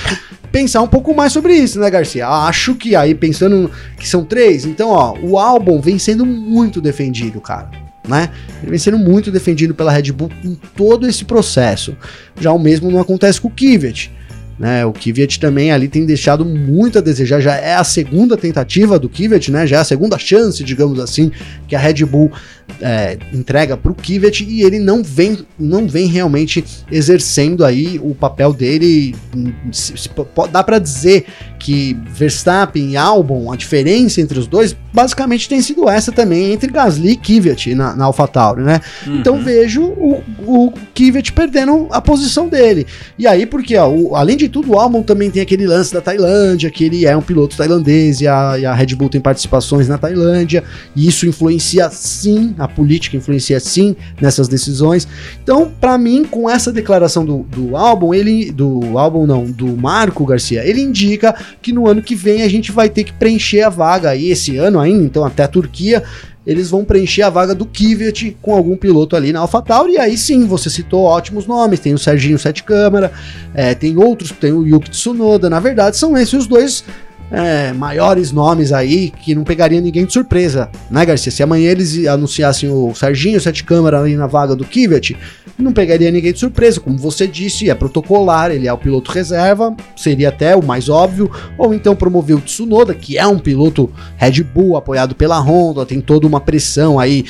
pensar 0.51 0.83
um 0.83 0.89
pouco 0.89 1.15
mais 1.15 1.33
sobre 1.33 1.55
isso, 1.55 1.81
né, 1.81 1.91
Garcia? 1.91 2.29
Acho 2.29 2.75
que 2.75 2.95
aí 2.95 3.15
pensando 3.15 3.71
que 3.99 4.07
são 4.07 4.25
três, 4.25 4.65
então 4.65 4.91
ó, 4.91 5.17
o 5.23 5.39
álbum 5.39 5.81
vem 5.81 5.99
sendo 5.99 6.27
muito 6.27 6.81
defendido, 6.81 7.41
cara. 7.41 7.71
Né? 8.07 8.31
Ele 8.61 8.71
vem 8.71 8.79
sendo 8.79 8.99
muito 8.99 9.31
defendido 9.31 9.75
pela 9.75 9.93
Red 9.93 10.11
Bull 10.11 10.31
em 10.45 10.59
todo 10.77 11.07
esse 11.07 11.25
processo. 11.25 11.97
Já 12.41 12.53
o 12.53 12.59
mesmo 12.59 12.91
não 12.91 13.01
acontece 13.01 13.41
com 13.41 13.47
o 13.47 13.51
Kvyat. 13.51 14.11
Né, 14.59 14.85
o 14.85 14.93
Kvyat 14.93 15.41
também 15.41 15.73
ali 15.73 15.89
tem 15.89 16.05
deixado 16.05 16.45
muito 16.45 16.99
a 16.99 17.01
desejar, 17.01 17.41
já 17.41 17.57
é 17.57 17.75
a 17.75 17.83
segunda 17.83 18.37
tentativa 18.37 18.99
do 18.99 19.09
Kvyat, 19.09 19.51
né, 19.51 19.67
já 19.67 19.79
é 19.79 19.81
a 19.81 19.85
segunda 19.85 20.19
chance, 20.19 20.63
digamos 20.63 21.01
assim, 21.01 21.33
que 21.67 21.75
a 21.75 21.79
Red 21.79 22.05
Bull 22.05 22.31
é, 22.81 23.19
entrega 23.33 23.77
para 23.77 23.93
o 23.93 23.95
Kivet 23.95 24.45
e 24.45 24.63
ele 24.63 24.79
não 24.79 25.03
vem, 25.03 25.39
não 25.59 25.87
vem 25.87 26.07
realmente 26.07 26.65
exercendo 26.91 27.65
aí 27.65 28.01
o 28.03 28.15
papel 28.15 28.53
dele. 28.53 29.15
Se, 29.71 29.97
se, 29.97 30.11
dá 30.51 30.63
para 30.63 30.79
dizer 30.79 31.27
que 31.63 31.97
Verstappen 32.09 32.91
e 32.91 32.97
Albon, 32.97 33.53
a 33.53 33.57
diferença 33.57 34.21
entre 34.21 34.37
os 34.37 34.49
dois, 34.49 34.77
basicamente 34.93 35.49
tem 35.49 35.63
sido 35.63 35.89
essa 35.89 36.11
também 36.11 36.53
entre 36.53 36.73
Gasly 36.73 37.13
e 37.13 37.17
Kvyat 37.17 37.73
na, 37.77 37.95
na 37.95 38.05
AlphaTauri, 38.07 38.63
né? 38.63 38.81
Uhum. 39.07 39.19
Então 39.19 39.41
vejo 39.41 39.85
o, 39.85 40.21
o 40.45 40.73
Kvyat 40.93 41.33
perdendo 41.33 41.87
a 41.93 42.01
posição 42.01 42.49
dele. 42.49 42.85
E 43.17 43.29
aí, 43.29 43.47
porque 43.47 43.77
ó, 43.77 43.89
o, 43.89 44.17
além 44.17 44.37
de 44.37 44.49
tudo, 44.49 44.73
o 44.73 44.79
Albon 44.79 45.05
também 45.05 45.31
tem 45.31 45.41
aquele 45.41 45.65
lance 45.65 45.95
da 45.95 46.01
Tailândia, 46.01 46.69
que 46.69 46.83
ele 46.83 47.07
é 47.07 47.17
um 47.17 47.23
piloto 47.23 47.57
tailandês 47.57 48.21
e 48.21 48.27
a, 48.27 48.59
e 48.59 48.67
a 48.67 48.75
Red 48.75 48.97
Bull 48.97 49.09
tem 49.09 49.21
participações 49.21 49.87
na 49.87 49.97
Tailândia, 49.97 50.65
e 50.97 51.07
isso 51.07 51.27
influencia 51.27 51.89
sim 51.91 52.57
a 52.59 52.67
política 52.67 53.17
influencia 53.17 53.61
sim 53.61 53.95
nessas 54.21 54.49
decisões. 54.49 55.07
Então, 55.41 55.73
para 55.81 55.97
mim, 55.97 56.25
com 56.25 56.51
essa 56.51 56.73
declaração 56.73 57.25
do, 57.25 57.45
do 57.45 57.77
álbum, 57.77 58.13
ele 58.13 58.51
do 58.51 58.99
álbum 58.99 59.27
não, 59.27 59.45
do 59.45 59.77
Marco 59.77 60.27
Garcia, 60.27 60.65
ele 60.67 60.81
indica 60.81 61.37
que 61.61 61.73
no 61.73 61.89
ano 61.89 62.03
que 62.03 62.15
vem 62.15 62.43
a 62.43 62.49
gente 62.49 62.73
vai 62.73 62.89
ter 62.89 63.05
que 63.05 63.13
preencher 63.13 63.63
a 63.63 63.69
vaga 63.69 64.11
aí 64.11 64.31
esse 64.31 64.57
ano 64.57 64.79
ainda, 64.81 65.05
então 65.05 65.25
até 65.25 65.43
a 65.43 65.49
Turquia 65.49 66.03
eles 66.47 66.71
vão 66.71 66.85
preencher 66.85 67.23
a 67.23 67.31
vaga 67.31 67.55
do 67.55 67.65
Kvyat 67.65 68.37
com 68.43 68.55
algum 68.55 68.77
piloto 68.77 69.15
ali 69.15 69.33
na 69.33 69.41
AlphaTauri, 69.41 69.93
e 69.93 69.99
aí 69.99 70.19
sim, 70.19 70.45
você 70.45 70.69
citou 70.69 71.03
ótimos 71.03 71.47
nomes, 71.47 71.79
tem 71.79 71.95
o 71.95 71.99
Serginho 71.99 72.39
Sete 72.39 72.65
Câmara, 72.65 73.13
é, 73.55 73.75
tem 73.75 73.97
outros, 73.97 74.33
tem 74.33 74.53
o 74.53 74.67
Yuki 74.67 74.91
Tsunoda, 74.91 75.49
na 75.49 75.61
verdade 75.61 75.97
são 75.97 76.17
esses 76.17 76.35
os 76.35 76.47
dois 76.47 76.85
é, 77.33 77.73
maiores 77.73 78.31
nomes 78.31 78.73
aí 78.73 79.11
que 79.11 79.35
não 79.35 79.43
pegaria 79.43 79.81
ninguém 79.81 80.05
de 80.05 80.13
surpresa, 80.13 80.71
né, 80.91 81.05
Garcia? 81.07 81.33
Se 81.33 81.43
amanhã 81.43 81.71
eles 81.71 82.07
anunciassem 82.07 82.69
o 82.71 82.95
Serginho 82.95 83.41
Sete 83.41 83.65
Câmara 83.65 84.01
ali 84.01 84.15
na 84.15 84.27
vaga 84.27 84.55
do 84.55 84.65
Kivet, 84.65 85.17
não 85.59 85.73
pegaria 85.73 86.11
ninguém 86.11 86.33
de 86.33 86.39
surpresa. 86.39 86.79
Como 86.79 86.99
você 86.99 87.27
disse, 87.27 87.71
é 87.71 87.75
protocolar, 87.75 88.51
ele 88.51 88.69
é 88.69 88.73
o 88.73 88.79
piloto 88.79 89.11
reserva, 89.11 89.75
seria 89.97 90.29
até 90.29 90.55
o 90.55 90.63
mais 90.63 90.89
óbvio, 90.89 91.31
ou 91.57 91.73
então 91.73 91.97
promover 91.97 92.37
o 92.37 92.41
Tsunoda, 92.41 92.95
que 92.95 93.17
é 93.17 93.27
um 93.27 93.39
piloto 93.39 93.91
Red 94.17 94.43
Bull 94.43 94.77
apoiado 94.77 95.15
pela 95.15 95.41
Honda, 95.41 95.87
tem 95.87 96.01
toda 96.01 96.27
uma 96.27 96.41
pressão 96.41 96.99
aí 96.99 97.25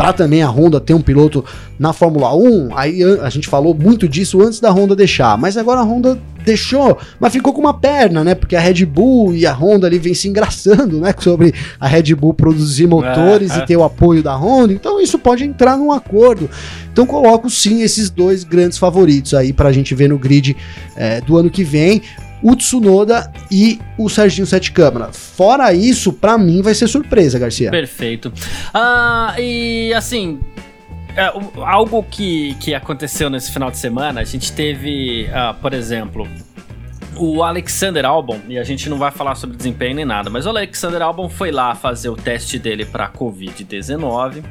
para 0.00 0.14
também 0.14 0.42
a 0.42 0.48
Honda 0.48 0.80
ter 0.80 0.94
um 0.94 1.02
piloto 1.02 1.44
na 1.78 1.92
Fórmula 1.92 2.34
1, 2.34 2.70
aí 2.74 3.02
a 3.20 3.28
gente 3.28 3.46
falou 3.46 3.74
muito 3.74 4.08
disso 4.08 4.40
antes 4.40 4.58
da 4.58 4.70
Honda 4.70 4.96
deixar, 4.96 5.36
mas 5.36 5.58
agora 5.58 5.80
a 5.80 5.84
Honda 5.84 6.18
deixou, 6.42 6.96
mas 7.20 7.34
ficou 7.34 7.52
com 7.52 7.60
uma 7.60 7.74
perna, 7.74 8.24
né? 8.24 8.34
Porque 8.34 8.56
a 8.56 8.60
Red 8.60 8.86
Bull 8.86 9.34
e 9.34 9.44
a 9.44 9.52
Honda 9.52 9.86
ali 9.86 9.98
vem 9.98 10.14
se 10.14 10.26
engraçando, 10.26 11.00
né? 11.00 11.14
Sobre 11.20 11.52
a 11.78 11.86
Red 11.86 12.14
Bull 12.14 12.32
produzir 12.32 12.86
motores 12.86 13.50
é, 13.50 13.56
é. 13.56 13.58
e 13.58 13.66
ter 13.66 13.76
o 13.76 13.84
apoio 13.84 14.22
da 14.22 14.34
Honda, 14.34 14.72
então 14.72 14.98
isso 14.98 15.18
pode 15.18 15.44
entrar 15.44 15.76
num 15.76 15.92
acordo. 15.92 16.48
Então 16.90 17.04
coloco 17.04 17.50
sim 17.50 17.82
esses 17.82 18.08
dois 18.08 18.42
grandes 18.42 18.78
favoritos 18.78 19.34
aí 19.34 19.52
para 19.52 19.68
a 19.68 19.72
gente 19.72 19.94
ver 19.94 20.08
no 20.08 20.16
grid 20.16 20.56
é, 20.96 21.20
do 21.20 21.36
ano 21.36 21.50
que 21.50 21.62
vem 21.62 22.00
o 22.42 22.56
Tsunoda 22.56 23.32
e 23.50 23.78
o 23.98 24.08
Serginho 24.08 24.46
Sete 24.46 24.72
Câmara. 24.72 25.12
Fora 25.12 25.72
isso, 25.72 26.12
para 26.12 26.38
mim 26.38 26.62
vai 26.62 26.74
ser 26.74 26.88
surpresa, 26.88 27.38
Garcia. 27.38 27.70
Perfeito. 27.70 28.32
Ah, 28.72 29.34
e 29.38 29.92
assim, 29.94 30.40
é, 31.16 31.32
algo 31.64 32.02
que, 32.04 32.54
que 32.54 32.74
aconteceu 32.74 33.28
nesse 33.28 33.52
final 33.52 33.70
de 33.70 33.76
semana, 33.76 34.20
a 34.20 34.24
gente 34.24 34.52
teve, 34.52 35.28
ah, 35.32 35.54
por 35.60 35.74
exemplo, 35.74 36.26
o 37.16 37.42
Alexander 37.42 38.04
Albon, 38.04 38.40
e 38.48 38.58
a 38.58 38.64
gente 38.64 38.88
não 38.88 38.98
vai 38.98 39.10
falar 39.10 39.34
sobre 39.34 39.56
desempenho 39.56 39.96
nem 39.96 40.04
nada, 40.04 40.30
mas 40.30 40.46
o 40.46 40.48
Alexander 40.48 41.02
Albon 41.02 41.28
foi 41.28 41.50
lá 41.50 41.74
fazer 41.74 42.08
o 42.08 42.16
teste 42.16 42.58
dele 42.58 42.84
para 42.84 43.10
Covid-19 43.10 44.42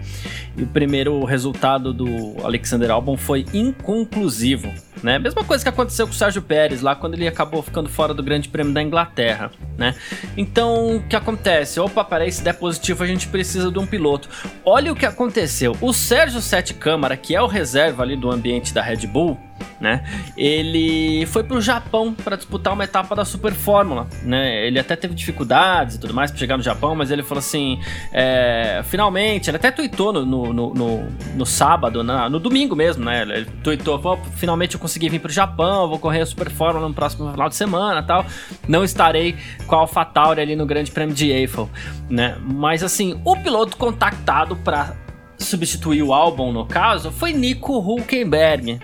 e 0.57 0.63
o 0.63 0.67
primeiro 0.67 1.23
resultado 1.23 1.93
do 1.93 2.35
Alexander 2.43 2.91
Albon 2.91 3.17
foi 3.17 3.45
inconclusivo. 3.53 4.71
Né? 5.01 5.17
Mesma 5.17 5.43
coisa 5.43 5.63
que 5.63 5.69
aconteceu 5.69 6.05
com 6.05 6.13
o 6.13 6.15
Sérgio 6.15 6.41
Pérez 6.41 6.81
lá 6.81 6.95
quando 6.95 7.13
ele 7.13 7.27
acabou 7.27 7.61
ficando 7.61 7.87
fora 7.87 8.13
do 8.13 8.21
Grande 8.21 8.49
Prêmio 8.49 8.73
da 8.73 8.81
Inglaterra, 8.81 9.51
né? 9.77 9.95
Então, 10.35 10.97
o 10.97 11.03
que 11.03 11.15
acontece? 11.15 11.79
Opa, 11.79 12.03
peraí, 12.03 12.31
se 12.31 12.43
der 12.43 12.53
positivo 12.53 13.03
a 13.03 13.07
gente 13.07 13.27
precisa 13.27 13.71
de 13.71 13.79
um 13.79 13.85
piloto. 13.85 14.29
Olha 14.65 14.91
o 14.91 14.95
que 14.95 15.05
aconteceu. 15.05 15.75
O 15.79 15.93
Sérgio 15.93 16.41
Sete 16.41 16.73
Câmara, 16.73 17.15
que 17.15 17.35
é 17.35 17.41
o 17.41 17.47
reserva 17.47 18.03
ali 18.03 18.15
do 18.15 18.29
ambiente 18.29 18.73
da 18.73 18.81
Red 18.81 19.07
Bull, 19.07 19.37
né? 19.79 20.03
Ele 20.35 21.25
foi 21.27 21.43
pro 21.43 21.61
Japão 21.61 22.13
para 22.13 22.35
disputar 22.35 22.73
uma 22.73 22.83
etapa 22.83 23.15
da 23.15 23.23
Super 23.23 23.53
Fórmula, 23.53 24.07
né? 24.23 24.65
Ele 24.65 24.77
até 24.77 24.95
teve 24.95 25.13
dificuldades 25.13 25.95
e 25.95 25.99
tudo 25.99 26.13
mais 26.13 26.31
para 26.31 26.39
chegar 26.39 26.57
no 26.57 26.63
Japão, 26.63 26.95
mas 26.95 27.11
ele 27.11 27.23
falou 27.23 27.39
assim, 27.39 27.79
é, 28.11 28.81
finalmente, 28.85 29.49
ele 29.49 29.57
até 29.57 29.71
tweetou 29.71 30.11
no, 30.11 30.25
no, 30.25 30.53
no, 30.53 30.73
no, 30.73 31.07
no 31.35 31.45
sábado, 31.45 32.03
na, 32.03 32.29
no 32.29 32.39
domingo 32.39 32.75
mesmo, 32.75 33.05
né? 33.05 33.21
Ele 33.21 33.45
tweetou, 33.63 34.19
finalmente 34.35 34.75
eu 34.75 34.79
consegui 34.79 34.88
vir 34.97 35.19
pro 35.19 35.31
Japão, 35.31 35.87
vou 35.87 35.99
correr 35.99 36.21
a 36.21 36.25
Super 36.25 36.49
Fórmula 36.49 36.87
no 36.87 36.93
próximo 36.93 37.29
final 37.31 37.49
de 37.49 37.55
semana, 37.55 38.01
tal. 38.01 38.25
Não 38.67 38.83
estarei 38.83 39.35
com 39.67 39.75
a 39.75 39.79
AlphaTauri 39.79 40.41
ali 40.41 40.55
no 40.55 40.65
Grande 40.65 40.89
Prêmio 40.89 41.13
de 41.13 41.29
Eiffel, 41.29 41.69
né? 42.09 42.37
Mas 42.41 42.83
assim, 42.83 43.21
o 43.23 43.35
piloto 43.35 43.77
contactado 43.77 44.55
para 44.55 44.95
substituir 45.37 46.03
o 46.03 46.13
álbum 46.13 46.51
no 46.51 46.65
caso 46.65 47.11
foi 47.11 47.33
Nico 47.33 47.77
Hulkenberg, 47.79 48.79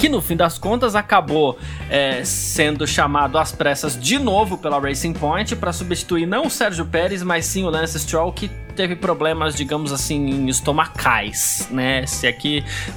que 0.00 0.08
no 0.08 0.22
fim 0.22 0.34
das 0.34 0.56
contas 0.56 0.94
acabou 0.94 1.58
é, 1.90 2.24
sendo 2.24 2.86
chamado 2.86 3.36
às 3.36 3.52
pressas 3.52 4.00
de 4.00 4.18
novo 4.18 4.56
pela 4.56 4.80
Racing 4.80 5.12
Point 5.12 5.54
para 5.56 5.74
substituir 5.74 6.24
não 6.24 6.46
o 6.46 6.50
Sérgio 6.50 6.86
Pérez, 6.86 7.22
mas 7.22 7.44
sim 7.44 7.64
o 7.64 7.68
Lance 7.68 8.00
Stroll, 8.00 8.32
que 8.32 8.48
teve 8.74 8.96
problemas, 8.96 9.54
digamos 9.54 9.92
assim, 9.92 10.48
estomacais, 10.48 11.68
né? 11.70 12.06
Se 12.06 12.26
é 12.26 12.32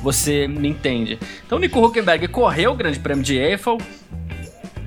você 0.01 0.47
me 0.47 0.69
entende. 0.69 1.19
Então, 1.45 1.59
Nico 1.59 1.85
Huckenberg 1.85 2.25
correu 2.29 2.71
o 2.71 2.75
Grande 2.75 2.99
Prêmio 2.99 3.21
de 3.21 3.35
Eiffel, 3.35 3.77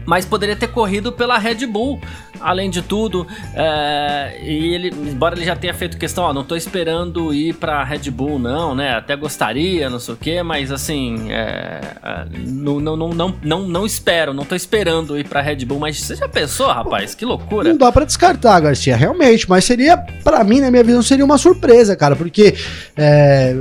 mas 0.06 0.24
poderia 0.24 0.56
ter 0.56 0.68
corrido 0.68 1.12
pela 1.12 1.36
Red 1.36 1.66
Bull 1.66 2.00
além 2.40 2.70
de 2.70 2.82
tudo, 2.82 3.26
é, 3.54 4.38
e 4.42 4.74
ele, 4.74 4.88
embora 4.88 5.34
ele 5.34 5.44
já 5.44 5.56
tenha 5.56 5.74
feito 5.74 5.96
questão, 5.96 6.24
ó, 6.24 6.32
não 6.32 6.44
tô 6.44 6.56
esperando 6.56 7.32
ir 7.32 7.54
pra 7.54 7.84
Red 7.84 8.10
Bull, 8.10 8.38
não, 8.38 8.74
né? 8.74 8.94
Até 8.94 9.16
gostaria, 9.16 9.88
não 9.90 9.98
sei 9.98 10.14
o 10.14 10.16
quê, 10.16 10.42
mas 10.42 10.70
assim, 10.70 11.30
é, 11.30 11.80
é, 12.02 12.24
não, 12.46 12.80
não, 12.80 12.96
não, 12.96 13.08
não, 13.08 13.34
não, 13.42 13.68
não 13.68 13.86
espero, 13.86 14.32
não 14.32 14.44
tô 14.44 14.54
esperando 14.54 15.18
ir 15.18 15.26
pra 15.26 15.40
Red 15.40 15.64
Bull, 15.64 15.78
mas 15.78 16.00
você 16.00 16.16
já 16.16 16.28
pensou, 16.28 16.66
rapaz? 16.66 17.14
Que 17.14 17.24
loucura. 17.24 17.68
Não 17.68 17.76
dá 17.76 17.90
pra 17.90 18.04
descartar, 18.04 18.60
Garcia, 18.60 18.96
realmente, 18.96 19.48
mas 19.48 19.64
seria, 19.64 19.96
para 19.96 20.42
mim, 20.44 20.60
na 20.60 20.70
minha 20.70 20.84
visão, 20.84 21.02
seria 21.02 21.24
uma 21.24 21.38
surpresa, 21.38 21.96
cara, 21.96 22.16
porque, 22.16 22.54
é, 22.96 23.56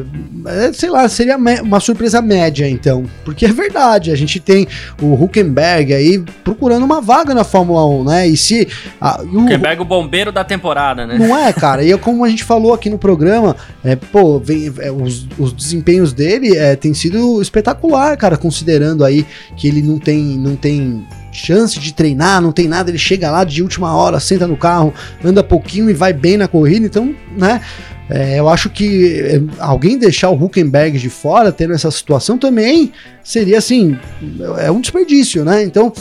é, 0.45 0.73
sei 0.73 0.89
lá, 0.89 1.07
seria 1.07 1.37
uma 1.37 1.79
surpresa 1.79 2.21
média, 2.21 2.69
então, 2.69 3.05
porque 3.23 3.45
é 3.45 3.51
verdade, 3.51 4.11
a 4.11 4.15
gente 4.15 4.39
tem 4.39 4.67
o 5.01 5.13
Huckenberg 5.13 5.93
aí 5.93 6.23
procurando 6.43 6.83
uma 6.83 7.01
vaga 7.01 7.33
na 7.33 7.43
Fórmula 7.43 7.85
1, 7.85 8.03
né? 8.03 8.27
E 8.27 8.37
se. 8.37 8.64
A, 8.99 9.21
o 9.21 9.41
Huckenberg, 9.41 9.81
o 9.81 9.85
bombeiro 9.85 10.31
da 10.31 10.43
temporada, 10.43 11.05
né? 11.05 11.17
Não 11.17 11.35
é, 11.35 11.51
cara? 11.53 11.83
E 11.83 11.97
como 11.97 12.23
a 12.23 12.29
gente 12.29 12.43
falou 12.43 12.73
aqui 12.73 12.89
no 12.89 12.97
programa, 12.97 13.55
é, 13.83 13.95
pô, 13.95 14.39
vem, 14.39 14.71
é, 14.79 14.91
os, 14.91 15.27
os 15.37 15.53
desempenhos 15.53 16.13
dele 16.13 16.57
é, 16.57 16.75
tem 16.75 16.93
sido 16.93 17.41
espetacular, 17.41 18.15
cara, 18.17 18.37
considerando 18.37 19.03
aí 19.03 19.25
que 19.55 19.67
ele 19.67 19.81
não 19.81 19.97
tem, 19.97 20.21
não 20.37 20.55
tem 20.55 21.05
chance 21.31 21.79
de 21.79 21.93
treinar, 21.93 22.41
não 22.41 22.51
tem 22.51 22.67
nada, 22.67 22.89
ele 22.89 22.97
chega 22.97 23.29
lá 23.29 23.43
de 23.43 23.61
última 23.61 23.95
hora, 23.95 24.19
senta 24.19 24.47
no 24.47 24.55
carro, 24.55 24.93
anda 25.23 25.43
pouquinho 25.43 25.89
e 25.89 25.93
vai 25.93 26.13
bem 26.13 26.37
na 26.37 26.47
corrida, 26.47 26.85
então, 26.85 27.13
né? 27.37 27.61
É, 28.07 28.39
eu 28.39 28.47
acho 28.47 28.69
que 28.69 29.19
é, 29.19 29.41
alguém 29.57 29.97
deixar 29.97 30.29
o 30.29 30.43
Huckenberg 30.43 30.97
de 30.97 31.09
fora, 31.09 31.51
tendo 31.51 31.73
essa 31.73 31.89
situação, 31.89 32.37
também 32.37 32.93
seria 33.23 33.57
assim, 33.57 33.97
é 34.59 34.69
um 34.69 34.79
desperdício, 34.79 35.43
né? 35.43 35.63
Então, 35.63 35.91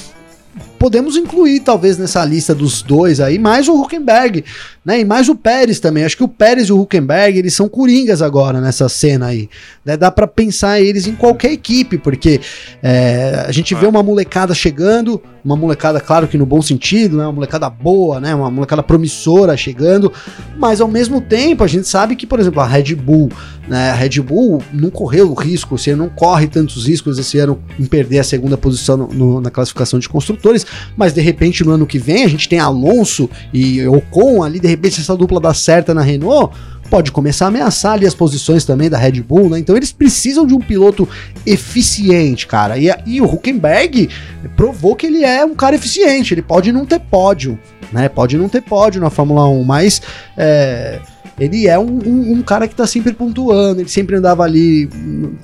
podemos 0.85 1.17
incluir 1.17 1.61
talvez 1.61 1.97
nessa 1.97 2.23
lista 2.27 2.55
dos 2.55 2.83
dois 2.83 3.19
aí 3.19 3.39
mais 3.39 3.69
o 3.69 3.81
Huckenberg, 3.81 4.45
né? 4.85 5.01
E 5.01 5.05
mais 5.05 5.31
o 5.31 5.35
Pérez 5.35 5.81
também. 5.81 6.05
Acho 6.05 6.15
que 6.15 6.23
o 6.23 6.29
Pérez 6.29 6.69
e 6.69 6.75
o 6.75 6.79
Huckenberg, 6.79 7.39
eles 7.39 7.55
são 7.55 7.71
coringas 7.71 8.21
agora 8.21 8.61
nessa 8.61 8.87
cena 8.87 9.29
aí. 9.29 9.49
Né? 9.83 9.97
Dá 9.97 10.11
para 10.11 10.27
pensar 10.27 10.83
eles 10.83 11.07
em 11.07 11.15
qualquer 11.15 11.53
equipe, 11.53 11.97
porque 11.97 12.39
é, 12.83 13.47
a 13.49 13.51
gente 13.51 13.75
vê 13.75 13.87
uma 13.87 14.03
molecada 14.03 14.53
chegando, 14.53 15.23
uma 15.45 15.57
molecada, 15.57 16.01
claro 16.01 16.27
que 16.27 16.39
no 16.39 16.47
bom 16.47 16.63
sentido, 16.63 17.19
né? 17.19 17.25
Uma 17.25 17.33
molecada 17.33 17.69
boa, 17.69 18.19
né? 18.19 18.35
Uma 18.35 18.51
molecada 18.51 18.83
promissora 18.83 19.57
chegando, 19.57 20.11
mas 20.57 20.81
ao 20.81 20.89
mesmo 20.89 21.21
tempo 21.21 21.63
a 21.63 21.67
gente 21.67 21.87
sabe 21.87 22.17
que, 22.17 22.27
por 22.27 22.41
exemplo, 22.41 22.61
a 22.61 22.67
Red 22.67 22.95
Bull, 22.95 23.31
né? 23.69 23.91
A 23.91 23.95
Red 23.95 24.21
Bull 24.23 24.63
não 24.73 24.91
correu 24.91 25.31
o 25.31 25.35
risco, 25.35 25.77
você 25.77 25.95
não 25.95 26.09
corre 26.09 26.47
tantos 26.47 26.87
riscos 26.87 27.19
esse 27.19 27.39
ano 27.39 27.63
em 27.79 27.85
perder 27.85 28.21
a 28.21 28.25
segunda 28.25 28.57
posição 28.57 28.97
no, 28.97 29.09
no, 29.09 29.41
na 29.41 29.51
classificação 29.51 29.99
de 29.99 30.09
construtores, 30.09 30.67
mas 30.97 31.13
de 31.13 31.21
repente 31.21 31.63
no 31.63 31.73
ano 31.73 31.87
que 31.87 31.99
vem 31.99 32.25
a 32.25 32.29
gente 32.29 32.49
tem 32.49 32.59
Alonso 32.59 33.29
e 33.53 33.87
Ocon 33.87 34.43
ali, 34.43 34.59
de 34.59 34.69
repente 34.69 35.01
essa 35.01 35.15
dupla 35.15 35.41
dá 35.41 35.53
certa 35.53 35.93
na 35.93 36.01
Renault, 36.01 36.57
pode 36.95 37.11
começar 37.11 37.47
a 37.47 37.49
ameaçar 37.49 37.95
ali 37.95 38.07
as 38.07 38.15
posições 38.15 38.65
também 38.65 38.89
da 38.89 38.97
Red 38.97 39.21
Bull, 39.21 39.51
né? 39.51 39.59
Então 39.59 39.77
eles 39.77 39.91
precisam 39.91 40.47
de 40.47 40.55
um 40.55 40.61
piloto 40.61 41.09
eficiente, 41.45 42.47
cara. 42.47 42.79
E, 42.79 42.89
e 43.05 43.21
o 43.21 43.25
Huckenberg 43.25 44.09
provou 44.55 44.95
que 44.95 45.07
ele 45.07 45.25
é 45.25 45.45
um 45.45 45.57
cara 45.57 45.75
eficiente, 45.75 46.33
ele 46.33 46.41
pode 46.41 46.71
não 46.71 46.87
ter 46.87 47.01
pódio, 47.01 47.59
né? 47.93 48.09
Pode 48.09 48.39
não 48.39 48.49
ter 48.49 48.63
pódio 48.63 49.01
na 49.01 49.11
Fórmula 49.11 49.49
1, 49.49 49.65
mas 49.65 50.01
é, 50.37 51.01
ele 51.37 51.67
é 51.67 51.77
um, 51.77 51.99
um, 52.07 52.33
um, 52.35 52.43
cara 52.43 52.69
que 52.69 52.77
tá 52.77 52.87
sempre 52.87 53.13
pontuando, 53.13 53.81
ele 53.81 53.89
sempre 53.89 54.15
andava 54.15 54.45
ali 54.45 54.89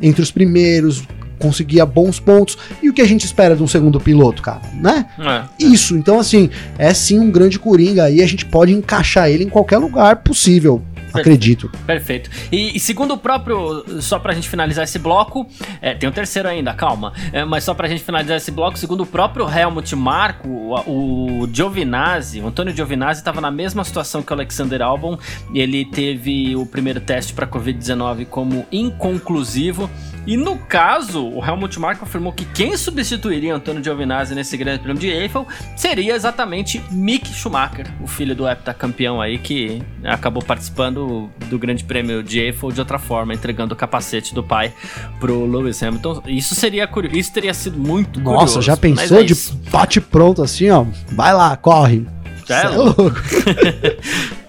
entre 0.01 0.23
os 0.23 0.31
primeiros, 0.31 1.03
conseguia 1.41 1.85
bons 1.85 2.21
pontos. 2.21 2.57
E 2.81 2.89
o 2.89 2.93
que 2.93 3.03
a 3.03 3.09
gente 3.09 3.25
espera 3.25 3.57
de 3.57 3.63
um 3.65 3.67
segundo 3.67 3.99
piloto, 3.99 4.41
cara, 4.41 4.61
né? 4.81 5.07
É. 5.19 5.43
Isso, 5.59 5.97
então 5.97 6.21
assim, 6.21 6.49
é 6.79 6.95
sim 6.95 7.19
um 7.19 7.29
grande 7.29 7.59
coringa 7.59 8.05
aí, 8.05 8.23
a 8.23 8.27
gente 8.27 8.47
pode 8.47 8.73
encaixar 8.73 9.29
ele 9.29 9.43
em 9.43 9.49
qualquer 9.49 9.79
lugar 9.79 10.17
possível. 10.23 10.81
Acredito. 11.15 11.71
Perfeito. 11.87 12.31
E, 12.51 12.77
e, 12.77 12.81
segundo 12.81 13.15
o 13.15 13.19
próprio, 13.19 13.85
só 14.01 14.19
pra 14.19 14.33
gente 14.33 14.49
finalizar 14.49 14.85
esse 14.85 14.99
bloco, 14.99 15.47
é, 15.81 15.95
tem 15.95 16.09
um 16.09 16.13
terceiro 16.13 16.49
ainda, 16.49 16.73
calma. 16.75 17.13
É, 17.33 17.45
mas 17.45 17.65
só 17.65 17.75
pra 17.75 17.89
gente 17.89 18.03
finalizar 18.03 18.37
esse 18.37 18.51
bloco, 18.51 18.79
segundo 18.79 19.03
o 19.03 19.07
próprio 19.07 19.49
Helmut 19.49 19.95
Marko, 19.97 20.49
o, 20.49 21.43
o 21.43 21.49
Giovinazzi, 21.53 22.41
o 22.41 22.47
Antônio 22.47 22.75
Giovinazzi 22.75 23.21
estava 23.21 23.41
na 23.41 23.51
mesma 23.51 23.85
situação 23.85 24.23
que 24.23 24.33
o 24.33 24.35
Alexander 24.35 24.83
Albon. 24.83 25.19
Ele 25.55 25.85
teve 25.85 26.55
o 26.57 26.67
primeiro 26.67 27.01
teste 27.01 27.33
para 27.33 27.47
Covid-19 27.47 28.27
como 28.27 28.67
inconclusivo. 28.71 29.91
E 30.27 30.37
no 30.37 30.57
caso, 30.57 31.27
o 31.27 31.45
Helmut 31.45 31.79
Marko 31.79 32.05
afirmou 32.05 32.33
que 32.33 32.45
quem 32.45 32.77
substituiria 32.77 33.55
Antônio 33.55 33.83
Giovinazzi 33.83 34.35
nesse 34.35 34.57
grande 34.57 34.81
prêmio 34.81 35.01
de 35.01 35.09
Eiffel 35.09 35.47
seria 35.77 36.14
exatamente 36.14 36.83
Mick 36.91 37.29
Schumacher, 37.33 37.87
o 38.01 38.07
filho 38.07 38.35
do 38.35 38.49
heptacampeão 38.49 39.21
aí 39.21 39.39
que 39.39 39.83
acabou 40.05 40.43
participando 40.43 41.31
do, 41.49 41.59
Grande 41.59 41.85
Prêmio 41.85 42.23
de 42.23 42.41
Eiffel 42.41 42.71
de 42.73 42.81
outra 42.81 42.99
forma, 42.99 43.35
entregando 43.35 43.75
o 43.75 43.77
capacete 43.77 44.35
do 44.35 44.43
pai 44.43 44.73
pro 45.18 45.45
Lewis 45.45 45.83
Hamilton. 45.83 46.23
Isso 46.27 46.55
seria 46.55 46.87
curioso, 46.87 47.16
isso 47.16 47.33
teria 47.33 47.53
sido 47.53 47.79
muito 47.79 48.21
Nossa, 48.21 48.37
curioso. 48.37 48.55
Nossa, 48.57 48.62
já 48.62 48.77
pensou 48.77 49.21
é 49.21 49.23
de 49.23 49.35
bate 49.71 50.01
pronto 50.01 50.43
assim, 50.43 50.71
ó? 50.71 50.87
Vai 51.12 51.35
lá, 51.35 51.57
corre. 51.57 52.07
É, 52.49 52.64
é 52.64 52.68
louco. 52.68 53.05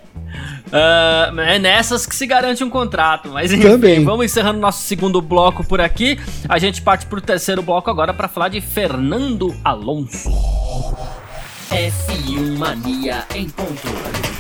Uh, 0.72 1.40
é 1.42 1.60
nessas 1.60 2.06
que 2.06 2.16
se 2.16 2.26
garante 2.26 2.64
um 2.64 2.70
contrato. 2.70 3.30
Mas 3.30 3.52
enfim, 3.52 3.64
Também. 3.64 4.04
vamos 4.04 4.26
encerrando 4.26 4.60
nosso 4.60 4.84
segundo 4.84 5.22
bloco 5.22 5.64
por 5.66 5.82
aqui. 5.82 6.18
A 6.48 6.58
gente 6.58 6.82
parte 6.82 7.06
pro 7.06 7.20
terceiro 7.20 7.62
bloco 7.62 7.90
agora 7.90 8.14
para 8.14 8.28
falar 8.28 8.48
de 8.48 8.62
Fernando 8.62 9.54
Alonso. 9.64 10.30
F1 11.70 12.58
Mania 12.58 13.26
em 13.36 13.50
ponto. 13.50 14.31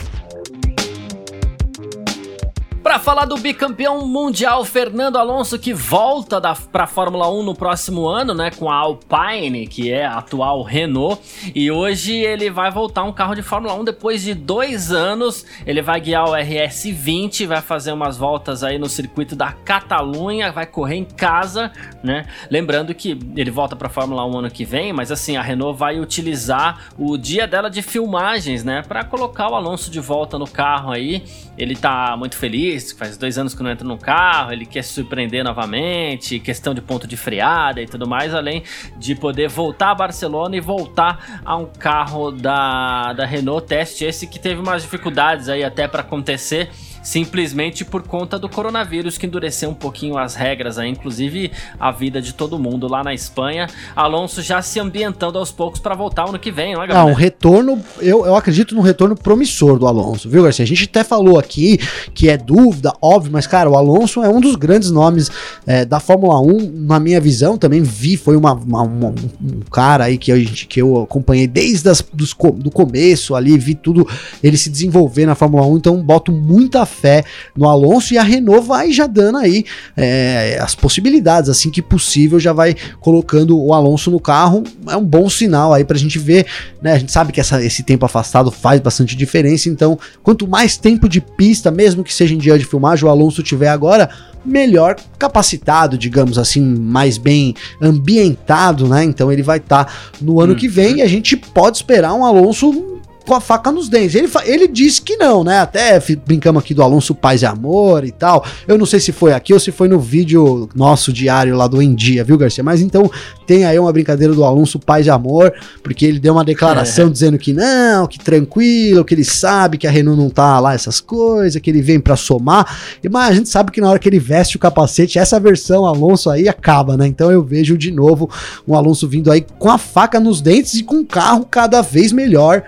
Para 2.83 2.97
falar 2.97 3.25
do 3.25 3.37
bicampeão 3.37 4.07
mundial 4.07 4.65
Fernando 4.65 5.17
Alonso 5.17 5.59
que 5.59 5.71
volta 5.71 6.41
para 6.71 6.85
a 6.85 6.87
Fórmula 6.87 7.31
1 7.31 7.43
no 7.43 7.53
próximo 7.53 8.07
ano, 8.07 8.33
né, 8.33 8.49
com 8.49 8.71
a 8.71 8.75
Alpine, 8.75 9.67
que 9.67 9.91
é 9.91 10.03
a 10.03 10.17
atual 10.17 10.63
Renault, 10.63 11.21
e 11.53 11.69
hoje 11.69 12.15
ele 12.15 12.49
vai 12.49 12.71
voltar 12.71 13.03
um 13.03 13.13
carro 13.13 13.35
de 13.35 13.43
Fórmula 13.43 13.75
1 13.75 13.83
depois 13.83 14.23
de 14.23 14.33
dois 14.33 14.91
anos. 14.91 15.45
Ele 15.63 15.79
vai 15.79 16.01
guiar 16.01 16.25
o 16.25 16.31
RS20, 16.31 17.45
vai 17.45 17.61
fazer 17.61 17.91
umas 17.91 18.17
voltas 18.17 18.63
aí 18.63 18.79
no 18.79 18.89
circuito 18.89 19.35
da 19.35 19.51
Catalunha, 19.51 20.51
vai 20.51 20.65
correr 20.65 20.95
em 20.95 21.05
casa, 21.05 21.71
né? 22.03 22.25
Lembrando 22.49 22.95
que 22.95 23.11
ele 23.35 23.51
volta 23.51 23.75
para 23.75 23.87
a 23.87 23.91
Fórmula 23.91 24.25
1 24.25 24.39
ano 24.39 24.49
que 24.49 24.65
vem, 24.65 24.91
mas 24.91 25.11
assim 25.11 25.37
a 25.37 25.41
Renault 25.43 25.77
vai 25.77 25.99
utilizar 25.99 26.91
o 26.97 27.15
dia 27.15 27.47
dela 27.47 27.69
de 27.69 27.83
filmagens, 27.83 28.63
né, 28.63 28.81
para 28.81 29.03
colocar 29.03 29.49
o 29.49 29.55
Alonso 29.55 29.91
de 29.91 29.99
volta 29.99 30.39
no 30.39 30.47
carro 30.47 30.91
aí. 30.91 31.23
Ele 31.55 31.75
tá 31.75 32.15
muito 32.17 32.35
feliz 32.35 32.70
feliz, 32.71 32.91
faz 32.91 33.17
dois 33.17 33.37
anos 33.37 33.53
que 33.53 33.61
não 33.61 33.69
entra 33.69 33.87
no 33.87 33.97
carro, 33.97 34.51
ele 34.51 34.65
quer 34.65 34.83
se 34.83 34.93
surpreender 34.93 35.43
novamente, 35.43 36.39
questão 36.39 36.73
de 36.73 36.81
ponto 36.81 37.07
de 37.07 37.17
freada 37.17 37.81
e 37.81 37.85
tudo 37.85 38.07
mais, 38.07 38.33
além 38.33 38.63
de 38.97 39.15
poder 39.15 39.49
voltar 39.49 39.91
a 39.91 39.95
Barcelona 39.95 40.55
e 40.55 40.59
voltar 40.59 41.41
a 41.43 41.57
um 41.57 41.65
carro 41.65 42.31
da, 42.31 43.13
da 43.13 43.25
Renault 43.25 43.67
Teste, 43.67 44.05
esse 44.05 44.27
que 44.27 44.39
teve 44.39 44.61
umas 44.61 44.83
dificuldades 44.83 45.49
aí 45.49 45.63
até 45.63 45.87
para 45.87 46.01
acontecer 46.01 46.69
simplesmente 47.01 47.83
por 47.83 48.03
conta 48.03 48.37
do 48.37 48.47
coronavírus 48.47 49.17
que 49.17 49.25
endureceu 49.25 49.69
um 49.69 49.73
pouquinho 49.73 50.17
as 50.17 50.35
regras, 50.35 50.77
aí, 50.77 50.89
inclusive 50.89 51.51
a 51.79 51.91
vida 51.91 52.21
de 52.21 52.33
todo 52.33 52.59
mundo 52.59 52.87
lá 52.87 53.03
na 53.03 53.13
Espanha. 53.13 53.67
Alonso 53.95 54.41
já 54.41 54.61
se 54.61 54.79
ambientando 54.79 55.37
aos 55.37 55.51
poucos 55.51 55.79
para 55.79 55.95
voltar 55.95 56.27
ano 56.27 56.39
que 56.39 56.51
vem, 56.51 56.73
não 56.73 56.83
é, 56.83 56.87
galera? 56.87 57.11
um 57.11 57.13
retorno, 57.13 57.81
eu, 57.99 58.25
eu 58.25 58.35
acredito 58.35 58.75
no 58.75 58.81
retorno 58.81 59.15
promissor 59.15 59.79
do 59.79 59.87
Alonso, 59.87 60.29
viu, 60.29 60.43
Garcia? 60.43 60.63
A 60.63 60.67
gente 60.67 60.85
até 60.85 61.03
falou 61.03 61.39
aqui 61.39 61.79
que 62.13 62.29
é 62.29 62.37
dúvida, 62.37 62.93
óbvio, 63.01 63.31
mas, 63.31 63.47
cara, 63.47 63.69
o 63.69 63.75
Alonso 63.75 64.23
é 64.23 64.29
um 64.29 64.39
dos 64.39 64.55
grandes 64.55 64.91
nomes 64.91 65.29
é, 65.65 65.85
da 65.85 65.99
Fórmula 65.99 66.39
1, 66.39 66.71
na 66.85 66.99
minha 66.99 67.19
visão, 67.19 67.57
também 67.57 67.81
vi, 67.81 68.17
foi 68.17 68.35
uma, 68.35 68.53
uma, 68.53 68.81
uma 68.83 69.09
um 69.09 69.61
cara 69.71 70.05
aí 70.05 70.17
que, 70.17 70.31
a 70.31 70.37
gente, 70.37 70.67
que 70.67 70.81
eu 70.81 71.01
acompanhei 71.01 71.47
desde 71.47 71.89
as, 71.89 72.01
dos, 72.13 72.35
do 72.55 72.69
começo 72.69 73.35
ali, 73.35 73.57
vi 73.57 73.75
tudo 73.75 74.07
ele 74.43 74.57
se 74.57 74.69
desenvolver 74.69 75.25
na 75.25 75.35
Fórmula 75.35 75.65
1, 75.65 75.77
então 75.77 76.01
boto 76.01 76.31
muita 76.31 76.85
fé 76.91 77.23
no 77.55 77.67
Alonso 77.67 78.13
e 78.13 78.17
a 78.17 78.23
Renault 78.23 78.67
vai 78.67 78.91
já 78.91 79.07
dando 79.07 79.39
aí 79.39 79.65
é, 79.97 80.59
as 80.61 80.75
possibilidades, 80.75 81.49
assim 81.49 81.71
que 81.71 81.81
possível, 81.81 82.39
já 82.39 82.53
vai 82.53 82.75
colocando 82.99 83.59
o 83.59 83.73
Alonso 83.73 84.11
no 84.11 84.19
carro. 84.19 84.63
É 84.87 84.95
um 84.95 85.03
bom 85.03 85.29
sinal 85.29 85.73
aí 85.73 85.83
pra 85.83 85.97
gente 85.97 86.19
ver, 86.19 86.45
né? 86.81 86.93
A 86.93 86.99
gente 86.99 87.11
sabe 87.11 87.31
que 87.31 87.39
essa, 87.39 87.63
esse 87.63 87.81
tempo 87.83 88.05
afastado 88.05 88.51
faz 88.51 88.79
bastante 88.79 89.15
diferença, 89.15 89.69
então 89.69 89.97
quanto 90.21 90.47
mais 90.47 90.77
tempo 90.77 91.09
de 91.09 91.21
pista, 91.21 91.71
mesmo 91.71 92.03
que 92.03 92.13
seja 92.13 92.33
em 92.33 92.37
dia 92.37 92.59
de 92.59 92.65
filmagem, 92.65 93.05
o 93.05 93.09
Alonso 93.09 93.41
tiver 93.41 93.69
agora, 93.69 94.09
melhor 94.43 94.95
capacitado, 95.17 95.97
digamos 95.97 96.37
assim, 96.37 96.61
mais 96.61 97.17
bem 97.17 97.55
ambientado, 97.81 98.87
né? 98.87 99.03
Então 99.03 99.31
ele 99.31 99.43
vai 99.43 99.57
estar 99.57 99.85
tá 99.85 99.93
no 100.19 100.39
ano 100.39 100.53
hum. 100.53 100.55
que 100.55 100.67
vem 100.67 100.97
e 100.97 101.01
a 101.01 101.07
gente 101.07 101.37
pode 101.37 101.77
esperar 101.77 102.13
um 102.13 102.25
Alonso 102.25 103.00
com 103.25 103.35
a 103.35 103.41
faca 103.41 103.71
nos 103.71 103.87
dentes. 103.87 104.15
Ele, 104.15 104.29
ele 104.45 104.67
disse 104.67 105.01
que 105.01 105.15
não, 105.17 105.43
né? 105.43 105.59
Até 105.59 105.99
brincamos 106.25 106.61
aqui 106.61 106.73
do 106.73 106.81
Alonso 106.81 107.13
Paz 107.13 107.41
e 107.41 107.45
Amor 107.45 108.03
e 108.03 108.11
tal. 108.11 108.45
Eu 108.67 108.77
não 108.77 108.85
sei 108.85 108.99
se 108.99 109.11
foi 109.11 109.33
aqui 109.33 109.53
ou 109.53 109.59
se 109.59 109.71
foi 109.71 109.87
no 109.87 109.99
vídeo 109.99 110.69
nosso 110.75 111.13
diário 111.13 111.55
lá 111.55 111.67
do 111.67 111.81
Em 111.81 111.93
Dia, 111.93 112.23
viu, 112.23 112.37
Garcia? 112.37 112.63
Mas 112.63 112.81
então 112.81 113.09
tem 113.45 113.65
aí 113.65 113.77
uma 113.77 113.91
brincadeira 113.91 114.33
do 114.33 114.43
Alonso 114.43 114.79
Paz 114.79 115.05
e 115.05 115.09
Amor, 115.09 115.53
porque 115.83 116.05
ele 116.05 116.19
deu 116.19 116.33
uma 116.33 116.43
declaração 116.43 117.07
é. 117.07 117.09
dizendo 117.09 117.37
que 117.37 117.53
não, 117.53 118.07
que 118.07 118.17
tranquilo, 118.17 119.03
que 119.05 119.13
ele 119.13 119.25
sabe 119.25 119.77
que 119.77 119.87
a 119.87 119.91
Renault 119.91 120.19
não 120.19 120.29
tá 120.29 120.59
lá 120.59 120.73
essas 120.73 120.99
coisas, 120.99 121.61
que 121.61 121.69
ele 121.69 121.81
vem 121.81 121.99
para 121.99 122.15
somar. 122.15 122.65
Mas 123.09 123.29
a 123.29 123.33
gente 123.33 123.49
sabe 123.49 123.71
que 123.71 123.81
na 123.81 123.89
hora 123.89 123.99
que 123.99 124.09
ele 124.09 124.19
veste 124.19 124.55
o 124.55 124.59
capacete, 124.59 125.19
essa 125.19 125.39
versão 125.39 125.85
Alonso 125.85 126.29
aí 126.29 126.47
acaba, 126.47 126.97
né? 126.97 127.07
Então 127.07 127.31
eu 127.31 127.43
vejo 127.43 127.77
de 127.77 127.91
novo 127.91 128.29
um 128.67 128.75
Alonso 128.75 129.07
vindo 129.07 129.31
aí 129.31 129.45
com 129.59 129.69
a 129.69 129.77
faca 129.77 130.19
nos 130.19 130.41
dentes 130.41 130.75
e 130.75 130.83
com 130.83 130.95
um 130.95 131.05
carro 131.05 131.45
cada 131.49 131.81
vez 131.81 132.11
melhor 132.11 132.63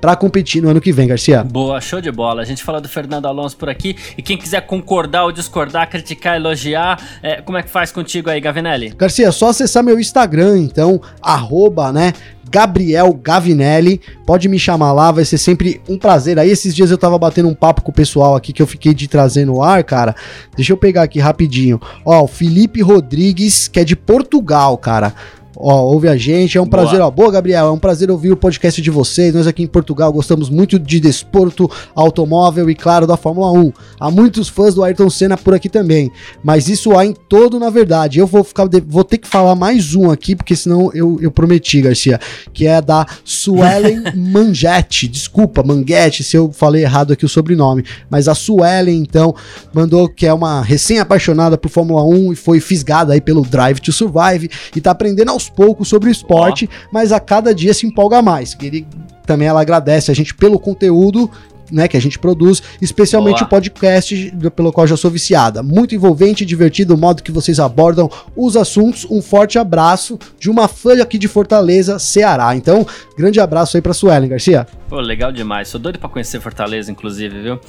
para 0.00 0.14
competir 0.16 0.62
no 0.62 0.68
ano 0.68 0.80
que 0.80 0.92
vem, 0.92 1.08
Garcia. 1.08 1.42
Boa, 1.42 1.80
show 1.80 2.00
de 2.00 2.10
bola. 2.10 2.42
A 2.42 2.44
gente 2.44 2.62
fala 2.62 2.80
do 2.80 2.88
Fernando 2.88 3.26
Alonso 3.26 3.56
por 3.56 3.68
aqui. 3.68 3.96
E 4.16 4.22
quem 4.22 4.36
quiser 4.36 4.60
concordar 4.62 5.24
ou 5.24 5.32
discordar, 5.32 5.88
criticar, 5.88 6.36
elogiar, 6.36 7.00
é, 7.22 7.40
como 7.40 7.58
é 7.58 7.62
que 7.62 7.70
faz 7.70 7.90
contigo 7.90 8.30
aí, 8.30 8.40
Gavinelli? 8.40 8.90
Garcia, 8.90 9.28
é 9.28 9.32
só 9.32 9.48
acessar 9.48 9.82
meu 9.82 9.98
Instagram, 9.98 10.58
então, 10.58 11.00
arroba, 11.22 11.92
né? 11.92 12.12
Gabriel 12.48 13.12
Gavinelli, 13.12 14.00
pode 14.24 14.48
me 14.48 14.58
chamar 14.58 14.92
lá, 14.92 15.10
vai 15.10 15.24
ser 15.24 15.38
sempre 15.38 15.80
um 15.88 15.98
prazer. 15.98 16.38
Aí 16.38 16.48
esses 16.48 16.74
dias 16.74 16.90
eu 16.90 16.98
tava 16.98 17.18
batendo 17.18 17.48
um 17.48 17.54
papo 17.54 17.82
com 17.82 17.90
o 17.90 17.94
pessoal 17.94 18.36
aqui 18.36 18.52
que 18.52 18.62
eu 18.62 18.66
fiquei 18.66 18.94
de 18.94 19.08
trazer 19.08 19.44
no 19.44 19.62
ar, 19.62 19.82
cara. 19.82 20.14
Deixa 20.54 20.72
eu 20.72 20.76
pegar 20.76 21.02
aqui 21.02 21.18
rapidinho. 21.18 21.80
Ó, 22.04 22.22
o 22.22 22.28
Felipe 22.28 22.80
Rodrigues, 22.80 23.66
que 23.68 23.80
é 23.80 23.84
de 23.84 23.96
Portugal, 23.96 24.78
cara. 24.78 25.12
Ó, 25.58 25.84
ouve 25.84 26.06
a 26.06 26.16
gente, 26.16 26.58
é 26.58 26.60
um 26.60 26.66
prazer, 26.66 26.98
boa. 26.98 27.06
ó. 27.06 27.10
Boa, 27.10 27.32
Gabriel, 27.32 27.66
é 27.66 27.70
um 27.70 27.78
prazer 27.78 28.10
ouvir 28.10 28.30
o 28.30 28.36
podcast 28.36 28.80
de 28.82 28.90
vocês. 28.90 29.32
Nós 29.34 29.46
aqui 29.46 29.62
em 29.62 29.66
Portugal 29.66 30.12
gostamos 30.12 30.50
muito 30.50 30.78
de 30.78 31.00
desporto, 31.00 31.70
automóvel 31.94 32.68
e, 32.68 32.74
claro, 32.74 33.06
da 33.06 33.16
Fórmula 33.16 33.50
1. 33.52 33.72
Há 33.98 34.10
muitos 34.10 34.48
fãs 34.48 34.74
do 34.74 34.84
Ayrton 34.84 35.08
Senna 35.08 35.36
por 35.36 35.54
aqui 35.54 35.70
também, 35.70 36.12
mas 36.44 36.68
isso 36.68 36.96
há 36.96 37.06
em 37.06 37.14
todo, 37.14 37.58
na 37.58 37.70
verdade. 37.70 38.18
Eu 38.18 38.26
vou 38.26 38.44
ficar, 38.44 38.68
vou 38.86 39.02
ter 39.02 39.16
que 39.16 39.26
falar 39.26 39.54
mais 39.54 39.94
um 39.94 40.10
aqui, 40.10 40.36
porque 40.36 40.54
senão 40.54 40.90
eu, 40.92 41.18
eu 41.22 41.30
prometi, 41.30 41.80
Garcia, 41.80 42.20
que 42.52 42.66
é 42.66 42.82
da 42.82 43.06
Suelen 43.24 44.02
Mangetti. 44.14 45.08
Desculpa, 45.08 45.62
Manguete, 45.62 46.22
se 46.22 46.36
eu 46.36 46.52
falei 46.52 46.82
errado 46.82 47.14
aqui 47.14 47.24
o 47.24 47.28
sobrenome, 47.28 47.82
mas 48.10 48.28
a 48.28 48.34
Suelen, 48.34 48.98
então, 49.00 49.34
mandou 49.72 50.06
que 50.08 50.26
é 50.26 50.34
uma 50.34 50.60
recém-apaixonada 50.60 51.56
por 51.56 51.70
Fórmula 51.70 52.04
1 52.04 52.34
e 52.34 52.36
foi 52.36 52.60
fisgada 52.60 53.14
aí 53.14 53.20
pelo 53.20 53.42
Drive 53.42 53.80
to 53.80 53.92
Survive 53.92 54.50
e 54.74 54.80
tá 54.80 54.90
aprendendo 54.90 55.30
aos 55.30 55.45
poucos 55.48 55.88
sobre 55.88 56.08
o 56.08 56.12
esporte, 56.12 56.68
mas 56.92 57.12
a 57.12 57.20
cada 57.20 57.54
dia 57.54 57.74
se 57.74 57.86
empolga 57.86 58.22
mais. 58.22 58.56
Ele 58.60 58.86
também 59.24 59.48
ela 59.48 59.60
agradece 59.60 60.10
a 60.10 60.14
gente 60.14 60.34
pelo 60.34 60.58
conteúdo 60.58 61.30
né, 61.70 61.88
que 61.88 61.96
a 61.96 62.00
gente 62.00 62.18
produz, 62.18 62.62
especialmente 62.80 63.38
Boa. 63.38 63.46
o 63.46 63.48
podcast 63.48 64.32
pelo 64.54 64.72
qual 64.72 64.86
já 64.86 64.96
sou 64.96 65.10
viciada. 65.10 65.62
Muito 65.62 65.94
envolvente 65.94 66.42
e 66.42 66.46
divertido 66.46 66.94
o 66.94 66.98
modo 66.98 67.22
que 67.22 67.32
vocês 67.32 67.60
abordam 67.60 68.10
os 68.36 68.56
assuntos. 68.56 69.06
Um 69.10 69.22
forte 69.22 69.58
abraço 69.58 70.18
de 70.38 70.50
uma 70.50 70.68
fã 70.68 71.00
aqui 71.02 71.18
de 71.18 71.28
Fortaleza, 71.28 71.98
Ceará. 71.98 72.54
Então, 72.56 72.86
grande 73.16 73.40
abraço 73.40 73.76
aí 73.76 73.82
pra 73.82 73.92
Suelen, 73.92 74.28
Garcia. 74.28 74.66
Pô, 74.88 75.00
legal 75.00 75.32
demais. 75.32 75.68
Sou 75.68 75.80
doido 75.80 75.98
pra 75.98 76.08
conhecer 76.08 76.40
Fortaleza, 76.40 76.90
inclusive, 76.92 77.40
viu? 77.42 77.60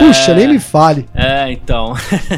Puxa, 0.00 0.32
é... 0.32 0.34
nem 0.34 0.48
me 0.48 0.58
fale. 0.58 1.08
É, 1.14 1.50
então. 1.50 1.94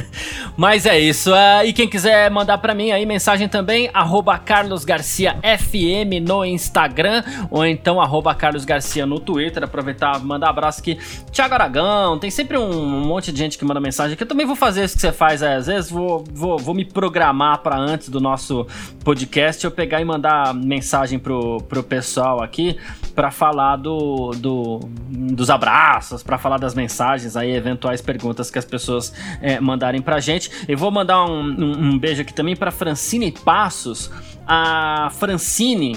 Mas 0.57 0.87
é 0.87 0.99
isso. 0.99 1.35
É, 1.35 1.67
e 1.67 1.73
quem 1.73 1.89
quiser 1.89 2.31
mandar 2.31 2.59
para 2.59 2.75
mim 2.75 2.93
aí 2.93 3.05
mensagem 3.05 3.49
também, 3.49 3.91
arroba 3.93 4.39
Carlos 4.39 4.85
Garcia 4.85 5.37
FM 5.43 6.27
no 6.27 6.45
Instagram, 6.45 7.25
ou 7.51 7.67
então 7.67 8.01
arroba 8.01 8.35
Carlos 8.35 8.65
Garcia 8.65 9.05
no 9.05 9.19
Twitter. 9.19 9.65
Aproveitar 9.65 10.21
mandar 10.21 10.51
abraço 10.51 10.81
aqui. 10.85 10.99
Tiago 11.31 11.55
Aragão, 11.55 12.19
tem 12.19 12.31
sempre 12.31 12.59
um, 12.59 13.01
monte 13.01 13.33
de 13.33 13.39
gente 13.39 13.57
que 13.57 13.65
manda 13.65 13.81
mensagem 13.81 14.17
eu 14.19 14.27
também 14.27 14.47
vou 14.47 14.57
fazer 14.57 14.85
isso 14.85 14.95
que 14.95 15.01
você 15.01 15.13
faz 15.13 15.43
é, 15.43 15.55
às 15.55 15.67
vezes, 15.67 15.91
vou, 15.91 16.25
vou, 16.33 16.59
vou 16.59 16.75
me 16.75 16.85
programar 16.85 17.59
para 17.59 17.77
antes 17.77 18.09
do 18.09 18.21
nosso 18.21 18.67
podcast 19.03 19.65
eu 19.65 19.71
pegar 19.71 20.01
e 20.01 20.05
mandar 20.05 20.55
mensagem 20.55 21.19
pro, 21.19 21.59
pro 21.63 21.83
pessoal 21.83 22.43
aqui 22.43 22.79
para 23.15 23.31
falar 23.31 23.77
do, 23.77 24.33
do, 24.37 24.81
dos 25.09 25.49
abraços, 25.51 26.23
para 26.23 26.37
falar 26.37 26.59
das 26.59 26.75
mensagens 26.75 27.37
aí, 27.37 27.55
eventuais 27.55 28.01
perguntas 28.01 28.51
que 28.51 28.59
as 28.59 28.65
pessoas 28.65 29.13
é, 29.41 29.61
mandarem 29.61 30.03
pra 30.03 30.19
gente. 30.21 30.51
Eu 30.67 30.77
vou 30.77 30.91
mandar 30.91 31.25
um, 31.25 31.43
um, 31.43 31.91
um 31.91 31.99
beijo 31.99 32.23
aqui 32.23 32.35
também 32.35 32.57
para 32.57 32.71
Francine 32.71 33.31
Passos. 33.31 34.11
A 34.47 35.11
Francine, 35.13 35.97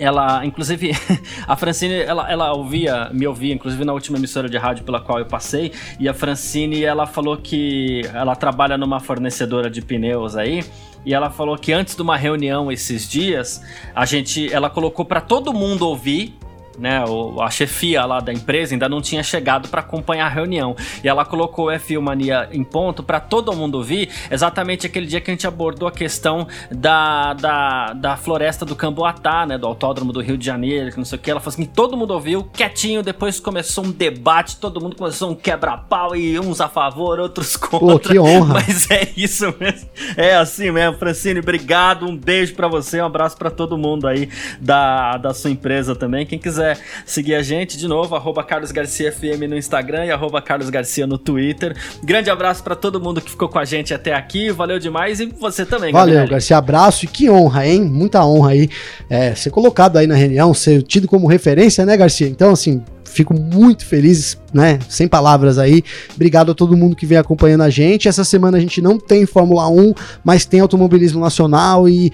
ela, 0.00 0.44
inclusive, 0.46 0.92
a 1.46 1.54
Francine, 1.54 2.00
ela, 2.00 2.30
ela 2.30 2.52
ouvia, 2.54 3.10
me 3.12 3.26
ouvia, 3.26 3.52
inclusive 3.52 3.84
na 3.84 3.92
última 3.92 4.16
emissora 4.16 4.48
de 4.48 4.56
rádio 4.56 4.82
pela 4.82 5.00
qual 5.00 5.18
eu 5.18 5.26
passei, 5.26 5.72
e 5.98 6.08
a 6.08 6.14
Francine, 6.14 6.82
ela 6.82 7.06
falou 7.06 7.36
que 7.36 8.00
ela 8.14 8.34
trabalha 8.34 8.78
numa 8.78 8.98
fornecedora 8.98 9.68
de 9.68 9.82
pneus 9.82 10.36
aí, 10.36 10.64
e 11.04 11.12
ela 11.12 11.30
falou 11.30 11.56
que 11.56 11.72
antes 11.72 11.94
de 11.94 12.02
uma 12.02 12.16
reunião 12.16 12.72
esses 12.72 13.08
dias, 13.08 13.62
a 13.94 14.06
gente, 14.06 14.52
ela 14.52 14.70
colocou 14.70 15.04
para 15.04 15.20
todo 15.20 15.52
mundo 15.52 15.86
ouvir 15.86 16.34
né, 16.78 17.02
a 17.40 17.50
chefia 17.50 18.04
lá 18.04 18.20
da 18.20 18.32
empresa 18.32 18.74
ainda 18.74 18.88
não 18.88 19.00
tinha 19.00 19.22
chegado 19.22 19.68
para 19.68 19.80
acompanhar 19.80 20.26
a 20.26 20.28
reunião. 20.28 20.74
E 21.02 21.08
ela 21.08 21.24
colocou 21.24 21.66
o 21.66 21.70
F1 21.70 22.00
Mania 22.00 22.48
em 22.52 22.64
ponto 22.64 23.02
para 23.02 23.20
todo 23.20 23.52
mundo 23.52 23.76
ouvir 23.76 24.08
exatamente 24.30 24.86
aquele 24.86 25.06
dia 25.06 25.20
que 25.20 25.30
a 25.30 25.34
gente 25.34 25.46
abordou 25.46 25.88
a 25.88 25.92
questão 25.92 26.46
da, 26.70 27.34
da, 27.34 27.92
da 27.92 28.16
floresta 28.16 28.64
do 28.64 28.74
Camboatá, 28.76 29.46
né, 29.46 29.58
do 29.58 29.66
autódromo 29.66 30.12
do 30.12 30.20
Rio 30.20 30.38
de 30.38 30.46
Janeiro, 30.46 30.90
que 30.90 30.96
não 30.96 31.04
sei 31.04 31.18
o 31.18 31.20
que. 31.20 31.30
Ela 31.30 31.40
falou 31.40 31.54
assim: 31.54 31.64
todo 31.64 31.96
mundo 31.96 32.12
ouviu, 32.12 32.44
quietinho, 32.44 33.02
depois 33.02 33.40
começou 33.40 33.84
um 33.84 33.90
debate, 33.90 34.56
todo 34.56 34.80
mundo 34.80 34.96
começou 34.96 35.30
um 35.30 35.34
quebra-pau 35.34 36.16
e 36.16 36.38
uns 36.38 36.60
a 36.60 36.68
favor, 36.68 37.18
outros 37.18 37.56
contra. 37.56 37.78
Pô, 37.78 37.98
que 37.98 38.18
honra. 38.18 38.54
Mas 38.60 38.90
é 38.90 39.08
isso 39.16 39.54
mesmo. 39.58 39.88
É 40.16 40.34
assim 40.34 40.70
mesmo, 40.70 40.98
Francine, 40.98 41.40
obrigado, 41.40 42.06
um 42.06 42.16
beijo 42.16 42.54
para 42.54 42.68
você, 42.68 43.00
um 43.00 43.06
abraço 43.06 43.36
para 43.36 43.50
todo 43.50 43.76
mundo 43.76 44.06
aí 44.06 44.28
da, 44.60 45.16
da 45.16 45.34
sua 45.34 45.50
empresa 45.50 45.94
também. 45.94 46.26
Quem 46.26 46.38
quiser 46.38 46.59
quiser 46.60 46.78
seguir 47.06 47.34
a 47.34 47.42
gente, 47.42 47.76
de 47.78 47.88
novo, 47.88 48.14
arroba 48.14 48.44
Carlos 48.44 48.70
Garcia 48.70 49.10
FM 49.10 49.48
no 49.48 49.56
Instagram 49.56 50.06
e 50.06 50.10
arroba 50.10 50.42
Carlos 50.42 50.68
Garcia 50.68 51.06
no 51.06 51.16
Twitter. 51.16 51.74
Grande 52.02 52.30
abraço 52.30 52.62
para 52.62 52.76
todo 52.76 53.00
mundo 53.00 53.20
que 53.20 53.30
ficou 53.30 53.48
com 53.48 53.58
a 53.58 53.64
gente 53.64 53.94
até 53.94 54.12
aqui. 54.12 54.50
Valeu 54.50 54.78
demais 54.78 55.20
e 55.20 55.26
você 55.26 55.64
também, 55.64 55.92
Valeu, 55.92 56.14
Gabriel. 56.14 56.30
Garcia. 56.30 56.58
Abraço 56.58 57.04
e 57.04 57.08
que 57.08 57.30
honra, 57.30 57.66
hein? 57.66 57.82
Muita 57.82 58.24
honra 58.24 58.50
aí. 58.50 58.68
É, 59.08 59.34
ser 59.34 59.50
colocado 59.50 59.96
aí 59.96 60.06
na 60.06 60.14
reunião, 60.14 60.52
ser 60.52 60.82
tido 60.82 61.08
como 61.08 61.26
referência, 61.26 61.86
né, 61.86 61.96
Garcia? 61.96 62.28
Então, 62.28 62.52
assim, 62.52 62.82
fico 63.10 63.34
muito 63.34 63.84
feliz, 63.84 64.38
né? 64.52 64.78
Sem 64.88 65.06
palavras 65.06 65.58
aí. 65.58 65.82
Obrigado 66.14 66.52
a 66.52 66.54
todo 66.54 66.76
mundo 66.76 66.96
que 66.96 67.06
vem 67.06 67.18
acompanhando 67.18 67.62
a 67.62 67.70
gente. 67.70 68.08
Essa 68.08 68.24
semana 68.24 68.56
a 68.56 68.60
gente 68.60 68.80
não 68.80 68.98
tem 68.98 69.26
Fórmula 69.26 69.68
1, 69.68 69.94
mas 70.24 70.44
tem 70.44 70.60
automobilismo 70.60 71.20
nacional 71.20 71.88
e, 71.88 72.12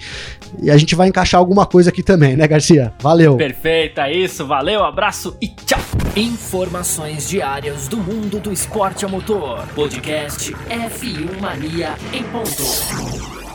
e 0.61 0.69
a 0.69 0.77
gente 0.77 0.95
vai 0.95 1.07
encaixar 1.07 1.39
alguma 1.39 1.65
coisa 1.65 1.89
aqui 1.89 2.03
também, 2.03 2.35
né, 2.35 2.47
Garcia? 2.47 2.93
Valeu. 2.99 3.37
Perfeito, 3.37 4.01
é 4.01 4.11
isso. 4.11 4.45
Valeu, 4.45 4.83
abraço 4.83 5.35
e 5.41 5.47
tchau. 5.47 5.79
Informações 6.15 7.29
diárias 7.29 7.87
do 7.87 7.97
mundo 7.97 8.39
do 8.39 8.51
esporte 8.51 9.05
a 9.05 9.07
motor. 9.07 9.65
Podcast 9.75 10.53
F1 10.69 11.39
Mania 11.39 11.95
em 12.11 12.23
ponto. 12.23 13.46